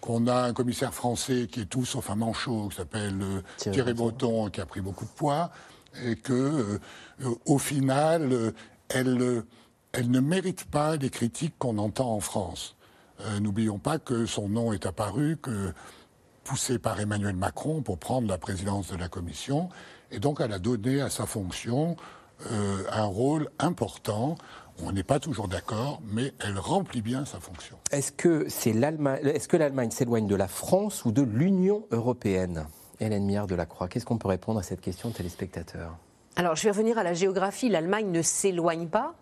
qu'on 0.00 0.26
a 0.26 0.44
un 0.44 0.52
commissaire 0.54 0.94
français 0.94 1.48
qui 1.52 1.60
est 1.60 1.66
tout 1.66 1.84
sauf 1.84 2.08
un 2.08 2.16
manchot, 2.16 2.68
qui 2.68 2.76
s'appelle 2.76 3.20
euh, 3.20 3.42
Thierry, 3.58 3.92
Breton, 3.92 4.48
qui 4.48 4.62
a 4.62 4.66
pris 4.66 4.80
beaucoup 4.80 5.04
de 5.04 5.10
poids, 5.10 5.50
et 6.04 6.16
que, 6.16 6.78
au 7.46 7.58
final, 7.58 8.54
elle 8.88 9.42
elle 9.92 10.10
ne 10.10 10.20
mérite 10.20 10.64
pas 10.64 10.96
les 10.96 11.10
critiques 11.10 11.54
qu'on 11.58 11.78
entend 11.78 12.14
en 12.14 12.20
France. 12.20 12.76
Euh, 13.20 13.40
n'oublions 13.40 13.78
pas 13.78 13.98
que 13.98 14.26
son 14.26 14.48
nom 14.48 14.72
est 14.72 14.86
apparu 14.86 15.36
que 15.36 15.72
poussé 16.44 16.78
par 16.78 16.98
Emmanuel 17.00 17.36
Macron 17.36 17.82
pour 17.82 17.98
prendre 17.98 18.28
la 18.28 18.38
présidence 18.38 18.88
de 18.88 18.96
la 18.96 19.08
Commission, 19.08 19.68
et 20.10 20.18
donc 20.18 20.40
elle 20.40 20.52
a 20.52 20.58
donné 20.58 21.00
à 21.00 21.10
sa 21.10 21.26
fonction 21.26 21.96
euh, 22.50 22.82
un 22.90 23.04
rôle 23.04 23.50
important. 23.58 24.36
On 24.82 24.92
n'est 24.92 25.02
pas 25.02 25.20
toujours 25.20 25.48
d'accord, 25.48 26.00
mais 26.10 26.32
elle 26.40 26.58
remplit 26.58 27.02
bien 27.02 27.26
sa 27.26 27.38
fonction. 27.38 27.76
Est-ce 27.90 28.12
que 28.12 28.46
c'est 28.48 28.72
l'Allemagne, 28.72 29.20
est-ce 29.24 29.46
que 29.46 29.58
l'Allemagne 29.58 29.90
s'éloigne 29.90 30.26
de 30.26 30.34
la 30.34 30.48
France 30.48 31.04
ou 31.04 31.12
de 31.12 31.22
l'Union 31.22 31.84
européenne? 31.90 32.66
Hélène 32.98 33.26
Miard 33.26 33.46
de 33.46 33.54
la 33.54 33.66
Croix, 33.66 33.88
qu'est-ce 33.88 34.06
qu'on 34.06 34.18
peut 34.18 34.28
répondre 34.28 34.58
à 34.58 34.62
cette 34.62 34.80
question 34.80 35.10
de 35.10 35.14
téléspectateurs? 35.14 35.96
Alors, 36.36 36.56
je 36.56 36.64
vais 36.64 36.70
revenir 36.70 36.96
à 36.96 37.02
la 37.02 37.12
géographie. 37.12 37.68
L'Allemagne 37.68 38.10
ne 38.10 38.22
s'éloigne 38.22 38.88
pas, 38.88 39.14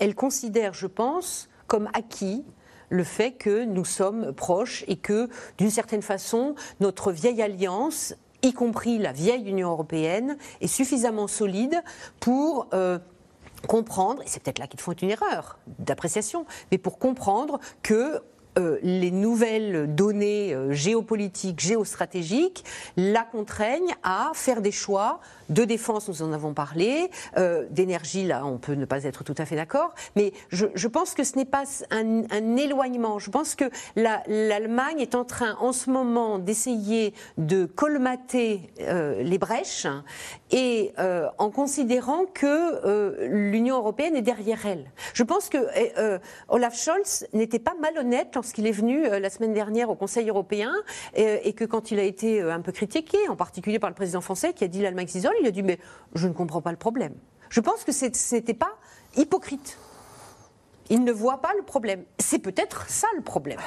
elle 0.00 0.14
considère, 0.14 0.74
je 0.74 0.86
pense, 0.86 1.48
comme 1.66 1.88
acquis 1.94 2.44
le 2.88 3.04
fait 3.04 3.32
que 3.32 3.64
nous 3.64 3.84
sommes 3.84 4.32
proches 4.32 4.84
et 4.88 4.96
que, 4.96 5.28
d'une 5.58 5.70
certaine 5.70 6.02
façon, 6.02 6.56
notre 6.80 7.12
vieille 7.12 7.40
alliance, 7.40 8.14
y 8.42 8.52
compris 8.52 8.98
la 8.98 9.12
vieille 9.12 9.48
Union 9.48 9.70
européenne, 9.70 10.36
est 10.60 10.66
suffisamment 10.66 11.28
solide 11.28 11.80
pour 12.18 12.66
euh, 12.74 12.98
comprendre, 13.68 14.22
et 14.22 14.26
c'est 14.26 14.42
peut-être 14.42 14.58
là 14.58 14.66
qu'ils 14.66 14.80
font 14.80 14.92
une 14.92 15.10
erreur 15.10 15.58
d'appréciation, 15.78 16.46
mais 16.72 16.78
pour 16.78 16.98
comprendre 16.98 17.60
que 17.82 18.20
euh, 18.60 18.78
les 18.82 19.10
nouvelles 19.10 19.94
données 19.94 20.54
euh, 20.54 20.72
géopolitiques, 20.72 21.60
géostratégiques 21.60 22.64
la 22.96 23.22
contraignent 23.22 23.94
à 24.02 24.32
faire 24.34 24.60
des 24.60 24.72
choix 24.72 25.20
de 25.48 25.64
défense, 25.64 26.08
nous 26.08 26.22
en 26.22 26.32
avons 26.32 26.54
parlé, 26.54 27.10
euh, 27.36 27.66
d'énergie, 27.70 28.24
là, 28.24 28.46
on 28.46 28.58
peut 28.58 28.74
ne 28.74 28.84
pas 28.84 29.04
être 29.04 29.24
tout 29.24 29.34
à 29.36 29.44
fait 29.44 29.56
d'accord, 29.56 29.94
mais 30.14 30.32
je, 30.50 30.86
pense 30.86 31.14
que 31.14 31.24
ce 31.24 31.36
n'est 31.36 31.44
pas 31.44 31.64
un, 31.90 32.56
éloignement. 32.56 33.18
Je 33.18 33.30
pense 33.30 33.56
que 33.56 33.64
l'Allemagne 33.96 35.00
est 35.00 35.16
en 35.16 35.24
train, 35.24 35.56
en 35.60 35.72
ce 35.72 35.90
moment, 35.90 36.38
d'essayer 36.38 37.14
de 37.36 37.64
colmater 37.64 38.70
les 38.78 39.38
brèches 39.38 39.88
et 40.52 40.92
en 41.38 41.50
considérant 41.50 42.26
que 42.32 43.26
l'Union 43.26 43.76
européenne 43.76 44.14
est 44.14 44.22
derrière 44.22 44.66
elle. 44.66 44.90
Je 45.14 45.24
pense 45.24 45.48
que 45.48 45.58
Olaf 46.48 46.76
Scholz 46.76 47.26
n'était 47.32 47.58
pas 47.58 47.74
malhonnête 47.80 48.30
lorsqu'il 48.50 48.66
est 48.66 48.72
venu 48.72 49.06
euh, 49.06 49.20
la 49.20 49.30
semaine 49.30 49.52
dernière 49.52 49.90
au 49.90 49.94
Conseil 49.94 50.28
européen 50.28 50.72
euh, 51.16 51.38
et, 51.44 51.52
que 51.52 51.64
quand 51.64 51.92
il 51.92 52.00
a 52.00 52.02
été 52.02 52.42
euh, 52.42 52.52
un 52.52 52.60
peu 52.60 52.72
critiqué, 52.72 53.16
en 53.28 53.36
particulier 53.36 53.78
par 53.78 53.88
le 53.88 53.94
président 53.94 54.20
français 54.20 54.54
qui 54.54 54.64
a 54.64 54.66
dit 54.66 54.82
l'Allemagne 54.82 55.06
s'isole, 55.06 55.34
il 55.40 55.46
a 55.46 55.52
dit 55.52 55.62
mais 55.62 55.78
je 56.16 56.26
ne 56.26 56.32
comprends 56.32 56.60
pas 56.60 56.72
le 56.72 56.76
problème. 56.76 57.14
Je 57.48 57.60
pense 57.60 57.84
que 57.84 57.92
ce 57.92 58.34
n'était 58.34 58.54
pas 58.54 58.72
hypocrite. 59.16 59.78
Il 60.88 61.04
ne 61.04 61.12
voit 61.12 61.40
pas 61.40 61.52
le 61.56 61.62
problème. 61.62 62.02
C'est 62.18 62.40
peut-être 62.40 62.90
ça 62.90 63.06
le 63.14 63.22
problème. 63.22 63.60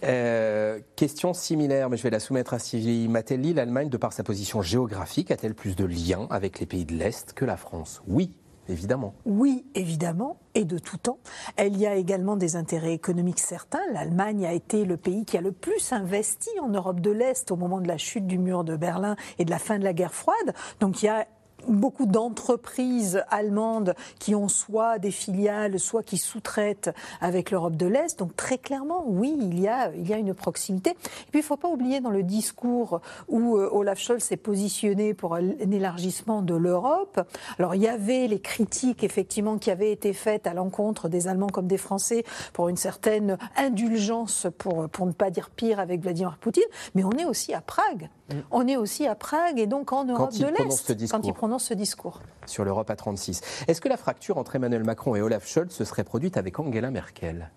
question 0.96 1.34
similaire, 1.34 1.90
mais 1.90 1.96
je 1.96 2.04
vais 2.04 2.10
la 2.10 2.20
soumettre 2.20 2.54
à 2.54 2.60
Sylvie 2.60 3.08
Matelli. 3.08 3.54
L'Allemagne, 3.54 3.88
de 3.88 3.96
par 3.96 4.12
sa 4.12 4.22
position 4.22 4.62
géographique, 4.62 5.32
a-t-elle 5.32 5.56
plus 5.56 5.74
de 5.74 5.84
liens 5.84 6.28
avec 6.30 6.60
les 6.60 6.66
pays 6.66 6.84
de 6.84 6.94
l'Est 6.94 7.32
que 7.32 7.44
la 7.44 7.56
France? 7.56 8.02
Oui, 8.06 8.30
évidemment. 8.68 9.14
Oui, 9.24 9.64
évidemment, 9.74 10.38
et 10.54 10.64
de 10.64 10.78
tout 10.78 10.96
temps. 10.96 11.18
Elle 11.56 11.76
y 11.76 11.86
a 11.86 11.94
également 11.94 12.36
des 12.36 12.56
intérêts 12.56 12.92
économiques 12.92 13.40
certains. 13.40 13.80
L'Allemagne 13.92 14.46
a 14.46 14.52
été 14.52 14.84
le 14.84 14.96
pays 14.96 15.24
qui 15.24 15.36
a 15.36 15.40
le 15.40 15.52
plus 15.52 15.92
investi 15.92 16.50
en 16.60 16.68
Europe 16.68 17.00
de 17.00 17.10
l'Est 17.10 17.50
au 17.50 17.56
moment 17.56 17.80
de 17.80 17.88
la 17.88 17.98
chute 17.98 18.26
du 18.26 18.38
mur 18.38 18.64
de 18.64 18.76
Berlin 18.76 19.16
et 19.38 19.44
de 19.44 19.50
la 19.50 19.58
fin 19.58 19.78
de 19.78 19.84
la 19.84 19.92
guerre 19.92 20.14
froide. 20.14 20.54
Donc 20.80 21.02
il 21.02 21.06
y 21.06 21.08
a 21.08 21.26
beaucoup 21.68 22.06
d'entreprises 22.06 23.22
allemandes 23.30 23.94
qui 24.18 24.34
ont 24.34 24.48
soit 24.48 24.98
des 24.98 25.10
filiales, 25.10 25.78
soit 25.78 26.02
qui 26.02 26.18
sous-traitent 26.18 26.90
avec 27.20 27.50
l'Europe 27.50 27.76
de 27.76 27.86
l'Est. 27.86 28.18
Donc 28.18 28.36
très 28.36 28.58
clairement, 28.58 29.04
oui, 29.06 29.36
il 29.40 29.60
y 29.60 29.68
a, 29.68 29.92
il 29.94 30.08
y 30.08 30.12
a 30.12 30.18
une 30.18 30.34
proximité. 30.34 30.90
Et 30.90 31.30
puis 31.30 31.40
il 31.40 31.42
ne 31.42 31.42
faut 31.42 31.56
pas 31.56 31.68
oublier 31.68 32.00
dans 32.00 32.10
le 32.10 32.22
discours 32.22 33.00
où 33.28 33.56
euh, 33.56 33.68
Olaf 33.72 33.98
Scholz 33.98 34.22
s'est 34.22 34.36
positionné 34.36 35.14
pour 35.14 35.34
un 35.34 35.48
élargissement 35.70 36.42
de 36.42 36.54
l'Europe. 36.54 37.20
Alors 37.58 37.74
il 37.74 37.82
y 37.82 37.88
avait 37.88 38.26
les 38.26 38.40
critiques 38.40 39.04
effectivement 39.04 39.58
qui 39.58 39.70
avaient 39.70 39.92
été 39.92 40.12
faites 40.12 40.46
à 40.46 40.54
l'encontre 40.54 41.08
des 41.08 41.28
Allemands 41.28 41.48
comme 41.48 41.66
des 41.66 41.78
Français 41.78 42.24
pour 42.52 42.68
une 42.68 42.76
certaine 42.76 43.38
indulgence, 43.56 44.46
pour, 44.58 44.88
pour 44.88 45.06
ne 45.06 45.12
pas 45.12 45.30
dire 45.30 45.50
pire, 45.50 45.80
avec 45.80 46.02
Vladimir 46.02 46.36
Poutine. 46.40 46.62
Mais 46.94 47.04
on 47.04 47.12
est 47.12 47.24
aussi 47.24 47.54
à 47.54 47.60
Prague. 47.60 48.08
Mm. 48.28 48.34
On 48.50 48.68
est 48.68 48.76
aussi 48.76 49.06
à 49.06 49.14
Prague 49.14 49.58
et 49.58 49.66
donc 49.66 49.92
en 49.92 50.04
Europe 50.04 50.32
de 50.32 50.46
l'Est 50.46 51.10
quand 51.10 51.24
il 51.24 51.32
prononce 51.32 51.53
ce 51.58 51.74
discours. 51.74 52.20
Sur 52.46 52.64
l'Europe 52.64 52.90
à 52.90 52.96
36. 52.96 53.64
Est-ce 53.68 53.80
que 53.80 53.88
la 53.88 53.96
fracture 53.96 54.38
entre 54.38 54.56
Emmanuel 54.56 54.84
Macron 54.84 55.14
et 55.14 55.22
Olaf 55.22 55.46
Scholz 55.46 55.70
se 55.70 55.84
serait 55.84 56.04
produite 56.04 56.36
avec 56.36 56.58
Angela 56.58 56.90
Merkel? 56.90 57.50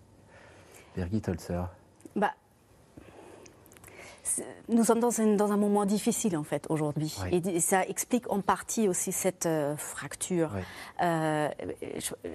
Birgit 0.95 1.21
Holzer 1.27 1.63
bah, 2.15 2.33
nous 4.69 4.83
sommes 4.83 4.99
dans 4.99 5.21
un, 5.21 5.35
dans 5.35 5.51
un, 5.51 5.57
moment 5.57 5.85
difficile 5.85 6.37
en 6.37 6.43
fait 6.43 6.65
aujourd'hui 6.69 7.15
et 7.31 7.59
ça 7.59 7.83
explique 7.85 8.31
en 8.31 8.41
partie 8.41 8.87
aussi 8.87 9.11
cette 9.11 9.45
euh, 9.45 9.75
fracture. 9.75 10.51
Euh, 11.01 11.49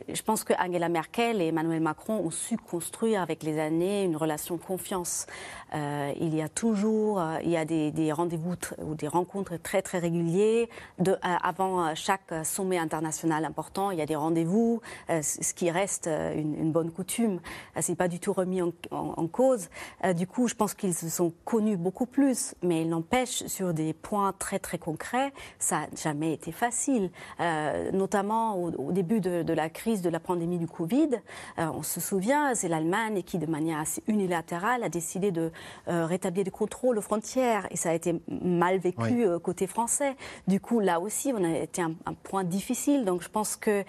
je, 0.08 0.22
pense 0.22 0.44
que 0.44 0.52
Angela 0.54 0.88
Merkel 0.88 1.40
et 1.40 1.48
Emmanuel 1.48 1.80
Macron 1.80 2.14
ont 2.14 2.30
su 2.30 2.56
construire 2.56 3.20
avec 3.20 3.42
les 3.42 3.58
années 3.58 4.04
une 4.04 4.16
relation 4.16 4.58
confiance. 4.58 5.26
Euh, 5.74 6.12
il 6.20 6.34
y 6.34 6.42
a 6.42 6.48
toujours, 6.48 7.22
il 7.42 7.50
y 7.50 7.56
a 7.56 7.64
des, 7.64 7.90
des 7.90 8.12
rendez-vous 8.12 8.54
ou 8.82 8.94
des 8.94 9.08
rencontres 9.08 9.56
très 9.56 9.82
très 9.82 9.98
réguliers. 9.98 10.68
De, 10.98 11.16
avant 11.22 11.94
chaque 11.94 12.32
sommet 12.44 12.78
international 12.78 13.44
important, 13.44 13.90
il 13.90 13.98
y 13.98 14.02
a 14.02 14.06
des 14.06 14.16
rendez-vous, 14.16 14.80
ce 15.08 15.54
qui 15.54 15.70
reste 15.70 16.06
une, 16.06 16.54
une 16.58 16.72
bonne 16.72 16.90
coutume. 16.90 17.40
C'est 17.80 17.96
pas 17.96 18.08
du 18.08 18.20
tout 18.20 18.32
remis 18.32 18.62
en, 18.62 18.72
en, 18.90 19.14
en 19.16 19.26
cause. 19.26 19.68
du 20.14 20.26
coup, 20.26 20.48
je 20.48 20.54
pense 20.54 20.74
qu'ils 20.74 20.94
se 20.94 21.08
sont 21.08 21.32
connus 21.44 21.76
beaucoup 21.82 22.06
plus 22.06 22.54
mais 22.62 22.82
il 22.82 22.88
n'empêche, 22.88 23.46
sur 23.46 23.74
des 23.74 23.92
points 23.92 24.32
très 24.38 24.58
très 24.58 24.78
concrets, 24.78 25.32
ça 25.58 25.80
n'a 25.80 25.86
jamais 25.96 26.32
été 26.32 26.52
facile. 26.52 27.10
Euh, 27.40 27.90
notamment 27.92 28.56
au, 28.56 28.92
début 28.92 29.20
de, 29.20 29.52
la 29.52 29.68
crise 29.68 30.02
de 30.02 30.10
la 30.10 30.20
pandémie 30.20 30.58
du 30.58 30.66
Covid, 30.66 31.10
euh, 31.58 31.66
on 31.74 31.82
se 31.82 32.00
souvient, 32.00 32.54
c'est 32.54 32.68
l'Allemagne 32.68 33.22
qui, 33.22 33.38
de 33.38 33.46
manière 33.46 33.78
assez 33.78 34.02
unilatérale, 34.06 34.82
a 34.82 34.88
décidé 34.88 35.30
de 35.30 35.50
euh, 35.88 36.06
rétablir 36.06 36.44
le 36.44 36.50
contrôle 36.50 36.98
aux 36.98 37.02
frontières. 37.02 37.66
Et 37.70 37.76
ça 37.76 37.90
a 37.90 37.94
été 37.94 38.20
mal 38.28 38.78
vécu 38.78 39.26
côté 39.42 39.66
français. 39.66 40.16
Du 40.46 40.60
coup, 40.60 40.80
là 40.80 41.00
aussi, 41.00 41.32
on 41.36 41.42
a 41.44 41.58
été 41.58 41.82
un, 41.82 41.92
un 42.06 42.14
point 42.14 42.44
difficile. 42.44 43.04
Donc 43.04 43.22
je 43.22 43.28
pense 43.28 43.56
que 43.56 43.84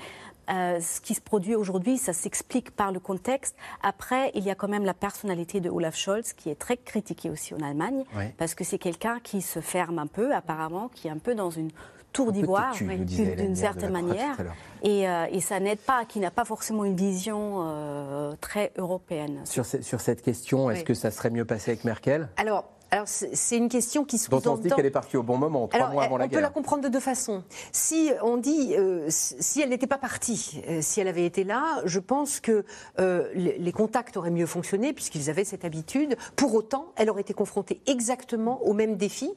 euh, 0.49 0.79
ce 0.79 1.01
qui 1.01 1.13
se 1.13 1.21
produit 1.21 1.55
aujourd'hui, 1.55 1.97
ça 1.97 2.13
s'explique 2.13 2.71
par 2.71 2.91
le 2.91 2.99
contexte. 2.99 3.55
Après, 3.81 4.31
il 4.35 4.43
y 4.43 4.49
a 4.49 4.55
quand 4.55 4.67
même 4.67 4.85
la 4.85 4.93
personnalité 4.93 5.59
de 5.59 5.69
Olaf 5.69 5.95
Scholz 5.95 6.33
qui 6.33 6.49
est 6.49 6.55
très 6.55 6.77
critiquée 6.77 7.29
aussi 7.29 7.53
en 7.53 7.61
Allemagne, 7.61 8.03
parce 8.37 8.55
que 8.55 8.63
c'est 8.63 8.77
quelqu'un 8.79 9.19
qui 9.21 9.41
se 9.41 9.59
ferme 9.59 9.99
un 9.99 10.07
peu, 10.07 10.33
apparemment, 10.33 10.89
qui 10.89 11.07
est 11.07 11.11
un 11.11 11.17
peu 11.17 11.35
dans 11.35 11.49
une 11.49 11.71
tour 12.13 12.31
d'ivoire, 12.31 12.75
d'une 12.75 13.55
certaine 13.55 13.91
manière. 13.91 14.37
Euh, 14.85 15.25
et, 15.31 15.41
ça 15.41 15.59
n'aide 15.59 15.79
pas, 15.79 16.05
qui 16.05 16.19
n'a 16.19 16.31
pas 16.31 16.45
forcément 16.45 16.85
une 16.85 16.95
vision 16.95 17.63
euh, 17.65 18.33
très 18.39 18.71
européenne. 18.77 19.41
Sur, 19.45 19.65
sur 19.65 19.99
cette 19.99 20.21
question, 20.21 20.69
est-ce 20.69 20.83
que 20.83 20.93
ça 20.93 21.11
serait 21.11 21.31
mieux 21.31 21.45
passé 21.45 21.71
avec 21.71 21.83
Merkel? 21.83 22.29
Alors, 22.37 22.65
alors 22.93 23.07
c'est 23.07 23.57
une 23.57 23.69
question 23.69 24.05
qui 24.05 24.19
se 24.19 24.29
pose. 24.29 24.43
Dont 24.43 24.53
on 24.53 24.57
se 24.57 24.61
dit 24.61 24.69
qu'elle 24.69 24.85
est 24.85 24.91
partie 24.91 25.17
au 25.17 25.23
bon 25.23 25.35
moment, 25.35 25.67
trois 25.67 25.89
mois 25.89 26.03
avant 26.03 26.17
la 26.17 26.27
guerre. 26.27 26.37
On 26.37 26.41
peut 26.41 26.43
la 26.43 26.49
comprendre 26.51 26.83
de 26.83 26.89
deux 26.89 26.99
façons. 26.99 27.43
Si 27.71 28.11
on 28.21 28.37
dit, 28.37 28.75
euh, 28.77 29.07
si 29.09 29.61
elle 29.61 29.69
n'était 29.69 29.87
pas 29.87 29.97
partie, 29.97 30.61
euh, 30.69 30.77
si 30.81 31.01
elle 31.01 31.07
avait 31.07 31.25
été 31.25 31.43
là, 31.43 31.81
je 31.85 31.97
pense 31.97 32.39
que 32.39 32.63
euh, 32.99 33.29
les, 33.33 33.71
contacts 33.71 34.15
auraient 34.15 34.29
mieux 34.29 34.45
fonctionné 34.45 34.93
puisqu'ils 34.93 35.31
avaient 35.31 35.43
cette 35.43 35.65
habitude. 35.65 36.15
Pour 36.35 36.53
autant, 36.53 36.93
elle 36.95 37.09
aurait 37.09 37.21
été 37.21 37.33
confrontée 37.33 37.81
exactement 37.87 38.61
aux 38.63 38.73
mêmes 38.73 38.95
défis 38.95 39.33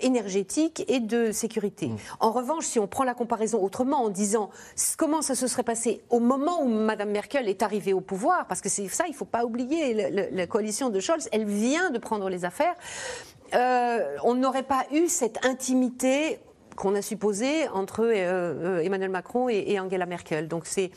énergétiques 0.00 0.84
et 0.86 1.00
de 1.00 1.32
sécurité. 1.32 1.88
Mm. 1.88 1.96
En 2.20 2.30
revanche, 2.30 2.66
si 2.66 2.78
on 2.78 2.86
prend 2.86 3.02
la 3.02 3.14
comparaison 3.14 3.60
autrement 3.60 4.04
en 4.04 4.08
disant 4.08 4.50
comment 4.96 5.22
ça 5.22 5.34
se 5.34 5.48
serait 5.48 5.64
passé 5.64 6.02
au 6.10 6.20
moment 6.20 6.62
où 6.62 6.68
Mme 6.68 7.10
Merkel 7.10 7.48
est 7.48 7.62
arrivée 7.62 7.92
au 7.92 8.00
pouvoir, 8.00 8.46
parce 8.46 8.60
que 8.60 8.68
c'est 8.68 8.86
ça, 8.86 9.06
il 9.08 9.10
ne 9.10 9.16
faut 9.16 9.24
pas 9.24 9.44
oublier, 9.44 10.10
la 10.30 10.46
coalition 10.46 10.90
de 10.90 11.00
Scholz, 11.00 11.28
elle 11.32 11.46
vient 11.46 11.90
de 11.90 11.98
prendre 11.98 12.28
les 12.28 12.44
affaires. 12.44 12.76
Euh, 13.54 14.16
on 14.24 14.34
n'aurait 14.34 14.64
pas 14.64 14.86
eu 14.92 15.08
cette 15.08 15.44
intimité 15.44 16.40
qu'on 16.76 16.94
a 16.94 17.02
supposée 17.02 17.68
entre 17.68 18.02
euh, 18.02 18.08
euh, 18.08 18.82
Emmanuel 18.82 19.10
Macron 19.10 19.48
et, 19.48 19.78
Angela 19.78 20.06
Merkel. 20.06 20.48
Donc 20.48 20.66
c'est 20.66 20.90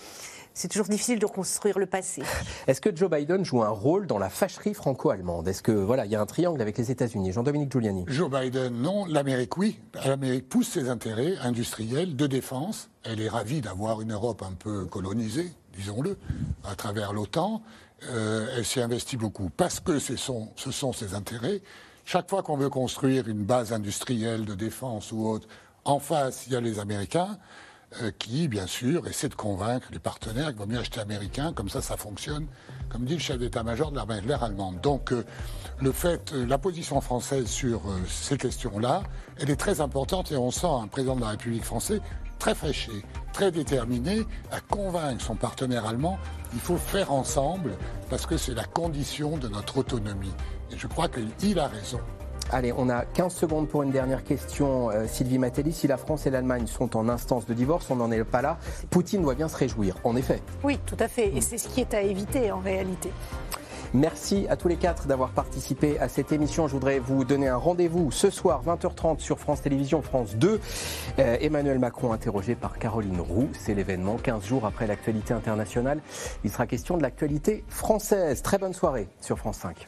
c'est 0.53 0.69
toujours 0.69 0.87
difficile 0.87 1.19
de 1.19 1.25
reconstruire 1.27 1.77
le 1.77 1.85
passé. 1.85 2.23
Est-ce 2.65 2.81
que 2.81 2.95
Joe 2.95 3.11
Biden 3.11 3.45
joue 3.45 3.61
un 3.61 3.69
rôle 3.69 4.07
dans 4.07 4.17
la 4.17 4.27
fâcherie 4.27 4.73
franco-allemande? 4.73 5.47
Est-ce 5.47 5.61
que 5.61 5.71
voilà, 5.71 6.05
il 6.05 6.11
y 6.11 6.15
a 6.15 6.21
un 6.21 6.25
triangle 6.25 6.59
avec 6.59 6.79
les 6.79 6.89
États-Unis? 6.89 7.31
Jean-Dominique 7.31 7.71
Giuliani. 7.71 8.05
Joe 8.07 8.27
Biden, 8.27 8.73
non. 8.73 9.05
L'Amérique, 9.05 9.55
oui. 9.57 9.79
L'Amérique 10.03 10.49
pousse 10.49 10.69
ses 10.69 10.89
intérêts 10.89 11.35
industriels 11.43 12.15
de 12.15 12.25
défense. 12.25 12.89
Elle 13.03 13.21
est 13.21 13.29
ravie 13.29 13.61
d'avoir 13.61 14.01
une 14.01 14.13
Europe 14.13 14.41
un 14.41 14.53
peu 14.53 14.85
colonisée, 14.85 15.51
disons-le, 15.75 16.17
à 16.63 16.73
travers 16.73 17.13
l'OTAN. 17.13 17.61
Elle 18.01 18.65
s'y 18.65 18.79
investit 18.79 19.17
beaucoup 19.17 19.49
parce 19.49 19.79
que 19.79 19.99
ce 19.99 20.15
sont, 20.15 20.51
ses 20.93 21.13
intérêts. 21.13 21.61
Chaque 22.05 22.29
fois 22.29 22.41
qu'on 22.43 22.57
veut 22.57 22.69
construire 22.69 23.27
une 23.27 23.43
base 23.43 23.73
industrielle 23.73 24.45
de 24.45 24.53
défense 24.53 25.11
ou 25.11 25.27
autre, 25.27 25.47
en 25.83 25.99
face, 25.99 26.45
il 26.47 26.53
y 26.53 26.55
a 26.55 26.61
les 26.61 26.79
Américains 26.79 27.37
euh, 28.01 28.11
qui, 28.19 28.49
bien 28.49 28.67
sûr, 28.67 29.07
essaient 29.07 29.29
de 29.29 29.35
convaincre 29.35 29.87
les 29.93 29.99
partenaires 29.99 30.47
qu'il 30.47 30.57
vaut 30.57 30.65
mieux 30.65 30.79
acheter 30.79 30.99
américain, 30.99 31.53
comme 31.53 31.69
ça, 31.69 31.81
ça 31.81 31.95
fonctionne, 31.95 32.45
comme 32.89 33.05
dit 33.05 33.13
le 33.13 33.19
chef 33.19 33.37
d'état-major 33.39 33.91
de 33.91 33.95
l'armée 33.95 34.19
de 34.19 34.27
l'air 34.27 34.43
allemande. 34.43 34.81
Donc, 34.81 35.13
euh, 35.13 35.23
le 35.79 35.93
fait, 35.93 36.33
euh, 36.33 36.45
la 36.45 36.57
position 36.57 36.99
française 36.99 37.47
sur 37.47 37.81
ces 38.07 38.37
questions-là, 38.37 39.03
elle 39.39 39.49
est 39.49 39.55
très 39.55 39.79
importante 39.79 40.31
et 40.33 40.35
on 40.35 40.51
sent 40.51 40.67
un 40.67 40.87
président 40.87 41.15
de 41.15 41.21
la 41.21 41.29
République 41.29 41.63
français 41.63 42.01
très 42.37 42.55
fâché, 42.55 42.91
très 43.33 43.51
déterminé 43.51 44.23
à 44.51 44.59
convaincre 44.59 45.21
son 45.21 45.35
partenaire 45.35 45.85
allemand 45.85 46.17
qu'il 46.51 46.59
faut 46.59 46.77
faire 46.77 47.11
ensemble 47.11 47.71
parce 48.09 48.25
que 48.25 48.37
c'est 48.37 48.53
la 48.53 48.63
condition 48.63 49.37
de 49.37 49.47
notre 49.47 49.77
autonomie. 49.77 50.33
Et 50.71 50.77
je 50.77 50.87
crois 50.87 51.07
qu'il 51.07 51.59
a 51.59 51.67
raison. 51.67 51.99
Allez, 52.49 52.71
on 52.71 52.89
a 52.89 53.03
15 53.03 53.35
secondes 53.35 53.67
pour 53.67 53.83
une 53.83 53.91
dernière 53.91 54.23
question. 54.23 54.89
Euh, 54.89 55.05
Sylvie 55.05 55.37
Matelli, 55.37 55.73
si 55.73 55.85
la 55.85 55.97
France 55.97 56.27
et 56.27 56.29
l'Allemagne 56.29 56.65
sont 56.65 56.95
en 56.95 57.09
instance 57.09 57.45
de 57.45 57.53
divorce, 57.53 57.87
on 57.89 57.97
n'en 57.97 58.09
est 58.09 58.23
pas 58.23 58.41
là. 58.41 58.57
Poutine 58.89 59.21
doit 59.21 59.35
bien 59.35 59.49
se 59.49 59.57
réjouir, 59.57 59.97
en 60.05 60.15
effet. 60.15 60.41
Oui, 60.63 60.79
tout 60.85 60.95
à 60.99 61.09
fait. 61.09 61.35
Et 61.35 61.41
c'est 61.41 61.57
ce 61.57 61.67
qui 61.67 61.81
est 61.81 61.93
à 61.93 62.01
éviter 62.01 62.49
en 62.51 62.59
réalité. 62.59 63.11
Merci 63.93 64.45
à 64.49 64.57
tous 64.57 64.67
les 64.67 64.75
quatre 64.75 65.07
d'avoir 65.07 65.29
participé 65.29 65.97
à 65.99 66.09
cette 66.09 66.31
émission. 66.31 66.67
Je 66.67 66.73
voudrais 66.73 66.99
vous 66.99 67.23
donner 67.23 67.47
un 67.47 67.55
rendez-vous 67.55 68.11
ce 68.11 68.29
soir 68.29 68.61
20h30 68.65 69.19
sur 69.19 69.39
France 69.39 69.61
Télévisions 69.61 70.01
France 70.01 70.35
2. 70.35 70.59
Euh, 71.19 71.37
Emmanuel 71.39 71.79
Macron 71.79 72.11
interrogé 72.11 72.55
par 72.55 72.79
Caroline 72.79 73.21
Roux. 73.21 73.49
C'est 73.53 73.73
l'événement 73.73 74.17
15 74.17 74.45
jours 74.45 74.65
après 74.65 74.87
l'actualité 74.87 75.33
internationale. 75.33 76.01
Il 76.43 76.51
sera 76.51 76.67
question 76.67 76.97
de 76.97 77.01
l'actualité 77.01 77.63
française. 77.69 78.41
Très 78.41 78.57
bonne 78.57 78.73
soirée 78.73 79.07
sur 79.21 79.37
France 79.37 79.59
5. 79.59 79.87